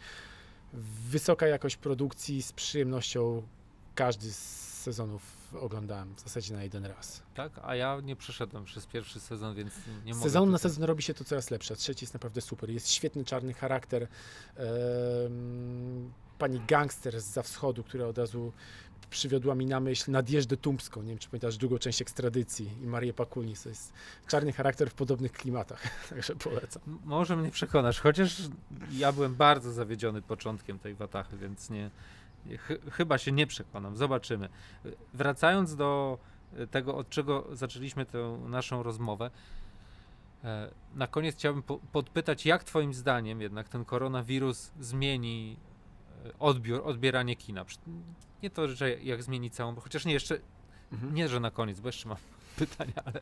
Wysoka 1.10 1.46
jakość 1.46 1.76
produkcji 1.76 2.42
z 2.42 2.52
przyjemnością 2.52 3.42
każdy 3.94 4.32
z 4.32 4.38
sezonów 4.82 5.35
oglądałem 5.60 6.14
w 6.14 6.20
zasadzie 6.20 6.54
na 6.54 6.62
jeden 6.62 6.86
raz. 6.86 7.22
Tak? 7.34 7.52
A 7.62 7.74
ja 7.76 8.00
nie 8.04 8.16
przeszedłem 8.16 8.64
przez 8.64 8.86
pierwszy 8.86 9.20
sezon, 9.20 9.54
więc 9.54 9.72
nie 10.04 10.14
mogę. 10.14 10.22
sezonu 10.24 10.52
na 10.52 10.58
sezon 10.58 10.84
robi 10.84 11.02
się 11.02 11.14
to 11.14 11.24
coraz 11.24 11.50
lepsze. 11.50 11.76
Trzeci 11.76 12.04
jest 12.04 12.14
naprawdę 12.14 12.40
super. 12.40 12.70
Jest 12.70 12.90
świetny 12.90 13.24
czarny 13.24 13.54
charakter. 13.54 14.08
Pani 16.38 16.60
gangster 16.68 17.20
z 17.20 17.24
za 17.24 17.42
wschodu, 17.42 17.84
która 17.84 18.06
od 18.06 18.18
razu 18.18 18.52
przywiodła 19.10 19.54
mi 19.54 19.66
na 19.66 19.80
myśl 19.80 20.10
Nadjeżdę 20.10 20.56
Tumpską. 20.56 21.02
Nie 21.02 21.08
wiem, 21.08 21.18
czy 21.18 21.28
pamiętasz 21.28 21.56
drugą 21.56 21.78
część 21.78 22.02
ekstradycji 22.02 22.70
i 22.82 22.86
Marię 22.86 23.14
Pakulnis. 23.14 23.62
To 23.62 23.68
jest 23.68 23.92
czarny 24.28 24.52
charakter 24.52 24.90
w 24.90 24.94
podobnych 24.94 25.32
klimatach. 25.32 25.82
Także 26.10 26.36
polecam. 26.36 26.82
Może 27.04 27.36
mnie 27.36 27.50
przekonasz, 27.50 28.00
chociaż 28.00 28.36
ja 28.92 29.12
byłem 29.12 29.34
bardzo 29.34 29.72
zawiedziony 29.72 30.22
początkiem 30.22 30.78
tej 30.78 30.94
watachy, 30.94 31.36
więc 31.36 31.70
nie- 31.70 31.90
ch 32.58 32.72
chyba 32.92 33.18
się 33.18 33.32
nie 33.32 33.46
przekonam. 33.46 33.96
Zobaczymy. 33.96 34.48
Wracając 35.14 35.76
do 35.76 36.18
y, 36.58 36.66
tego, 36.66 36.96
od 36.96 37.08
czego 37.08 37.46
zaczęliśmy 37.52 38.06
tę 38.06 38.38
naszą 38.48 38.82
rozmowę, 38.82 39.30
e, 40.44 40.70
na 40.94 41.06
koniec 41.06 41.34
chciałbym 41.36 41.62
po 41.62 41.78
podpytać, 41.92 42.46
jak 42.46 42.64
Twoim 42.64 42.94
zdaniem 42.94 43.40
jednak 43.40 43.68
ten 43.68 43.84
koronawirus 43.84 44.72
zmieni 44.80 45.56
e, 46.26 46.38
odbiór, 46.38 46.82
odbieranie 46.84 47.36
kina? 47.36 47.64
Nie 48.42 48.50
to, 48.50 48.68
że 48.68 48.90
jak 48.90 49.22
zmieni 49.22 49.50
całą, 49.50 49.74
bo 49.74 49.80
chociaż 49.80 50.04
nie 50.04 50.12
jeszcze 50.12 50.38
Mhm. 50.92 51.14
nie, 51.14 51.28
że 51.28 51.40
na 51.40 51.50
koniec, 51.50 51.80
bo 51.80 51.88
jeszcze 51.88 52.08
mam 52.08 52.18
pytania, 52.58 53.02
ale, 53.04 53.20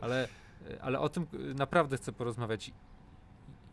ale, 0.00 0.28
ale 0.80 1.00
o 1.00 1.08
tym 1.08 1.26
naprawdę 1.54 1.96
chcę 1.96 2.12
porozmawiać. 2.12 2.72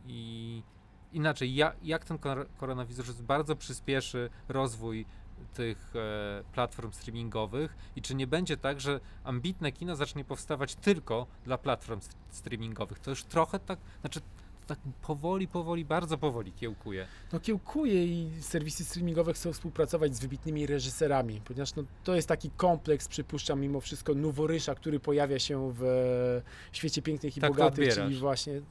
I 0.08 0.64
inaczej, 1.14 1.56
ja, 1.56 1.74
jak 1.84 2.06
ten 2.06 2.18
kor- 2.18 2.48
koronawirus 2.58 3.22
bardzo 3.22 3.56
przyspieszy 3.56 4.30
rozwój 4.50 5.06
tych 5.54 5.94
e, 5.96 6.44
platform 6.54 6.92
streamingowych 6.92 7.76
i 7.96 8.02
czy 8.02 8.16
nie 8.16 8.28
będzie 8.28 8.58
tak, 8.58 8.82
że 8.82 9.00
ambitne 9.24 9.72
kino 9.72 9.96
zacznie 9.96 10.24
powstawać 10.26 10.76
tylko 10.76 11.28
dla 11.44 11.58
platform 11.58 12.00
st- 12.00 12.16
streamingowych. 12.30 13.00
To 13.00 13.10
już 13.10 13.24
trochę 13.24 13.60
tak, 13.60 13.80
znaczy 14.02 14.20
tak 14.68 14.80
powoli, 15.02 15.48
powoli, 15.48 15.86
bardzo 15.86 16.18
powoli 16.18 16.52
kiełkuje. 16.54 17.08
No 17.34 17.40
kiełkuje 17.40 18.06
i 18.06 18.42
serwisy 18.42 18.86
streamingowe 18.86 19.34
chcą 19.34 19.54
współpracować 19.54 20.16
z 20.16 20.20
wybitnymi 20.20 20.66
reżyserami, 20.66 21.42
ponieważ 21.46 21.76
no, 21.76 21.84
to 22.04 22.16
jest 22.16 22.28
taki 22.28 22.50
kompleks, 22.50 23.08
przypuszczam 23.08 23.62
mimo 23.62 23.82
wszystko, 23.82 24.14
noworysza, 24.14 24.76
który 24.76 25.00
pojawia 25.00 25.40
się 25.40 25.74
w 25.74 25.84
e, 25.84 26.76
świecie 26.78 27.02
pięknych 27.02 27.38
i 27.38 27.42
Tak 27.42 27.52
bogatych, 27.52 27.94
czyli 27.94 28.16
właśnie 28.20 28.62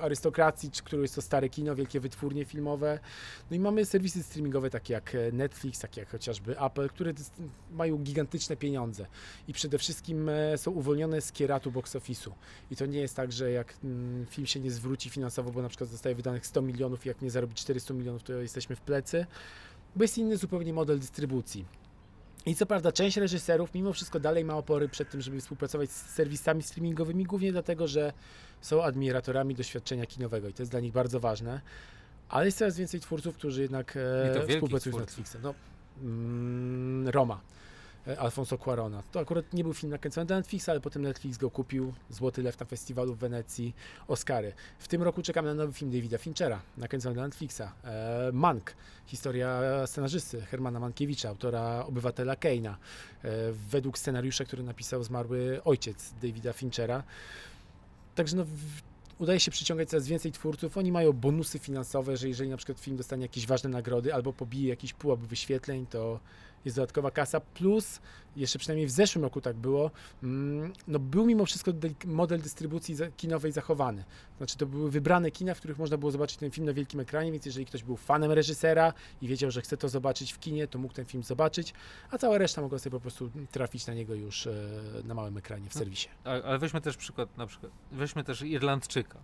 arystokracji, 0.00 0.70
czy 0.70 0.82
którą 0.82 1.02
jest 1.02 1.14
to 1.14 1.22
stare 1.22 1.48
kino, 1.48 1.74
wielkie 1.74 2.00
wytwórnie 2.00 2.44
filmowe. 2.44 2.98
No 3.50 3.56
i 3.56 3.60
mamy 3.60 3.84
serwisy 3.84 4.22
streamingowe 4.22 4.70
takie 4.70 4.94
jak 4.94 5.14
e, 5.14 5.32
Netflix, 5.32 5.80
takie 5.80 6.00
jak 6.00 6.10
chociażby 6.10 6.60
Apple, 6.60 6.88
które 6.88 7.12
mają 7.72 7.98
gigantyczne 7.98 8.56
pieniądze 8.56 9.06
i 9.48 9.52
przede 9.52 9.78
wszystkim 9.78 10.28
e, 10.28 10.58
są 10.58 10.70
uwolnione 10.70 11.20
z 11.20 11.32
kieratu 11.32 11.70
box 11.70 11.96
office'u. 11.96 12.30
I 12.70 12.76
to 12.76 12.86
nie 12.86 13.00
jest 13.00 13.16
tak, 13.16 13.32
że 13.32 13.50
jak 13.50 13.74
mm, 13.84 14.26
film 14.26 14.46
się 14.46 14.60
nie 14.60 14.70
zwróci 14.70 15.10
finansowo, 15.10 15.50
bo 15.50 15.62
na 15.62 15.68
przykład 15.68 15.90
zostaje 15.90 16.14
wydanych 16.14 16.46
100 16.46 16.62
milionów 16.62 17.06
i 17.06 17.08
jak 17.08 17.22
nie 17.22 17.30
zarobi 17.30 17.54
400 17.54 17.94
milionów, 17.94 18.22
to 18.22 18.32
jesteśmy 18.32 18.76
w 18.76 18.80
plecy, 18.80 19.26
bo 19.96 20.04
jest 20.04 20.18
inny 20.18 20.36
zupełnie 20.36 20.72
model 20.72 20.98
dystrybucji. 20.98 21.79
I 22.46 22.54
co 22.54 22.66
prawda 22.66 22.92
część 22.92 23.16
reżyserów 23.16 23.74
mimo 23.74 23.92
wszystko 23.92 24.20
dalej 24.20 24.44
ma 24.44 24.56
opory 24.56 24.88
przed 24.88 25.10
tym, 25.10 25.20
żeby 25.20 25.40
współpracować 25.40 25.90
z 25.90 26.10
serwisami 26.10 26.62
streamingowymi, 26.62 27.24
głównie 27.24 27.52
dlatego, 27.52 27.88
że 27.88 28.12
są 28.60 28.82
admiratorami 28.84 29.54
doświadczenia 29.54 30.06
kinowego 30.06 30.48
i 30.48 30.52
to 30.52 30.62
jest 30.62 30.70
dla 30.70 30.80
nich 30.80 30.92
bardzo 30.92 31.20
ważne. 31.20 31.60
Ale 32.28 32.46
jest 32.46 32.58
coraz 32.58 32.76
więcej 32.76 33.00
twórców, 33.00 33.36
którzy 33.36 33.62
jednak 33.62 33.96
e, 33.96 34.46
współpracują 34.48 34.96
z. 34.96 35.00
Netflixem. 35.00 35.42
No, 35.42 35.54
mm, 36.02 37.08
Roma. 37.08 37.40
E, 38.06 38.20
Alfonso 38.20 38.58
Cuarona. 38.58 39.02
To 39.12 39.20
akurat 39.20 39.52
nie 39.52 39.64
był 39.64 39.74
film 39.74 39.90
nakręcony 39.90 40.26
dla 40.26 40.36
Netflixa, 40.36 40.68
ale 40.68 40.80
potem 40.80 41.02
Netflix 41.02 41.38
go 41.38 41.50
kupił. 41.50 41.92
Złoty 42.10 42.42
Lew 42.42 42.60
na 42.60 42.66
festiwalu 42.66 43.14
w 43.14 43.18
Wenecji, 43.18 43.74
Oscary. 44.08 44.52
W 44.78 44.88
tym 44.88 45.02
roku 45.02 45.22
czekamy 45.22 45.48
na 45.48 45.54
nowy 45.54 45.72
film 45.72 45.90
Davida 45.90 46.18
Finchera, 46.18 46.60
nakręcony 46.76 47.14
dla 47.14 47.24
Netflixa. 47.24 47.62
E, 47.84 48.30
Mank, 48.32 48.74
historia 49.06 49.60
scenarzysty 49.86 50.40
Hermana 50.40 50.80
Mankiewicza, 50.80 51.28
autora 51.28 51.84
Obywatela 51.86 52.36
Keina. 52.36 52.76
E, 53.24 53.28
według 53.52 53.98
scenariusza, 53.98 54.44
który 54.44 54.62
napisał 54.62 55.04
zmarły 55.04 55.60
ojciec 55.64 56.14
Davida 56.22 56.52
Finchera. 56.52 57.02
Także 58.14 58.36
no, 58.36 58.44
udaje 59.18 59.40
się 59.40 59.50
przyciągać 59.50 59.88
coraz 59.88 60.06
więcej 60.06 60.32
twórców. 60.32 60.76
Oni 60.76 60.92
mają 60.92 61.12
bonusy 61.12 61.58
finansowe, 61.58 62.16
że 62.16 62.28
jeżeli 62.28 62.50
na 62.50 62.56
przykład 62.56 62.80
film 62.80 62.96
dostanie 62.96 63.22
jakieś 63.22 63.46
ważne 63.46 63.70
nagrody 63.70 64.14
albo 64.14 64.32
pobije 64.32 64.68
jakiś 64.68 64.92
pułap 64.92 65.20
wyświetleń, 65.20 65.86
to 65.86 66.20
jest 66.64 66.76
dodatkowa 66.76 67.10
kasa. 67.10 67.40
Plus, 67.40 68.00
jeszcze 68.36 68.58
przynajmniej 68.58 68.86
w 68.86 68.90
zeszłym 68.90 69.24
roku 69.24 69.40
tak 69.40 69.56
było, 69.56 69.90
mm, 70.22 70.72
no 70.88 70.98
był 70.98 71.26
mimo 71.26 71.46
wszystko 71.46 71.72
model 72.04 72.40
dystrybucji 72.42 72.96
kinowej 73.16 73.52
zachowany. 73.52 74.04
Znaczy 74.38 74.56
to 74.56 74.66
były 74.66 74.90
wybrane 74.90 75.30
kina, 75.30 75.54
w 75.54 75.58
których 75.58 75.78
można 75.78 75.96
było 75.98 76.10
zobaczyć 76.10 76.36
ten 76.36 76.50
film 76.50 76.66
na 76.66 76.72
wielkim 76.72 77.00
ekranie, 77.00 77.32
więc 77.32 77.46
jeżeli 77.46 77.66
ktoś 77.66 77.82
był 77.84 77.96
fanem 77.96 78.32
reżysera 78.32 78.92
i 79.22 79.28
wiedział, 79.28 79.50
że 79.50 79.62
chce 79.62 79.76
to 79.76 79.88
zobaczyć 79.88 80.32
w 80.32 80.38
kinie, 80.38 80.68
to 80.68 80.78
mógł 80.78 80.94
ten 80.94 81.04
film 81.04 81.22
zobaczyć, 81.22 81.74
a 82.10 82.18
cała 82.18 82.38
reszta 82.38 82.60
mogła 82.62 82.78
sobie 82.78 82.90
po 82.96 83.00
prostu 83.00 83.30
trafić 83.50 83.86
na 83.86 83.94
niego 83.94 84.14
już 84.14 84.46
e, 84.46 84.52
na 85.04 85.14
małym 85.14 85.36
ekranie 85.36 85.70
w 85.70 85.74
No. 85.74 85.78
serwisie. 85.78 86.08
Ale 86.24 86.58
weźmy 86.58 86.80
też 86.80 86.96
przykład, 86.96 87.36
na 87.36 87.46
przykład, 87.46 87.72
weźmy 87.92 88.24
też 88.24 88.42
Irlandczyka. 88.42 89.18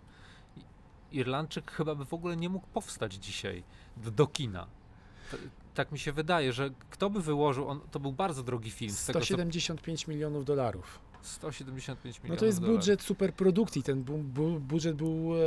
Irlandczyk 1.11 1.71
chyba 1.71 1.95
by 1.95 2.05
w 2.05 2.13
ogóle 2.13 2.37
nie 2.37 2.49
mógł 2.49 2.67
powstać 2.67 3.13
dzisiaj 3.13 3.63
do, 3.97 4.11
do 4.11 4.27
kina. 4.27 4.67
Tak 5.73 5.91
mi 5.91 5.99
się 5.99 6.11
wydaje, 6.11 6.53
że 6.53 6.69
kto 6.89 7.09
by 7.09 7.21
wyłożył, 7.21 7.67
on, 7.67 7.79
to 7.91 7.99
był 7.99 8.11
bardzo 8.11 8.43
drogi 8.43 8.71
film. 8.71 8.91
Z 8.91 9.05
tego, 9.05 9.19
co, 9.19 9.25
175 9.25 10.07
milionów 10.07 10.45
dolarów. 10.45 10.99
175 11.21 12.17
milionów 12.17 12.29
No 12.35 12.39
to 12.39 12.45
jest 12.45 12.59
dolarów. 12.59 12.77
budżet 12.79 13.01
superprodukcji. 13.01 13.83
Ten 13.83 14.03
bu, 14.03 14.17
bu, 14.17 14.59
budżet 14.59 14.95
był 14.95 15.33
e, 15.35 15.39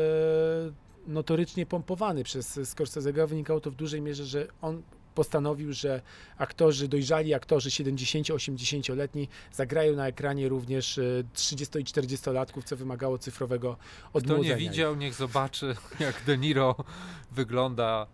notorycznie 1.07 1.67
pompowany 1.67 2.25
przez 2.25 2.59
Scorsese'ego. 2.59 3.29
Wynikało 3.29 3.61
to 3.61 3.71
w 3.71 3.75
dużej 3.75 4.01
mierze, 4.03 4.25
że 4.27 4.47
on 4.63 4.83
postanowił, 5.15 5.73
że 5.73 6.03
aktorzy, 6.39 6.89
dojrzali 6.89 7.35
aktorzy 7.35 7.71
70-80-letni 7.71 9.29
zagrają 9.53 9.97
na 9.97 10.07
ekranie 10.07 10.49
również 10.49 10.99
e, 10.99 11.03
30 11.35 11.79
i 11.79 11.85
40-latków, 11.85 12.65
co 12.65 12.77
wymagało 12.77 13.19
cyfrowego 13.19 13.77
Kto 14.09 14.19
odmłodzenia. 14.19 14.57
nie 14.57 14.63
ich. 14.65 14.71
widział, 14.71 14.97
niech 14.97 15.15
zobaczy, 15.15 15.77
jak 16.01 16.25
De 16.25 16.39
Niro 16.39 16.75
wygląda 17.33 18.07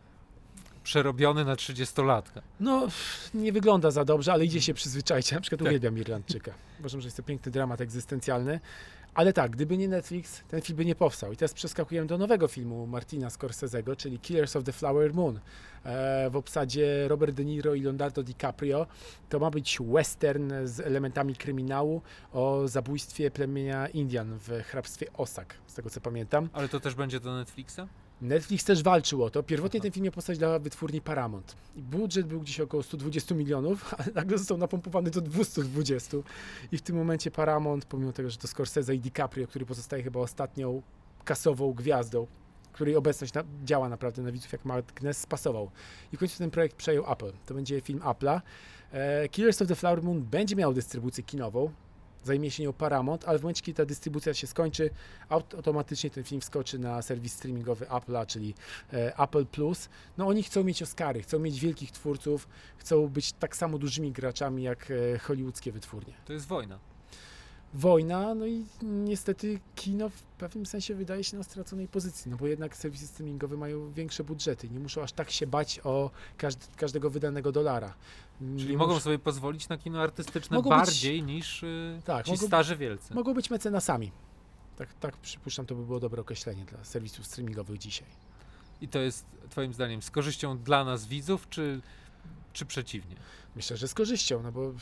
przerobiony 0.87 1.45
na 1.45 1.55
30-latka. 1.55 2.41
No, 2.61 2.89
nie 3.35 3.53
wygląda 3.53 3.91
za 3.91 4.05
dobrze, 4.05 4.33
ale 4.33 4.45
idzie 4.45 4.61
się 4.61 4.75
przyzwyczaić. 4.75 5.31
Ja 5.31 5.37
na 5.37 5.41
przykład 5.41 5.59
Tak. 5.59 5.69
uwielbiam 5.69 5.99
Irlandczyka. 5.99 6.53
Uważam, 6.81 7.01
że 7.01 7.07
jest 7.07 7.17
to 7.17 7.23
piękny 7.23 7.53
dramat 7.53 7.81
egzystencjalny. 7.81 8.61
Ale 9.15 9.33
tak, 9.33 9.51
gdyby 9.51 9.77
nie 9.77 9.89
Netflix, 9.89 10.43
ten 10.49 10.61
film 10.63 10.77
by 10.77 10.85
nie 10.85 10.95
powstał. 10.95 11.33
I 11.33 11.37
teraz 11.37 11.55
przeskakujemy 11.55 12.07
do 12.07 12.19
nowego 12.19 12.49
filmu 12.49 12.87
Martina 12.87 13.29
Scorsese'ego, 13.29 13.97
czyli 13.97 14.19
Killers 14.19 14.57
of 14.57 14.65
the 14.65 14.73
Flower 14.73 15.15
Moon. 15.15 15.41
E, 15.85 16.31
w 16.31 16.37
obsadzie 16.37 17.09
Robert 17.09 17.35
De 17.37 17.45
Niro 17.45 17.75
i 17.75 17.81
Leonardo 17.81 18.23
DiCaprio. 18.23 18.87
To 19.29 19.39
ma 19.39 19.51
być 19.51 19.79
western 19.81 20.53
z 20.65 20.81
elementami 20.81 21.37
kryminału 21.37 22.03
o 22.33 22.69
zabójstwie 22.69 23.31
plemienia 23.31 23.89
Indian 23.89 24.39
w 24.39 24.63
hrabstwie 24.63 25.07
Osak, 25.15 25.55
z 25.67 25.75
tego 25.75 25.91
co 25.91 26.01
pamiętam. 26.01 26.49
Ale 26.53 26.69
to 26.69 26.81
też 26.81 26.95
będzie 26.95 27.21
do 27.21 27.35
Netflixa? 27.35 27.81
Netflix 28.21 28.65
też 28.65 28.83
walczył 28.83 29.25
o 29.25 29.31
to. 29.31 29.43
Pierwotnie 29.43 29.79
Aha. 29.81 29.83
ten 29.83 29.93
film 29.93 30.05
miał 30.05 30.13
powstać 30.13 30.39
dla 30.39 30.59
wytwórni 30.59 31.01
Paramount. 31.01 31.57
I 31.77 31.83
budżet 31.83 32.27
był 32.27 32.41
gdzieś 32.41 32.61
około 32.61 32.83
120 32.83 33.35
milionów, 33.35 33.95
ale 33.99 34.13
nagle 34.15 34.39
został 34.39 34.59
napompowany 34.59 35.11
do 35.11 35.21
220. 35.21 36.17
I 36.73 36.79
w 36.79 36.83
tym 36.83 36.97
momencie 36.97 37.31
Paramount, 37.31 37.85
pomimo 37.85 38.13
tego, 38.13 38.31
że 38.31 38.37
to 38.37 38.49
Scorsese 38.49 38.95
i 38.95 39.01
DiCaprio, 39.01 39.47
który 39.47 39.67
pozostaje 39.67 40.03
chyba 40.03 40.21
ostatnią 40.21 40.83
kasową 41.25 41.73
gwiazdą, 41.73 42.27
której 42.73 42.97
obecność 42.97 43.35
na, 43.35 43.45
działa 43.65 43.89
naprawdę 43.89 44.23
na 44.23 44.33
widzów 44.33 44.53
jak 44.53 44.65
magnes, 44.65 45.19
spasował. 45.19 45.71
I 46.13 46.17
w 46.17 46.21
końcu 46.21 46.39
ten 46.39 46.51
projekt 46.51 46.77
przejął 46.77 47.13
Apple. 47.13 47.33
To 47.47 47.55
będzie 47.55 47.81
film 47.81 48.01
Apple'a. 48.01 48.41
E, 48.93 49.29
Killers 49.29 49.63
of 49.63 49.69
the 49.69 49.75
Flower 49.75 50.03
Moon 50.03 50.23
będzie 50.23 50.57
miał 50.57 50.75
dystrybucję 50.75 51.25
kinową. 51.25 51.71
Zajmie 52.27 52.51
się 52.51 52.63
nią 52.63 52.73
Paramount, 52.73 53.25
ale 53.25 53.39
w 53.39 53.43
momencie, 53.43 53.63
kiedy 53.63 53.77
ta 53.77 53.85
dystrybucja 53.85 54.35
się 54.35 54.47
skończy, 54.47 54.91
aut- 55.31 55.55
automatycznie 55.57 56.11
ten 56.11 56.25
film 56.25 56.41
wskoczy 56.41 56.79
na 56.79 57.03
serwis 57.03 57.33
streamingowy 57.33 57.85
Apple'a, 57.85 58.27
czyli 58.27 58.55
e, 58.93 59.19
Apple 59.19 59.47
Plus. 59.47 59.89
No 60.19 60.27
oni 60.27 60.43
chcą 60.43 60.65
mieć 60.65 60.83
Oscary, 60.83 61.23
chcą 61.23 61.39
mieć 61.39 61.61
wielkich 61.61 61.91
twórców, 61.93 62.49
chcą 62.79 63.09
być 63.09 63.33
tak 63.33 63.57
samo 63.57 63.79
dużymi 63.79 64.13
graczami 64.13 64.63
jak 64.63 64.91
e, 65.15 65.19
hollywoodzkie 65.19 65.73
wytwórnie. 65.73 66.15
To 66.25 66.33
jest 66.33 66.47
wojna. 66.47 66.79
Wojna, 67.75 68.35
no 68.35 68.47
i 68.47 68.65
niestety 68.83 69.61
kino 69.75 70.09
w 70.09 70.23
pewnym 70.23 70.67
sensie 70.67 70.95
wydaje 70.95 71.25
się 71.25 71.37
na 71.37 71.43
straconej 71.43 71.89
pozycji, 71.89 72.31
no 72.31 72.37
bo 72.37 72.47
jednak 72.47 72.77
serwisy 72.77 73.07
streamingowe 73.07 73.57
mają 73.57 73.93
większe 73.93 74.25
budżety, 74.25 74.69
nie 74.71 74.79
muszą 74.81 75.03
aż 75.03 75.13
tak 75.13 75.31
się 75.31 75.47
bać 75.47 75.81
o 75.85 76.11
każd- 76.39 76.75
każdego 76.77 77.11
wydanego 77.11 77.53
dolara. 77.53 77.95
Czyli 78.59 78.71
Nie 78.71 78.77
mogą 78.77 79.01
sobie 79.01 79.19
pozwolić 79.19 79.69
na 79.69 79.79
kino 79.79 80.03
artystyczne 80.03 80.57
Mogą 80.57 80.71
być- 80.71 80.79
bardziej 80.79 81.23
niż 81.23 81.63
y, 81.63 82.01
Tak, 82.05 82.27
ci 82.27 82.33
mogą- 82.33 82.47
starzy 82.47 82.77
wielcy. 82.77 83.15
Mogą 83.15 83.35
być 83.35 83.51
mecenasami. 83.51 84.13
Tak, 84.77 84.95
tak 84.95 85.17
przypuszczam, 85.17 85.67
to 85.67 85.75
by 85.75 85.85
było 85.87 86.01
dobre 86.01 86.21
określenie 86.23 86.65
dla 86.65 86.85
serwisów 86.85 87.27
streamingowych 87.27 87.79
dzisiaj. 87.79 88.09
I 88.81 88.89
to 88.89 88.99
jest 88.99 89.27
twoim 89.51 89.73
zdaniem 89.75 90.03
z 90.03 90.11
korzyścią 90.11 90.59
dla 90.59 90.85
nas 90.85 91.07
widzów, 91.07 91.49
czy, 91.49 91.81
czy 92.53 92.67
przeciwnie? 92.67 93.17
Myślę, 93.57 93.77
że 93.77 93.89
z 93.89 93.95
korzyścią, 93.95 94.43
no 94.43 94.53
bo 94.53 94.73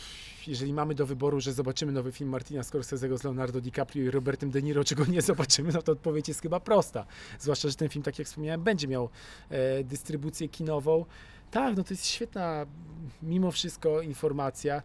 jeżeli 0.46 0.72
mamy 0.72 0.94
do 0.94 1.07
wyboru, 1.07 1.40
że 1.40 1.52
zobaczymy 1.52 1.92
nowy 1.92 2.12
film 2.12 2.30
Martina 2.30 2.62
Scorsese'ego 2.62 3.18
z 3.18 3.24
Leonardo 3.24 3.61
DiCaprio 3.61 4.05
i 4.05 4.11
Robertem 4.11 4.50
De 4.50 4.62
Niro, 4.62 4.84
czego 4.84 5.05
nie 5.07 5.22
zobaczymy, 5.32 5.72
no 5.72 5.82
to 5.82 5.92
odpowiedź 5.92 6.28
jest 6.28 6.42
chyba 6.42 6.61
prosta. 6.61 7.07
Zwłaszcza, 7.38 7.68
że 7.68 7.74
ten 7.74 7.88
film, 7.88 8.02
tak 8.02 8.18
jak 8.18 8.28
wspomniałem, 8.28 8.62
będzie 8.62 8.88
miał 8.88 9.09
e, 9.50 9.84
dystrybucję 9.84 10.48
kinową. 10.48 11.05
Tak, 11.55 11.76
no 11.76 11.84
to 11.84 11.94
jest 11.94 12.07
świetna 12.07 12.66
mimo 13.22 13.50
wszystko 13.52 14.00
informacja 14.00 14.82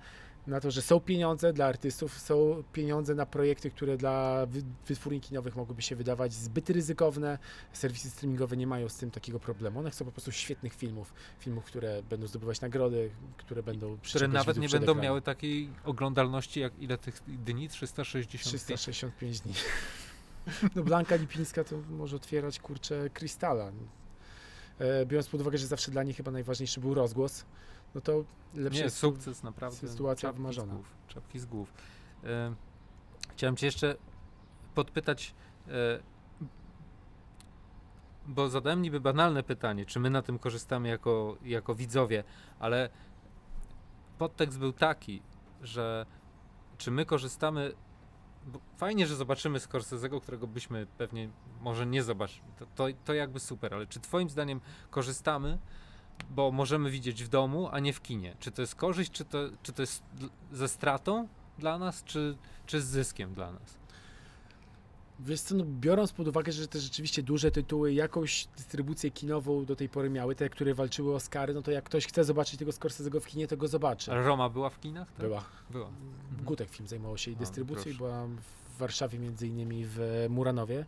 na 0.47 0.59
to, 0.59 0.71
że 0.71 0.81
są 0.81 0.99
pieniądze 0.99 1.53
dla 1.53 1.65
artystów, 1.65 2.19
są 2.19 2.63
pieniądze 2.73 3.15
na 3.15 3.25
projekty, 3.25 3.71
które 3.71 3.97
dla 3.97 4.45
wy- 4.45 4.63
wytwórni 4.87 5.21
kinowych 5.21 5.55
mogłyby 5.55 5.81
się 5.81 5.95
wydawać 5.95 6.33
zbyt 6.33 6.69
ryzykowne. 6.69 7.37
Serwisy 7.73 8.09
streamingowe 8.09 8.57
nie 8.57 8.67
mają 8.67 8.89
z 8.89 8.95
tym 8.97 9.11
takiego 9.11 9.39
problemu. 9.39 9.79
One 9.79 9.91
chcą 9.91 10.05
po 10.05 10.11
prostu 10.11 10.31
świetnych 10.31 10.73
filmów, 10.73 11.13
filmów, 11.39 11.65
które 11.65 12.03
będą 12.03 12.27
zdobywać 12.27 12.61
nagrody, 12.61 13.09
które 13.37 13.63
będą 13.63 13.97
Które 13.97 14.27
nawet 14.27 14.57
nie 14.57 14.69
będą 14.69 14.83
ekranem. 14.91 15.03
miały 15.03 15.21
takiej 15.21 15.69
oglądalności, 15.85 16.59
jak 16.59 16.79
ile 16.79 16.97
tych 16.97 17.21
dni? 17.27 17.69
365? 17.69 18.43
365 18.63 19.39
dni. 19.39 19.53
No 20.75 20.83
Blanka 20.83 21.15
Lipińska 21.15 21.63
to 21.63 21.75
może 21.89 22.15
otwierać, 22.15 22.59
kurczę, 22.59 23.09
krystala. 23.13 23.71
E, 24.79 25.05
biorąc 25.05 25.29
pod 25.29 25.41
uwagę, 25.41 25.57
że 25.57 25.67
zawsze 25.67 25.91
dla 25.91 26.03
niej 26.03 26.13
chyba 26.13 26.31
najważniejszy 26.31 26.79
był 26.79 26.93
rozgłos, 26.93 27.45
no 27.95 28.01
to 28.01 28.23
lepsze 28.55 28.83
Nie, 28.83 28.89
sukces 28.89 29.43
naprawdę. 29.43 29.87
sytuacja 29.87 30.29
czapki 30.29 30.37
wymarzona. 30.37 30.73
Z 30.73 30.75
głów, 30.75 30.93
czapki 31.07 31.39
z 31.39 31.45
głów. 31.45 31.73
E, 32.23 32.55
chciałem 33.31 33.55
cię 33.55 33.65
jeszcze 33.65 33.95
podpytać, 34.75 35.35
e, 35.67 35.71
bo 38.27 38.49
zadałem 38.49 38.81
niby 38.81 38.99
banalne 38.99 39.43
pytanie, 39.43 39.85
czy 39.85 39.99
my 39.99 40.09
na 40.09 40.21
tym 40.21 40.39
korzystamy 40.39 40.87
jako, 40.87 41.37
jako 41.43 41.75
widzowie, 41.75 42.23
ale 42.59 42.89
podtekst 44.17 44.59
był 44.59 44.73
taki, 44.73 45.21
że 45.61 46.05
czy 46.77 46.91
my 46.91 47.05
korzystamy 47.05 47.73
fajnie, 48.77 49.07
że 49.07 49.15
zobaczymy 49.15 49.59
Scorsese'ego, 49.59 50.21
którego 50.21 50.47
byśmy 50.47 50.87
pewnie 50.97 51.29
może 51.61 51.85
nie 51.85 52.03
zobaczyli. 52.03 52.47
To, 52.59 52.65
to, 52.75 52.87
to 53.05 53.13
jakby 53.13 53.39
super, 53.39 53.73
ale 53.73 53.87
czy 53.87 53.99
twoim 53.99 54.29
zdaniem 54.29 54.61
korzystamy, 54.89 55.57
bo 56.29 56.51
możemy 56.51 56.91
widzieć 56.91 57.23
w 57.23 57.27
domu, 57.27 57.69
a 57.71 57.79
nie 57.79 57.93
w 57.93 58.01
kinie? 58.01 58.35
Czy 58.39 58.51
to 58.51 58.61
jest 58.61 58.75
korzyść, 58.75 59.11
czy 59.11 59.25
to, 59.25 59.37
czy 59.63 59.73
to 59.73 59.81
jest 59.81 60.03
ze 60.51 60.67
stratą 60.67 61.27
dla 61.57 61.77
nas, 61.77 62.03
czy, 62.03 62.37
czy 62.65 62.81
z 62.81 62.85
zyskiem 62.85 63.33
dla 63.33 63.51
nas? 63.51 63.78
Wiesz 65.19 65.41
co, 65.41 65.55
no, 65.55 65.63
biorąc 65.65 66.11
pod 66.11 66.27
uwagę, 66.27 66.51
że 66.51 66.67
te 66.67 66.79
rzeczywiście 66.79 67.23
duże 67.23 67.51
tytuły 67.51 67.93
jakąś 67.93 68.47
dystrybucję 68.57 69.11
kinową 69.11 69.65
do 69.65 69.75
tej 69.75 69.89
pory 69.89 70.09
miały, 70.09 70.35
te, 70.35 70.49
które 70.49 70.73
walczyły 70.73 71.11
o 71.13 71.15
Oscary, 71.15 71.53
no 71.53 71.61
to 71.61 71.71
jak 71.71 71.83
ktoś 71.83 72.07
chce 72.07 72.23
zobaczyć 72.23 72.59
tego 72.59 72.71
Scorsese'ego 72.71 73.21
w 73.21 73.25
kinie, 73.25 73.47
to 73.47 73.57
go 73.57 73.67
zobaczy. 73.67 74.11
Roma 74.11 74.49
była 74.49 74.69
w 74.69 74.79
kinach? 74.79 75.07
Tak? 75.11 75.19
Była. 75.19 75.45
Była. 75.69 75.87
Mhm. 75.87 76.45
Gutek 76.45 76.69
Film 76.69 76.87
zajmował 76.87 77.17
się 77.17 77.31
i 77.31 77.35
dystrybucją 77.35 77.91
i 77.91 77.95
była 77.95 78.27
w 78.27 78.77
Warszawie 78.79 79.19
między 79.19 79.47
innymi 79.47 79.85
w 79.85 80.25
Muranowie. 80.29 80.85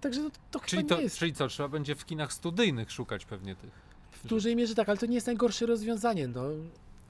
Także 0.00 0.22
no, 0.22 0.30
to, 0.50 0.60
Czyli, 0.60 0.82
chyba 0.82 0.94
to, 0.96 1.02
jest 1.02 1.18
czyli 1.18 1.32
co, 1.32 1.48
trzeba 1.48 1.68
będzie 1.68 1.94
w 1.94 2.04
kinach 2.04 2.32
studyjnych 2.32 2.92
szukać 2.92 3.24
pewnie 3.24 3.56
tych. 3.56 3.70
w 4.12 4.26
dużej 4.26 4.56
mierze 4.56 4.74
tak, 4.74 4.88
ale 4.88 4.98
to 4.98 5.06
nie 5.06 5.14
jest 5.14 5.26
najgorsze 5.26 5.66
rozwiązanie. 5.66 6.28
No. 6.28 6.42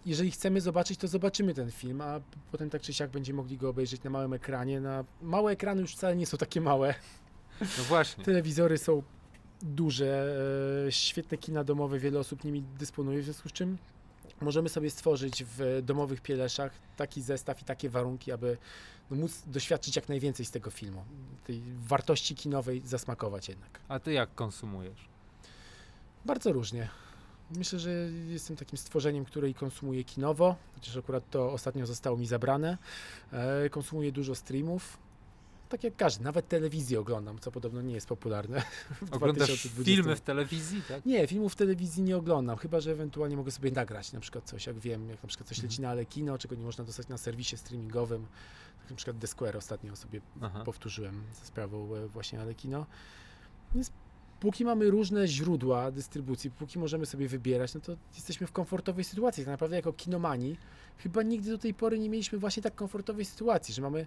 Jeżeli 0.07 0.31
chcemy 0.31 0.61
zobaczyć, 0.61 0.99
to 0.99 1.09
zobaczymy 1.09 1.55
ten 1.55 1.71
film, 1.71 2.01
a 2.01 2.21
potem 2.53 2.71
tak 2.71 2.83
czy 2.83 2.95
siak 2.95 3.11
będziemy 3.11 3.37
mogli 3.37 3.57
go 3.57 3.69
obejrzeć 3.69 4.03
na 4.03 4.11
małym 4.11 4.33
ekranie. 4.33 4.81
Na 4.81 5.05
małe 5.23 5.53
ekrany 5.53 5.81
już 5.81 5.93
wcale 5.93 6.17
nie 6.17 6.27
są 6.27 6.37
takie 6.37 6.61
małe. 6.61 6.95
No 7.61 7.85
właśnie. 7.89 8.25
Telewizory 8.25 8.79
są 8.79 9.03
duże, 9.63 10.37
e, 10.87 10.93
świetne 10.93 11.39
kina 11.39 11.65
domowe, 11.65 11.99
wiele 11.99 12.19
osób 12.19 12.45
nimi 12.45 12.63
dysponuje, 12.79 13.23
w 13.23 13.25
związku 13.25 13.49
z 13.49 13.53
czym 13.53 13.79
możemy 14.41 14.69
sobie 14.69 14.91
stworzyć 14.91 15.45
w 15.45 15.81
domowych 15.83 16.21
pieleszach 16.21 16.73
taki 16.97 17.23
zestaw 17.23 17.63
i 17.63 17.65
takie 17.65 17.91
warunki, 17.91 18.33
aby 18.33 18.57
no, 19.11 19.17
móc 19.17 19.43
doświadczyć 19.47 19.97
jak 19.97 20.09
najwięcej 20.09 20.47
z 20.47 20.51
tego 20.51 20.71
filmu. 20.71 21.05
Tej 21.47 21.63
wartości 21.79 22.35
kinowej 22.35 22.83
zasmakować 22.85 23.49
jednak. 23.49 23.81
A 23.89 23.99
ty 23.99 24.13
jak 24.13 24.35
konsumujesz? 24.35 25.09
Bardzo 26.25 26.53
różnie. 26.53 26.89
Myślę, 27.57 27.79
że 27.79 27.91
jestem 28.29 28.57
takim 28.57 28.79
stworzeniem, 28.79 29.25
które 29.25 29.51
i 29.51 29.55
konsumuje 29.55 30.05
kinowo, 30.05 30.57
chociaż 30.75 30.97
akurat 30.97 31.31
to 31.31 31.53
ostatnio 31.53 31.87
zostało 31.87 32.17
mi 32.17 32.27
zabrane. 32.27 32.79
E, 33.33 33.71
konsumuję 33.71 34.13
dużo 34.13 34.35
streamów. 34.35 34.99
Tak 35.69 35.85
jak 35.85 35.97
każdy, 35.97 36.25
nawet 36.25 36.49
telewizję 36.49 37.01
oglądam, 37.01 37.39
co 37.39 37.53
podobno 37.53 37.83
nie 37.83 37.95
jest 37.95 38.07
popularne. 38.07 38.63
Oglądasz 39.11 39.49
2020. 39.49 39.85
filmy 39.85 40.17
w 40.17 40.21
telewizji, 40.21 40.83
tak? 40.89 41.07
Nie, 41.07 41.27
filmów 41.27 41.53
w 41.53 41.57
telewizji 41.57 42.03
nie 42.03 42.17
oglądam, 42.17 42.57
chyba 42.57 42.81
że 42.81 42.91
ewentualnie 42.91 43.37
mogę 43.37 43.51
sobie 43.51 43.71
nagrać 43.71 44.13
na 44.13 44.21
przykład 44.21 44.45
coś, 44.45 44.67
jak 44.67 44.79
wiem, 44.79 45.09
jak 45.11 45.23
na 45.23 45.29
przykład 45.29 45.49
coś 45.49 45.63
leci 45.63 45.81
na 45.81 45.91
Alekino, 45.91 46.39
czego 46.39 46.55
nie 46.55 46.65
można 46.65 46.85
dostać 46.85 47.09
na 47.09 47.19
serwisie 47.19 47.57
streamingowym. 47.57 48.27
Tak 48.81 48.91
na 48.91 48.97
przykład 48.97 49.19
The 49.19 49.27
Square 49.27 49.57
ostatnio 49.57 49.97
sobie 49.97 50.21
Aha. 50.41 50.63
powtórzyłem 50.65 51.23
ze 51.41 51.47
sprawą 51.47 51.97
e, 51.97 52.09
właśnie 52.09 52.41
Alekino. 52.41 52.87
Więc 53.75 53.93
póki 54.41 54.65
mamy 54.65 54.91
różne 54.91 55.29
źródła 55.29 55.91
dystrybucji, 55.91 56.51
póki 56.51 56.79
możemy 56.79 57.07
sobie 57.07 57.29
wybierać, 57.29 57.75
no 57.75 57.81
to 57.81 57.97
jesteśmy 58.15 58.47
w 58.47 58.53
komfortowej 58.53 59.05
sytuacji. 59.05 59.45
Tak 59.45 59.51
naprawdę 59.51 59.77
jako 59.77 59.93
kinomani 59.93 60.57
chyba 60.99 61.23
nigdy 61.23 61.51
do 61.51 61.59
tej 61.59 61.75
pory 61.75 61.99
nie 61.99 62.11
mieliśmy 62.11 62.39
właśnie 62.39 62.63
tak 62.63 62.75
komfortowej 62.75 63.25
sytuacji, 63.25 63.75
że 63.75 63.83
mamy 63.83 64.07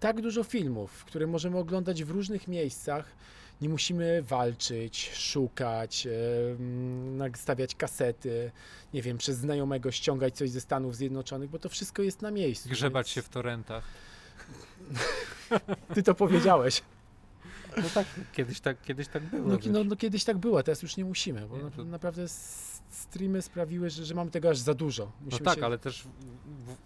tak 0.00 0.20
dużo 0.20 0.44
filmów, 0.44 1.04
które 1.04 1.26
możemy 1.26 1.58
oglądać 1.58 2.04
w 2.04 2.10
różnych 2.10 2.48
miejscach. 2.48 3.16
Nie 3.60 3.68
musimy 3.68 4.22
walczyć, 4.22 5.10
szukać, 5.14 6.06
em, 6.06 7.16
nastawiać 7.16 7.74
kasety, 7.74 8.50
nie 8.94 9.02
wiem, 9.02 9.18
przez 9.18 9.36
znajomego 9.38 9.90
ściągać 9.90 10.36
coś 10.36 10.50
ze 10.50 10.60
Stanów 10.60 10.96
Zjednoczonych, 10.96 11.50
bo 11.50 11.58
to 11.58 11.68
wszystko 11.68 12.02
jest 12.02 12.22
na 12.22 12.30
miejscu. 12.30 12.68
Grzebać 12.68 13.06
więc- 13.06 13.14
się 13.14 13.22
w 13.22 13.28
torrentach. 13.28 13.84
Ty 15.94 16.02
to 16.02 16.14
powiedziałeś. 16.14 16.82
No 17.76 17.88
tak, 17.94 18.06
kiedyś 18.32 18.60
tak, 18.60 18.82
kiedyś 18.82 19.08
tak 19.08 19.22
było. 19.22 19.48
No, 19.48 19.58
no, 19.70 19.84
no 19.84 19.96
kiedyś 19.96 20.24
tak 20.24 20.38
było, 20.38 20.62
teraz 20.62 20.82
już 20.82 20.96
nie 20.96 21.04
musimy, 21.04 21.48
bo 21.48 21.56
na, 21.56 21.84
naprawdę 21.84 22.28
streamy 22.90 23.42
sprawiły, 23.42 23.90
że, 23.90 24.04
że 24.04 24.14
mamy 24.14 24.30
tego 24.30 24.50
aż 24.50 24.58
za 24.58 24.74
dużo. 24.74 25.04
No 25.04 25.24
Musimy 25.24 25.44
tak, 25.44 25.58
się... 25.58 25.64
ale 25.64 25.78
też 25.78 26.02
w, 26.44 26.76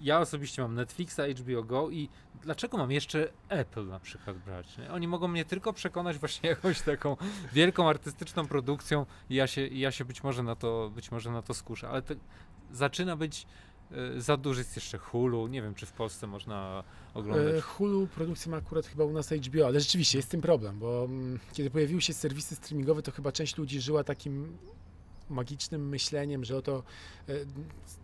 ja 0.00 0.20
osobiście 0.20 0.62
mam 0.62 0.74
Netflixa, 0.74 1.20
HBO 1.38 1.62
Go 1.62 1.90
i 1.90 2.08
dlaczego 2.42 2.78
mam 2.78 2.92
jeszcze 2.92 3.28
Apple 3.48 3.86
na 3.86 4.00
przykład 4.00 4.38
brać? 4.38 4.78
Nie? 4.78 4.92
Oni 4.92 5.08
mogą 5.08 5.28
mnie 5.28 5.44
tylko 5.44 5.72
przekonać 5.72 6.18
właśnie 6.18 6.50
jakąś 6.50 6.80
taką 6.80 7.16
wielką 7.52 7.88
artystyczną 7.88 8.46
produkcją 8.46 9.06
i 9.30 9.34
ja 9.34 9.46
się, 9.46 9.66
i 9.66 9.78
ja 9.78 9.90
się 9.90 10.04
być 10.04 10.22
może 10.22 10.42
na 10.42 10.56
to, 10.56 10.90
być 10.94 11.10
może 11.10 11.30
na 11.30 11.42
to 11.42 11.54
skuszę, 11.54 11.88
ale 11.88 12.02
to 12.02 12.14
zaczyna 12.72 13.16
być 13.16 13.46
za 14.18 14.36
duży 14.36 14.60
jest 14.60 14.76
jeszcze 14.76 14.98
Hulu, 14.98 15.46
nie 15.46 15.62
wiem 15.62 15.74
czy 15.74 15.86
w 15.86 15.92
Polsce 15.92 16.26
można 16.26 16.84
oglądać. 17.14 17.54
E, 17.54 17.60
Hulu 17.60 18.06
produkcję 18.06 18.50
ma 18.50 18.56
akurat 18.56 18.86
chyba 18.86 19.04
u 19.04 19.12
nas 19.12 19.32
HBO, 19.32 19.66
ale 19.66 19.80
rzeczywiście 19.80 20.18
jest 20.18 20.28
z 20.28 20.30
tym 20.30 20.40
problem, 20.40 20.78
bo 20.78 21.04
mm, 21.04 21.38
kiedy 21.52 21.70
pojawiły 21.70 22.00
się 22.00 22.12
serwisy 22.12 22.54
streamingowe, 22.54 23.02
to 23.02 23.12
chyba 23.12 23.32
część 23.32 23.56
ludzi 23.56 23.80
żyła 23.80 24.04
takim 24.04 24.56
magicznym 25.30 25.88
myśleniem, 25.88 26.44
że 26.44 26.56
oto 26.56 26.82
e, 27.28 27.32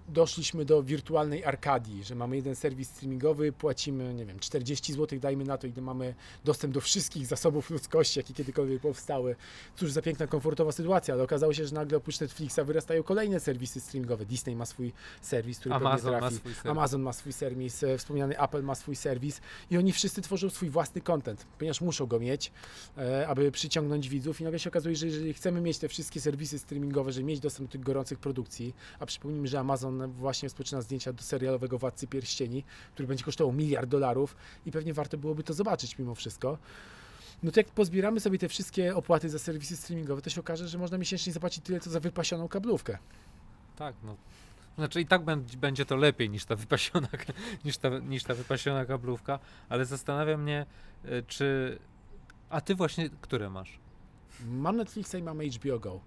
doszliśmy 0.08 0.64
do 0.64 0.82
wirtualnej 0.82 1.44
arkadii, 1.44 2.04
że 2.04 2.14
mamy 2.14 2.36
jeden 2.36 2.54
serwis 2.54 2.88
streamingowy, 2.88 3.52
płacimy, 3.52 4.14
nie 4.14 4.26
wiem, 4.26 4.38
40 4.38 4.92
zł, 4.92 5.18
dajmy 5.18 5.44
na 5.44 5.58
to 5.58 5.66
i 5.66 5.72
mamy 5.80 6.14
dostęp 6.44 6.74
do 6.74 6.80
wszystkich 6.80 7.26
zasobów 7.26 7.70
ludzkości, 7.70 8.18
jakie 8.18 8.34
kiedykolwiek 8.34 8.82
powstały. 8.82 9.36
Cóż 9.76 9.92
za 9.92 10.02
piękna, 10.02 10.26
komfortowa 10.26 10.72
sytuacja, 10.72 11.14
ale 11.14 11.22
okazało 11.22 11.54
się, 11.54 11.66
że 11.66 11.74
nagle 11.74 11.98
oprócz 11.98 12.20
Netflixa 12.20 12.58
wyrastają 12.64 13.02
kolejne 13.02 13.40
serwisy 13.40 13.80
streamingowe. 13.80 14.26
Disney 14.26 14.56
ma 14.56 14.66
swój 14.66 14.92
serwis, 15.20 15.58
który 15.58 15.74
Amazon 15.74 16.12
ma 16.12 16.18
trafi. 16.18 16.36
swój 16.36 16.54
serwis. 16.54 16.70
Amazon 16.70 17.02
ma 17.02 17.12
swój 17.12 17.32
serwis, 17.32 17.82
e, 17.82 17.98
wspomniany 17.98 18.40
Apple 18.40 18.62
ma 18.62 18.74
swój 18.74 18.96
serwis 18.96 19.40
i 19.70 19.78
oni 19.78 19.92
wszyscy 19.92 20.22
tworzą 20.22 20.50
swój 20.50 20.70
własny 20.70 21.00
content, 21.00 21.46
ponieważ 21.58 21.80
muszą 21.80 22.06
go 22.06 22.20
mieć, 22.20 22.52
e, 22.98 23.28
aby 23.28 23.52
przyciągnąć 23.52 24.08
widzów 24.08 24.40
i 24.40 24.44
nagle 24.44 24.58
się 24.58 24.70
okazuje, 24.70 24.96
że 24.96 25.06
jeżeli 25.06 25.34
chcemy 25.34 25.60
mieć 25.60 25.78
te 25.78 25.88
wszystkie 25.88 26.20
serwisy 26.20 26.58
streamingowe, 26.58 27.11
żeby 27.12 27.26
mieć 27.26 27.40
dostęp 27.40 27.68
do 27.68 27.72
tych 27.72 27.80
gorących 27.80 28.18
produkcji, 28.18 28.74
a 28.98 29.06
przypomnijmy, 29.06 29.48
że 29.48 29.60
Amazon 29.60 30.12
właśnie 30.12 30.46
rozpoczyna 30.46 30.82
zdjęcia 30.82 31.12
do 31.12 31.22
serialowego 31.22 31.78
Władcy 31.78 32.06
Pierścieni, 32.06 32.64
który 32.94 33.08
będzie 33.08 33.24
kosztował 33.24 33.52
miliard 33.52 33.88
dolarów 33.88 34.36
i 34.66 34.70
pewnie 34.70 34.94
warto 34.94 35.18
byłoby 35.18 35.42
to 35.42 35.54
zobaczyć 35.54 35.98
mimo 35.98 36.14
wszystko. 36.14 36.58
No 37.42 37.50
to 37.50 37.60
jak 37.60 37.70
pozbieramy 37.70 38.20
sobie 38.20 38.38
te 38.38 38.48
wszystkie 38.48 38.96
opłaty 38.96 39.28
za 39.28 39.38
serwisy 39.38 39.76
streamingowe, 39.76 40.22
to 40.22 40.30
się 40.30 40.40
okaże, 40.40 40.68
że 40.68 40.78
można 40.78 40.98
miesięcznie 40.98 41.32
zapłacić 41.32 41.64
tyle, 41.64 41.80
co 41.80 41.90
za 41.90 42.00
wypasioną 42.00 42.48
kablówkę. 42.48 42.98
Tak, 43.76 43.94
no. 44.04 44.16
Znaczy 44.76 45.00
i 45.00 45.06
tak 45.06 45.22
będzie, 45.58 45.86
to 45.86 45.96
lepiej 45.96 46.30
niż 46.30 46.44
ta, 46.44 46.56
wypasiona, 46.56 47.08
niż, 47.64 47.76
ta, 47.78 47.98
niż 47.98 48.24
ta 48.24 48.34
wypasiona 48.34 48.84
kablówka, 48.84 49.38
ale 49.68 49.84
zastanawia 49.84 50.36
mnie, 50.36 50.66
e, 51.04 51.22
czy... 51.22 51.78
A 52.50 52.60
ty 52.60 52.74
właśnie, 52.74 53.10
które 53.20 53.50
masz? 53.50 53.78
Mam 54.46 54.76
Netflixa 54.76 55.14
i 55.18 55.22
mam 55.22 55.38
HBO 55.40 55.78
Go. 55.78 56.00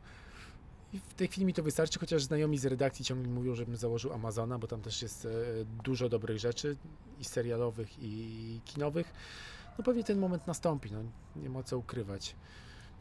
I 0.95 0.99
w 0.99 1.13
tej 1.13 1.27
chwili 1.27 1.45
mi 1.45 1.53
to 1.53 1.63
wystarczy, 1.63 1.99
chociaż 1.99 2.23
znajomi 2.23 2.57
z 2.57 2.65
redakcji 2.65 3.05
ciągle 3.05 3.31
mówią, 3.31 3.55
żebym 3.55 3.77
założył 3.77 4.13
Amazona, 4.13 4.59
bo 4.59 4.67
tam 4.67 4.81
też 4.81 5.01
jest 5.01 5.25
e, 5.25 5.29
dużo 5.83 6.09
dobrych 6.09 6.39
rzeczy 6.39 6.77
i 7.19 7.25
serialowych, 7.25 7.89
i 8.01 8.61
kinowych. 8.65 9.13
No 9.77 9.83
pewnie 9.83 10.03
ten 10.03 10.19
moment 10.19 10.47
nastąpi, 10.47 10.91
no 10.91 10.99
nie 11.35 11.49
ma 11.49 11.63
co 11.63 11.77
ukrywać. 11.77 12.35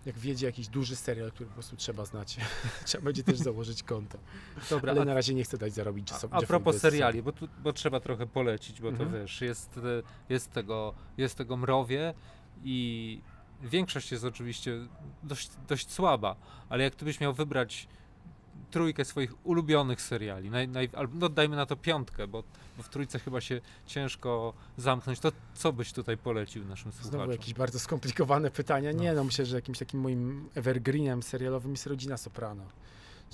Jak 0.06 0.18
wiedzie 0.18 0.46
jakiś 0.46 0.68
duży 0.68 0.96
serial, 0.96 1.30
który 1.32 1.46
po 1.46 1.54
prostu 1.54 1.76
trzeba 1.76 2.04
znać, 2.04 2.36
trzeba 2.86 3.04
będzie 3.04 3.22
też 3.22 3.38
założyć 3.38 3.82
konto. 3.82 4.18
Dobra, 4.70 4.92
Ale 4.92 5.02
a, 5.02 5.04
na 5.04 5.14
razie 5.14 5.34
nie 5.34 5.44
chcę 5.44 5.58
dać 5.58 5.72
zarobić 5.72 6.12
a, 6.12 6.14
Jeffowi 6.14 6.34
a 6.44 6.46
propos 6.46 6.76
seriali, 6.78 7.22
bo, 7.22 7.32
tu, 7.32 7.48
bo 7.62 7.72
trzeba 7.72 8.00
trochę 8.00 8.26
polecić, 8.26 8.80
bo 8.80 8.88
Mhm. 8.88 9.10
to 9.10 9.18
wiesz, 9.18 9.40
jest, 9.40 9.76
e, 9.76 10.02
jest, 10.28 10.50
tego, 10.52 10.94
jest 11.16 11.34
tego 11.34 11.56
mrowie 11.56 12.14
i 12.64 13.20
większość 13.64 14.12
jest 14.12 14.24
oczywiście 14.24 14.72
dość, 15.22 15.50
dość 15.68 15.90
słaba, 15.90 16.36
ale 16.68 16.84
jak 16.84 16.94
ty 16.94 17.04
byś 17.04 17.20
miał 17.20 17.34
wybrać 17.34 17.88
trójkę 18.70 19.04
swoich 19.04 19.46
ulubionych 19.46 20.02
seriali, 20.02 20.50
naj, 20.50 20.68
naj, 20.68 20.88
albo 20.96 21.14
no 21.18 21.28
dajmy 21.28 21.56
na 21.56 21.66
to 21.66 21.76
piątkę, 21.76 22.26
bo, 22.26 22.42
bo 22.76 22.82
w 22.82 22.88
trójce 22.88 23.18
chyba 23.18 23.40
się 23.40 23.60
ciężko 23.86 24.52
zamknąć, 24.76 25.20
to 25.20 25.32
co 25.54 25.72
byś 25.72 25.92
tutaj 25.92 26.16
polecił 26.18 26.64
naszym 26.64 26.92
Znowu 26.92 27.08
słuchaczom? 27.08 27.32
jakieś 27.32 27.54
bardzo 27.54 27.78
skomplikowane 27.78 28.50
pytania. 28.50 28.92
Nie, 28.92 29.08
No. 29.08 29.14
no 29.16 29.24
myślę, 29.24 29.46
że 29.46 29.56
jakimś 29.56 29.78
takim 29.78 30.00
moim 30.00 30.48
evergreenem 30.54 31.22
serialowym 31.22 31.70
jest 31.70 31.86
Rodzina 31.86 32.16
Soprano. 32.16 32.62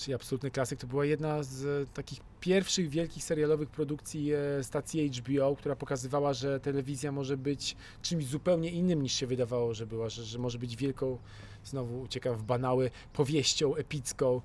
Czyli 0.00 0.14
absolutny 0.14 0.50
klasyk. 0.50 0.80
To 0.80 0.86
była 0.86 1.04
jedna 1.04 1.42
z 1.42 1.64
e, 1.88 1.92
takich 1.94 2.20
pierwszych 2.40 2.88
wielkich 2.88 3.24
serialowych 3.24 3.70
produkcji 3.70 4.32
e, 4.32 4.64
stacji 4.64 5.10
HBO, 5.10 5.56
która 5.56 5.76
pokazywała, 5.76 6.32
że 6.32 6.60
telewizja 6.60 7.12
może 7.12 7.36
być 7.36 7.76
czymś 8.02 8.26
zupełnie 8.26 8.70
innym 8.70 9.02
niż 9.02 9.12
się 9.12 9.26
wydawało, 9.26 9.74
że 9.74 9.86
była, 9.86 10.08
że, 10.08 10.24
że 10.24 10.38
może 10.38 10.58
być 10.58 10.76
wielką, 10.76 11.18
znowu 11.64 12.00
uciekam 12.00 12.36
w 12.36 12.42
banały, 12.42 12.90
powieścią 13.12 13.74
epicką 13.74 14.36
e, 14.36 14.42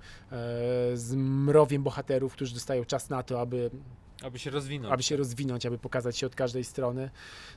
z 0.97 1.13
mrowiem 1.15 1.83
bohaterów, 1.83 2.33
którzy 2.33 2.53
dostają 2.53 2.85
czas 2.85 3.09
na 3.09 3.23
to, 3.23 3.41
aby 3.41 3.69
Aby 4.23 4.39
się 4.39 4.49
rozwinąć. 4.49 4.93
aby 4.93 5.03
się 5.03 5.17
rozwinąć, 5.17 5.65
aby 5.65 5.77
pokazać 5.77 6.17
się 6.17 6.27
od 6.27 6.35
każdej 6.35 6.63
strony. 6.63 7.09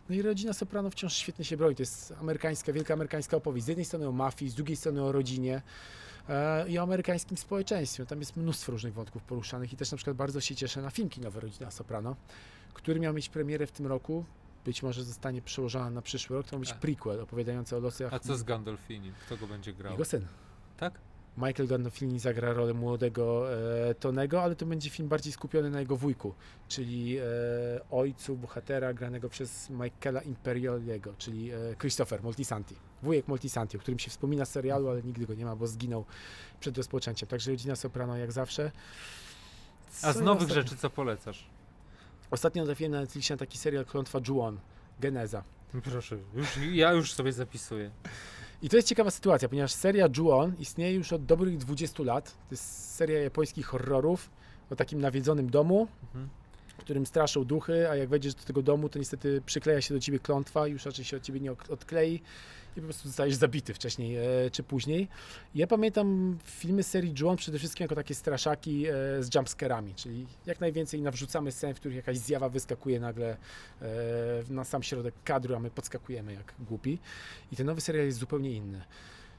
No 0.09 0.15
i 0.15 0.23
rodzina 0.23 0.53
Soprano 0.53 0.91
wciąż 0.91 1.13
świetnie 1.17 1.45
się 1.45 1.57
broni. 1.57 1.75
To 1.77 1.83
jest 1.83 2.15
amerykańska, 2.21 2.73
wielka 2.73 2.95
amerykańska 2.95 3.37
opowieść. 3.37 3.65
Z 3.67 3.69
jednej 3.69 3.85
strony 3.85 4.09
o 4.09 4.13
mafii, 4.13 4.51
z 4.51 4.55
drugiej 4.55 4.77
strony 4.77 5.03
o 5.05 5.13
rodzinie 5.13 5.63
i 6.69 6.79
o 6.79 6.83
amerykańskim 6.83 7.37
społeczeństwie. 7.37 8.07
Tam 8.07 8.19
jest 8.19 8.37
mnóstwo 8.37 8.73
różnych 8.73 8.95
wątków 8.95 9.23
poruszanych 9.23 9.73
i 9.73 9.77
też 9.77 9.91
na 9.91 9.97
przykład 9.97 10.17
bardzo 10.17 10.41
się 10.41 10.55
cieszę 10.55 10.83
na 10.83 10.91
film 10.91 11.09
kinowy 11.09 11.41
Rodzina 11.41 11.71
Soprano, 11.71 12.17
który 12.75 13.01
miał 13.01 13.15
mieć 13.15 13.29
premierę 13.29 13.67
w 13.67 13.73
tym 13.73 13.87
roku. 13.87 14.25
Być 14.65 14.83
może 14.83 15.05
zostanie 15.05 15.43
przełożona 15.43 15.91
na 15.91 16.03
przyszły 16.03 16.37
rok. 16.37 16.47
To 16.47 16.57
ma 16.57 16.61
być 16.61 16.71
A. 16.71 16.75
prequel 16.75 17.21
opowiadający 17.21 17.77
o 17.77 17.81
losach 17.81 18.15
A 18.15 18.19
co 18.19 18.37
z 18.37 18.43
Gandolfini? 18.43 19.13
Kto 19.27 19.37
go 19.37 19.47
będzie 19.47 19.73
grał? 19.73 19.93
jego 19.93 20.05
syn. 20.05 20.27
Tak? 20.77 21.01
Michael 21.43 21.69
Gandolfini 21.69 22.19
zagra 22.19 22.53
rolę 22.53 22.75
młodego 22.75 23.55
e, 23.91 23.95
Tonego, 23.95 24.43
ale 24.43 24.57
to 24.57 24.67
będzie 24.67 24.91
film 24.91 25.09
bardziej 25.09 25.33
skupiony 25.33 25.71
na 25.71 25.81
jego 25.81 25.97
wujku, 25.97 26.35
czyli 26.69 27.19
e, 27.19 27.23
ojcu 27.91 28.37
bohatera 28.37 28.95
granego 28.95 29.29
przez 29.29 29.71
Michaela 29.71 30.21
Imperioliego, 30.21 31.15
czyli 31.19 31.51
e, 31.51 31.57
Christopher 31.81 32.23
Moltisanti. 32.23 32.75
Wujek 33.03 33.29
Moltisanti, 33.29 33.77
o 33.77 33.81
którym 33.81 33.99
się 33.99 34.11
wspomina 34.11 34.45
z 34.45 34.51
serialu, 34.51 34.89
ale 34.89 35.03
nigdy 35.03 35.27
go 35.27 35.35
nie 35.35 35.45
ma, 35.45 35.57
bo 35.57 35.67
zginął 35.67 36.05
przed 36.61 36.77
rozpoczęciem. 36.77 37.29
Także 37.29 37.51
rodzina 37.51 37.77
Soprano 37.77 38.17
jak 38.17 38.33
zawsze. 38.33 38.71
A 40.03 40.13
z 40.13 40.17
Co 40.17 40.25
nowych 40.25 40.49
rzeczy 40.49 40.77
co 40.77 40.91
polecasz? 40.91 41.47
Ostatnio 42.31 42.65
trafiłem 42.65 42.93
na 42.93 43.01
Netflixie 43.01 43.35
na 43.35 43.39
taki 43.39 43.59
serial 43.59 43.85
Klątwa 43.85 44.21
Juon, 44.29 44.61
Geneza. 45.01 45.45
Proszę, 45.85 46.17
już, 46.35 46.59
ja 46.73 46.93
już 46.93 47.13
sobie 47.13 47.33
zapisuję. 47.33 47.91
I 48.63 48.69
to 48.69 48.77
jest 48.77 48.89
ciekawa 48.89 49.11
sytuacja, 49.11 49.49
ponieważ 49.49 49.73
seria 49.73 50.09
Ju-On 50.17 50.53
istnieje 50.59 50.95
już 50.95 51.13
od 51.13 51.25
dobrych 51.25 51.59
20 51.59 52.03
lat. 52.03 52.25
To 52.31 52.51
jest 52.51 52.95
seria 52.95 53.23
japońskich 53.23 53.67
horrorów 53.67 54.31
o 54.71 54.77
takim 54.77 55.01
nawiedzonym 55.01 55.51
domu, 55.51 55.89
Mhm. 56.03 56.29
którym 56.79 57.07
straszą 57.07 57.45
duchy, 57.45 57.91
a 57.91 57.97
jak 57.97 58.09
wejdziesz 58.09 58.35
do 58.35 58.43
tego 58.45 58.63
domu, 58.63 58.89
to 58.89 58.99
niestety 58.99 59.43
przykleja 59.47 59.81
się 59.81 59.95
do 59.95 60.01
ciebie 60.01 60.19
klątwa 60.19 60.69
i 60.69 60.73
już 60.73 60.85
raczej 60.85 61.05
się 61.05 61.17
od 61.17 61.23
ciebie 61.23 61.41
nie 61.41 61.53
odklei 61.53 62.21
po 62.83 62.87
prostu 62.87 63.09
zostajesz 63.09 63.35
zabity 63.35 63.75
wcześniej 63.75 64.17
e, 64.17 64.51
czy 64.53 64.63
później. 64.63 65.09
Ja 65.55 65.67
pamiętam 65.67 66.39
filmy 66.45 66.83
serii 66.83 67.15
Ju-On 67.21 67.37
przede 67.37 67.59
wszystkim 67.59 67.85
jako 67.85 67.95
takie 67.95 68.15
straszaki 68.15 68.87
e, 68.87 68.93
z 69.21 69.35
jumpscarami, 69.35 69.95
czyli 69.95 70.27
jak 70.47 70.61
najwięcej 70.61 71.03
nawrzucamy 71.03 71.53
scen, 71.53 71.75
w 71.75 71.77
których 71.81 71.97
jakaś 71.97 72.19
zjawa 72.19 72.49
wyskakuje 72.49 73.01
nagle 73.01 73.37
e, 73.83 73.87
na 74.51 74.65
sam 74.65 74.83
środek 74.83 75.15
kadru, 75.25 75.55
a 75.55 75.61
my 75.61 75.71
podskakujemy 75.71 76.35
jak 76.35 76.55
głupi. 76.61 76.99
I 77.53 77.57
ten 77.57 77.67
nowy 77.67 77.81
serial 77.81 78.07
jest 78.07 78.19
zupełnie 78.19 78.51
inny. 78.51 78.85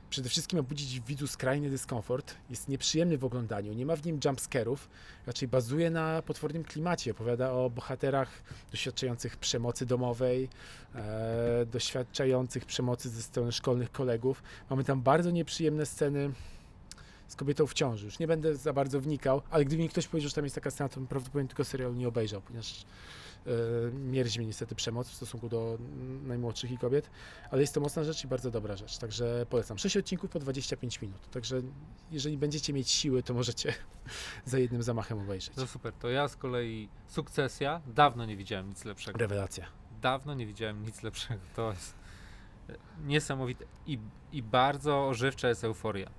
Przede 0.09 0.29
wszystkim 0.29 0.59
ma 0.59 0.63
budzić 0.63 0.99
w 0.99 1.05
widzu 1.05 1.27
skrajny 1.27 1.69
dyskomfort, 1.69 2.35
jest 2.49 2.67
nieprzyjemny 2.67 3.17
w 3.17 3.25
oglądaniu, 3.25 3.73
nie 3.73 3.85
ma 3.85 3.95
w 3.95 4.05
nim 4.05 4.19
jumpscarów, 4.25 4.89
raczej 5.27 5.47
bazuje 5.47 5.89
na 5.89 6.21
potwornym 6.21 6.63
klimacie, 6.63 7.11
opowiada 7.11 7.51
o 7.51 7.69
bohaterach 7.69 8.43
doświadczających 8.71 9.37
przemocy 9.37 9.85
domowej, 9.85 10.49
e, 10.95 11.65
doświadczających 11.65 12.65
przemocy 12.65 13.09
ze 13.09 13.21
strony 13.21 13.51
szkolnych 13.51 13.91
kolegów. 13.91 14.43
Mamy 14.69 14.83
tam 14.83 15.01
bardzo 15.01 15.31
nieprzyjemne 15.31 15.85
sceny 15.85 16.31
z 17.27 17.35
kobietą 17.35 17.67
w 17.67 17.73
ciąży. 17.73 18.05
Już 18.05 18.19
nie 18.19 18.27
będę 18.27 18.55
za 18.55 18.73
bardzo 18.73 19.01
wnikał, 19.01 19.41
ale 19.49 19.65
gdyby 19.65 19.81
mi 19.81 19.89
ktoś 19.89 20.07
powiedział, 20.07 20.29
że 20.29 20.35
tam 20.35 20.43
jest 20.43 20.55
taka 20.55 20.71
scena, 20.71 20.89
to 20.89 20.95
bym 20.95 21.07
prawdopodobnie 21.07 21.49
tego 21.49 21.65
serialu 21.65 21.93
nie 21.93 22.07
obejrzał, 22.07 22.41
ponieważ 22.41 22.85
e, 23.45 23.91
mnie 23.91 24.23
niestety 24.39 24.75
przemoc 24.75 25.09
w 25.09 25.15
stosunku 25.15 25.49
do 25.49 25.77
najmłodszych 26.23 26.71
i 26.71 26.77
kobiet, 26.77 27.09
ale 27.51 27.61
jest 27.61 27.73
to 27.73 27.81
mocna 27.81 28.03
rzecz 28.03 28.23
i 28.23 28.27
bardzo 28.27 28.51
dobra 28.51 28.75
rzecz, 28.75 28.97
także 28.97 29.45
polecam. 29.49 29.77
6 29.77 29.97
odcinków 29.97 30.29
po 30.29 30.39
25 30.39 31.01
minut, 31.01 31.29
także 31.31 31.61
jeżeli 32.11 32.37
będziecie 32.37 32.73
mieć 32.73 32.91
siły, 32.91 33.23
to 33.23 33.33
możecie 33.33 33.73
za 34.45 34.59
jednym 34.59 34.83
zamachem 34.83 35.19
obejrzeć. 35.19 35.55
To 35.55 35.67
super. 35.67 35.93
To 35.93 36.09
ja 36.09 36.27
z 36.27 36.35
kolei 36.35 36.89
sukcesja. 37.07 37.81
Dawno 37.87 38.25
nie 38.25 38.37
widziałem 38.37 38.69
nic 38.69 38.85
lepszego. 38.85 39.19
Rewelacja. 39.19 39.65
Dawno 40.01 40.33
nie 40.33 40.45
widziałem 40.45 40.85
nic 40.85 41.03
lepszego. 41.03 41.41
To 41.55 41.69
jest 41.69 41.99
niesamowite. 43.05 43.65
I, 43.87 43.99
i 44.31 44.43
bardzo 44.43 45.07
ożywcza 45.07 45.49
jest 45.49 45.63
euforia. 45.63 46.09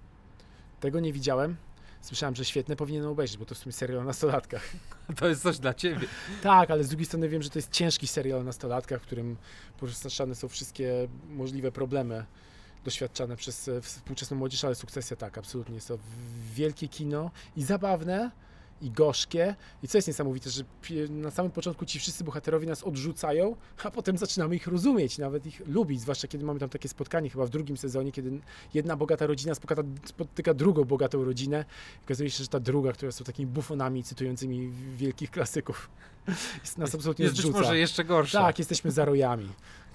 Tego 0.81 1.01
nie 1.01 1.13
widziałem. 1.13 1.57
Słyszałem, 2.03 2.37
że 2.37 2.45
świetne 2.45 2.77
powinienem 2.77 3.11
obejrzeć, 3.11 3.37
bo 3.37 3.45
to 3.45 3.55
w 3.55 3.59
sumie 3.59 3.73
serial 3.73 4.01
o 4.01 4.05
nastolatkach. 4.05 4.71
To 5.17 5.29
jest 5.29 5.43
coś 5.43 5.59
dla 5.59 5.75
ciebie. 5.75 6.07
Tak, 6.43 6.71
ale 6.71 6.85
z 6.85 6.89
drugiej 6.89 7.07
strony 7.07 7.29
wiem, 7.29 7.43
że 7.43 7.51
to 7.51 7.59
jest 7.59 7.73
ciężki 7.73 8.07
serial 8.07 8.41
o 8.41 8.43
nastolatkach, 8.43 9.03
w 9.03 9.07
którym 9.07 9.37
poruszane 9.79 10.35
są 10.35 10.49
wszystkie 10.49 11.09
możliwe 11.29 11.73
problemy 11.73 12.25
doświadczane 12.85 13.37
przez 13.37 13.69
e, 13.69 13.81
współczesną 13.81 14.37
młodzież, 14.37 14.65
ale 14.65 14.75
sukcesja 14.75 15.17
tak, 15.17 15.39
absolutnie 15.39 15.75
jest 15.75 15.89
to 15.89 15.99
wielkie 16.55 16.89
kino 16.89 17.31
i 17.57 17.63
zabawne, 17.63 18.31
i 18.83 18.91
gorzkie. 18.91 19.55
I 19.83 19.89
co 19.89 19.99
jest 19.99 20.09
niesamowite, 20.09 20.51
że 20.51 20.63
na 21.11 21.31
samym 21.31 21.53
początku 21.53 21.87
ci 21.87 21.99
wszyscy 21.99 22.25
bohaterowie 22.25 22.67
nas 22.67 22.83
odrzucają, 22.83 23.57
a 23.85 23.91
potem 23.91 24.19
zaczynamy 24.19 24.57
ich 24.57 24.67
rozumieć, 24.67 25.19
nawet 25.19 25.47
ich 25.47 25.63
lubić, 25.67 26.01
zwłaszcza 26.01 26.29
kiedy 26.29 26.45
mamy 26.45 26.61
tam 26.61 26.69
takie 26.69 26.89
spotkanie 26.89 27.31
chyba 27.31 27.47
w 27.47 27.51
drugim 27.51 27.77
sezonie, 27.77 28.13
kiedy 28.13 28.41
jedna 28.75 28.97
bogata 28.97 29.27
rodzina 29.27 29.55
spotyka, 29.55 29.83
spotyka 30.05 30.55
drugą 30.55 30.85
bogatą 30.85 31.25
rodzinę. 31.25 31.65
Okazuje 32.05 32.31
się, 32.31 32.45
że 32.45 32.49
ta 32.49 32.61
druga, 32.61 32.93
która 32.93 33.13
są 33.13 33.25
takimi 33.25 33.53
bufonami 33.53 34.05
cytującymi 34.05 34.71
wielkich 34.97 35.31
klasyków, 35.31 35.91
jest 36.65 36.79
nas 36.79 36.95
absolutnie 36.95 37.23
Jest 37.25 37.37
być 37.37 37.43
zrzuca. 37.43 37.61
może 37.61 37.79
jeszcze 37.79 38.05
gorsza. 38.05 38.41
Tak, 38.41 38.59
jesteśmy 38.59 38.91
zarojami. 38.91 39.49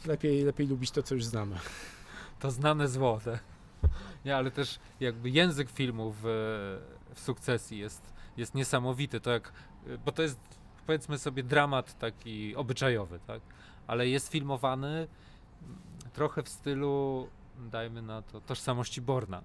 Lepiej, 0.05 0.43
lepiej 0.43 0.67
lubić 0.67 0.91
to, 0.91 1.03
co 1.03 1.15
już 1.15 1.25
znamy. 1.25 1.55
To 2.39 2.51
znane 2.51 2.87
złote. 2.87 3.39
Nie, 4.25 4.35
ale 4.35 4.51
też 4.51 4.79
jakby 4.99 5.29
język 5.29 5.69
filmu 5.69 6.11
w, 6.11 6.21
w 7.15 7.19
sukcesji 7.19 7.77
jest, 7.77 8.01
jest 8.37 8.55
niesamowity. 8.55 9.19
To 9.19 9.31
jak, 9.31 9.53
bo 10.05 10.11
to 10.11 10.21
jest 10.21 10.39
powiedzmy 10.85 11.17
sobie 11.17 11.43
dramat 11.43 11.97
taki 11.97 12.55
obyczajowy, 12.55 13.19
tak? 13.27 13.41
Ale 13.87 14.07
jest 14.07 14.27
filmowany 14.27 14.87
mm, 14.87 15.77
trochę 16.13 16.43
w 16.43 16.49
stylu, 16.49 17.27
dajmy 17.59 18.01
na 18.01 18.21
to, 18.21 18.41
tożsamości 18.41 19.01
Borna. 19.01 19.41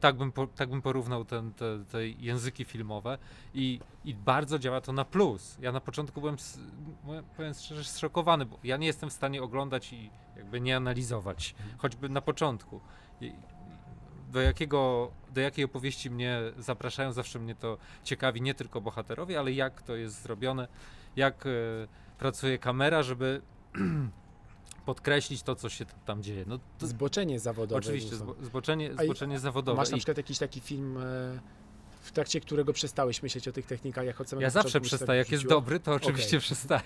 Tak 0.00 0.16
bym, 0.16 0.32
po, 0.32 0.46
tak 0.46 0.70
bym 0.70 0.82
porównał 0.82 1.24
ten, 1.24 1.52
te, 1.52 1.84
te 1.84 2.08
języki 2.08 2.64
filmowe 2.64 3.18
i, 3.54 3.80
i 4.04 4.14
bardzo 4.14 4.58
działa 4.58 4.80
to 4.80 4.92
na 4.92 5.04
plus. 5.04 5.58
Ja 5.60 5.72
na 5.72 5.80
początku 5.80 6.20
byłem, 6.20 6.36
powiem 7.36 7.54
szczerze, 7.54 7.84
zszokowany, 7.84 8.46
bo 8.46 8.58
ja 8.64 8.76
nie 8.76 8.86
jestem 8.86 9.10
w 9.10 9.12
stanie 9.12 9.42
oglądać 9.42 9.92
i 9.92 10.10
jakby 10.36 10.60
nie 10.60 10.76
analizować, 10.76 11.54
choćby 11.78 12.08
na 12.08 12.20
początku. 12.20 12.80
I, 13.20 13.32
do, 14.32 14.40
jakiego, 14.40 15.10
do 15.34 15.40
jakiej 15.40 15.64
opowieści 15.64 16.10
mnie 16.10 16.38
zapraszają, 16.58 17.12
zawsze 17.12 17.38
mnie 17.38 17.54
to 17.54 17.78
ciekawi, 18.04 18.42
nie 18.42 18.54
tylko 18.54 18.80
bohaterowie, 18.80 19.38
ale 19.38 19.52
jak 19.52 19.82
to 19.82 19.96
jest 19.96 20.22
zrobione, 20.22 20.68
jak 21.16 21.46
e, 21.46 21.50
pracuje 22.18 22.58
kamera, 22.58 23.02
żeby 23.02 23.42
podkreślić 24.86 25.42
to, 25.42 25.54
co 25.54 25.68
się 25.68 25.84
tam, 26.06 26.22
dzieje. 26.22 26.44
No, 26.46 26.58
to, 26.78 26.86
Zboczenie 26.86 27.40
zawodowe. 27.40 27.78
oczywiście, 27.78 28.16
zbo, 28.16 28.34
zboczenie, 28.42 28.86
i- 29.02 29.04
zboczenie 29.04 29.38
zawodowe. 29.38 29.76
Masz 29.76 29.90
na 29.90 29.96
I- 29.96 30.00
przykład 30.00 30.16
jakiś 30.16 30.38
taki 30.38 30.60
film, 30.60 30.96
e, 30.96 31.00
w 32.02 32.12
trakcie 32.12 32.40
którego 32.40 32.72
przestałeś 32.72 33.22
myśleć 33.22 33.48
o 33.48 33.52
tych 33.52 33.66
technikach, 33.66 34.04
jak 34.06 34.20
od 34.20 34.28
samego 34.28 34.42
Ja 34.42 34.50
zawsze 34.50 34.80
przestaję. 34.80 35.18
Jak 35.18 35.30
jest 35.32 35.46
dobry, 35.46 35.80
to 35.80 35.92
oczywiście 35.94 36.36
Okej. 36.36 36.40
przestaję. 36.40 36.82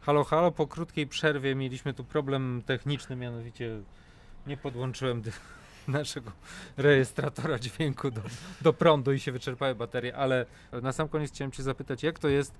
Halo, 0.00 0.24
halo, 0.24 0.52
po 0.52 0.66
krótkiej 0.66 1.06
przerwie 1.06 1.54
mieliśmy 1.54 1.94
tu 1.94 2.04
problem 2.04 2.62
techniczny, 2.66 3.16
mianowicie 3.16 3.80
nie 4.46 4.56
podłączyłem 4.56 5.22
naszego 5.88 6.32
rejestratora 6.76 7.58
dźwięku 7.58 8.10
do, 8.10 8.20
do 8.60 8.72
prądu 8.72 9.12
i 9.12 9.20
się 9.20 9.32
wyczerpały 9.32 9.74
baterie, 9.74 10.16
ale 10.16 10.46
na 10.82 10.92
sam 10.92 11.08
koniec 11.08 11.30
chciałem 11.30 11.52
Cię 11.52 11.62
zapytać, 11.62 12.02
jak 12.02 12.18
to 12.18 12.28
jest 12.28 12.54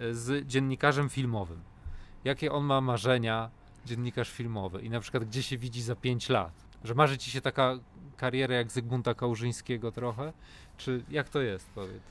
e, 0.00 0.14
z 0.14 0.46
dziennikarzem 0.46 1.08
filmowym? 1.08 1.60
Jakie 2.24 2.52
on 2.52 2.64
ma 2.64 2.80
marzenia? 2.80 3.50
dziennikarz 3.86 4.30
filmowy 4.30 4.80
i 4.82 4.90
na 4.90 5.00
przykład 5.00 5.24
gdzie 5.24 5.42
się 5.42 5.58
widzi 5.58 5.82
za 5.82 5.96
5 5.96 6.28
lat? 6.28 6.52
Że 6.84 6.94
marzy 6.94 7.18
ci 7.18 7.30
się 7.30 7.40
taka 7.40 7.78
kariera 8.16 8.54
jak 8.54 8.70
Zygmunta 8.70 9.14
Kałużyńskiego 9.14 9.92
trochę? 9.92 10.32
Czy 10.76 11.04
jak 11.10 11.28
to 11.28 11.40
jest, 11.40 11.70
powiedz? 11.74 12.02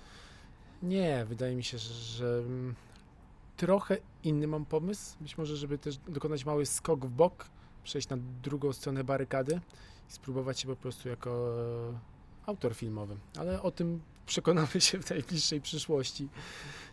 Nie, 0.84 1.26
wydaje 1.26 1.56
mi 1.56 1.64
się, 1.64 1.78
że, 1.78 1.94
że 1.94 2.38
mm, 2.40 2.76
trochę 3.58 3.98
inny 4.24 4.48
mam 4.48 4.66
pomysł. 4.66 5.18
Być 5.22 5.38
może, 5.38 5.56
żeby 5.56 5.78
też 5.78 5.98
dokonać 5.98 6.46
mały 6.46 6.66
skok 6.66 7.06
w 7.06 7.10
bok, 7.10 7.46
przejść 7.84 8.10
na 8.10 8.18
drugą 8.44 8.74
stronę 8.74 9.04
barykady 9.04 9.60
i 10.10 10.12
spróbować 10.12 10.60
się 10.60 10.68
po 10.68 10.76
prostu 10.76 11.10
jako 11.10 11.56
e, 11.90 12.00
autor 12.46 12.76
filmowy. 12.76 13.16
Ale 13.40 13.62
o 13.62 13.72
tym 13.72 14.02
przekonamy 14.26 14.82
się 14.82 15.00
w 15.00 15.10
najbliższej 15.10 15.62
przyszłości. 15.62 16.28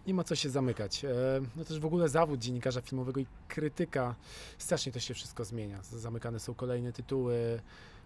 Nie 0.07 0.15
ma 0.15 0.25
co 0.25 0.35
się 0.35 0.51
zamykać. 0.51 1.05
E, 1.05 1.09
No 1.57 1.65
też 1.65 1.79
w 1.81 1.87
ogóle 1.87 2.09
zawód 2.09 2.41
dziennikarza 2.41 2.81
filmowego 2.81 3.21
i 3.21 3.27
krytyka, 3.49 4.15
strasznie 4.59 4.93
to 4.93 5.01
się 5.01 5.15
wszystko 5.15 5.45
zmienia. 5.45 5.83
Zamykane 5.83 6.41
są 6.41 6.55
kolejne 6.55 6.93
tytuły, 6.93 7.61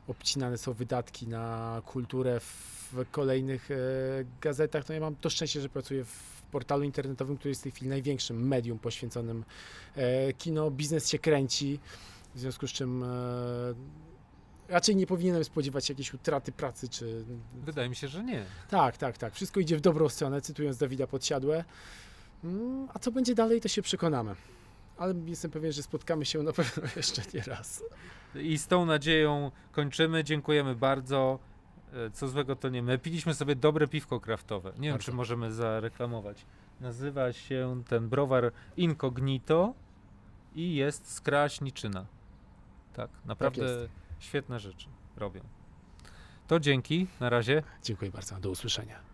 obcinane 0.09 0.59
są 0.59 0.73
wydatki 0.73 1.29
na 1.29 1.83
kulturę 1.87 2.41
w 2.41 2.95
kolejnych 3.11 3.71
e, 3.71 3.77
gazetach. 4.41 4.89
No 4.89 4.95
ja 4.95 5.01
mam 5.01 5.17
to 5.17 5.31
szczęście, 5.31 5.61
że 5.61 5.69
pracuję 5.69 6.05
w 6.05 6.43
portalu 6.51 6.85
internetowym, 6.85 7.37
który 7.37 7.51
jest 7.51 7.61
w 7.61 7.63
tej 7.63 7.73
chwili 7.73 7.89
największym 7.89 8.49
medium 8.49 8.79
poświęconym 8.79 9.45
kino. 10.39 10.71
Biznes 10.71 11.09
się 11.09 11.19
kręci, 11.19 11.79
w 12.35 12.39
związku 12.39 12.67
z 12.67 12.71
czym 12.73 13.03
e, 13.03 13.07
raczej 14.69 14.97
nie 14.97 15.07
powinienem 15.07 15.45
spodziewać 15.45 15.87
się 15.87 15.93
jakiejś 15.93 16.15
utraty 16.15 16.53
pracy, 16.53 16.89
czy... 16.89 17.25
Wydaje 17.55 17.89
mi 17.89 17.97
się, 17.97 18.09
że 18.09 18.25
nie. 18.25 18.45
Tak, 18.69 18.97
tak, 18.97 19.19
tak. 19.19 19.35
Wszystko 19.35 19.61
idzie 19.61 19.77
w 19.77 19.81
dobrą 19.81 20.09
stronę, 20.09 20.41
cytując 20.41 20.77
Dawida 20.79 21.07
Podsiadłe. 21.07 21.65
Mm, 22.45 22.89
A 22.95 22.99
co 22.99 23.13
będzie 23.13 23.35
dalej, 23.35 23.61
to 23.61 23.69
się 23.69 23.83
przekonamy. 23.83 24.35
Ale 24.97 25.15
jestem 25.27 25.51
pewien, 25.51 25.73
że 25.73 25.83
spotkamy 25.83 26.25
się 26.25 26.43
na 26.43 26.53
pewno 26.53 26.83
jeszcze 26.97 27.23
nie 27.35 27.41
raz. 27.43 27.83
I 28.35 28.59
z 28.59 28.67
tą 28.67 28.87
nadzieją 28.87 29.51
kończymy. 29.73 30.25
Dziękujemy 30.25 30.75
bardzo. 30.75 31.39
E, 31.93 32.11
Co 32.11 32.29
złego 32.29 32.57
to 32.57 32.69
nie 32.69 32.83
my. 32.83 32.99
Piliśmy 32.99 33.35
sobie 33.35 33.57
dobre 33.57 33.89
piwko 33.89 34.21
kraftowe. 34.21 34.73
Nie 34.79 34.89
wiem, 34.89 34.93
Bardzo. 34.93 35.05
czy 35.05 35.13
możemy 35.13 35.53
zareklamować. 35.53 36.47
Nazywa 36.81 37.33
się 37.33 37.83
ten 37.89 38.09
browar 38.09 38.53
Incognito 38.77 39.75
i 40.55 40.75
jest 40.75 41.15
z 41.15 41.21
Kraśniczyna. 41.21 42.07
Tak, 42.93 43.11
naprawdę 43.25 43.63
jest. 43.65 43.93
świetne 44.19 44.61
rzeczy 44.61 44.89
robią. 45.17 45.41
To 46.49 46.61
dzięki, 46.61 47.07
na 47.21 47.31
razie. 47.31 47.63
Dziękuję 47.83 48.11
bardzo. 48.11 48.41
Do 48.41 48.51
usłyszenia. 48.51 49.12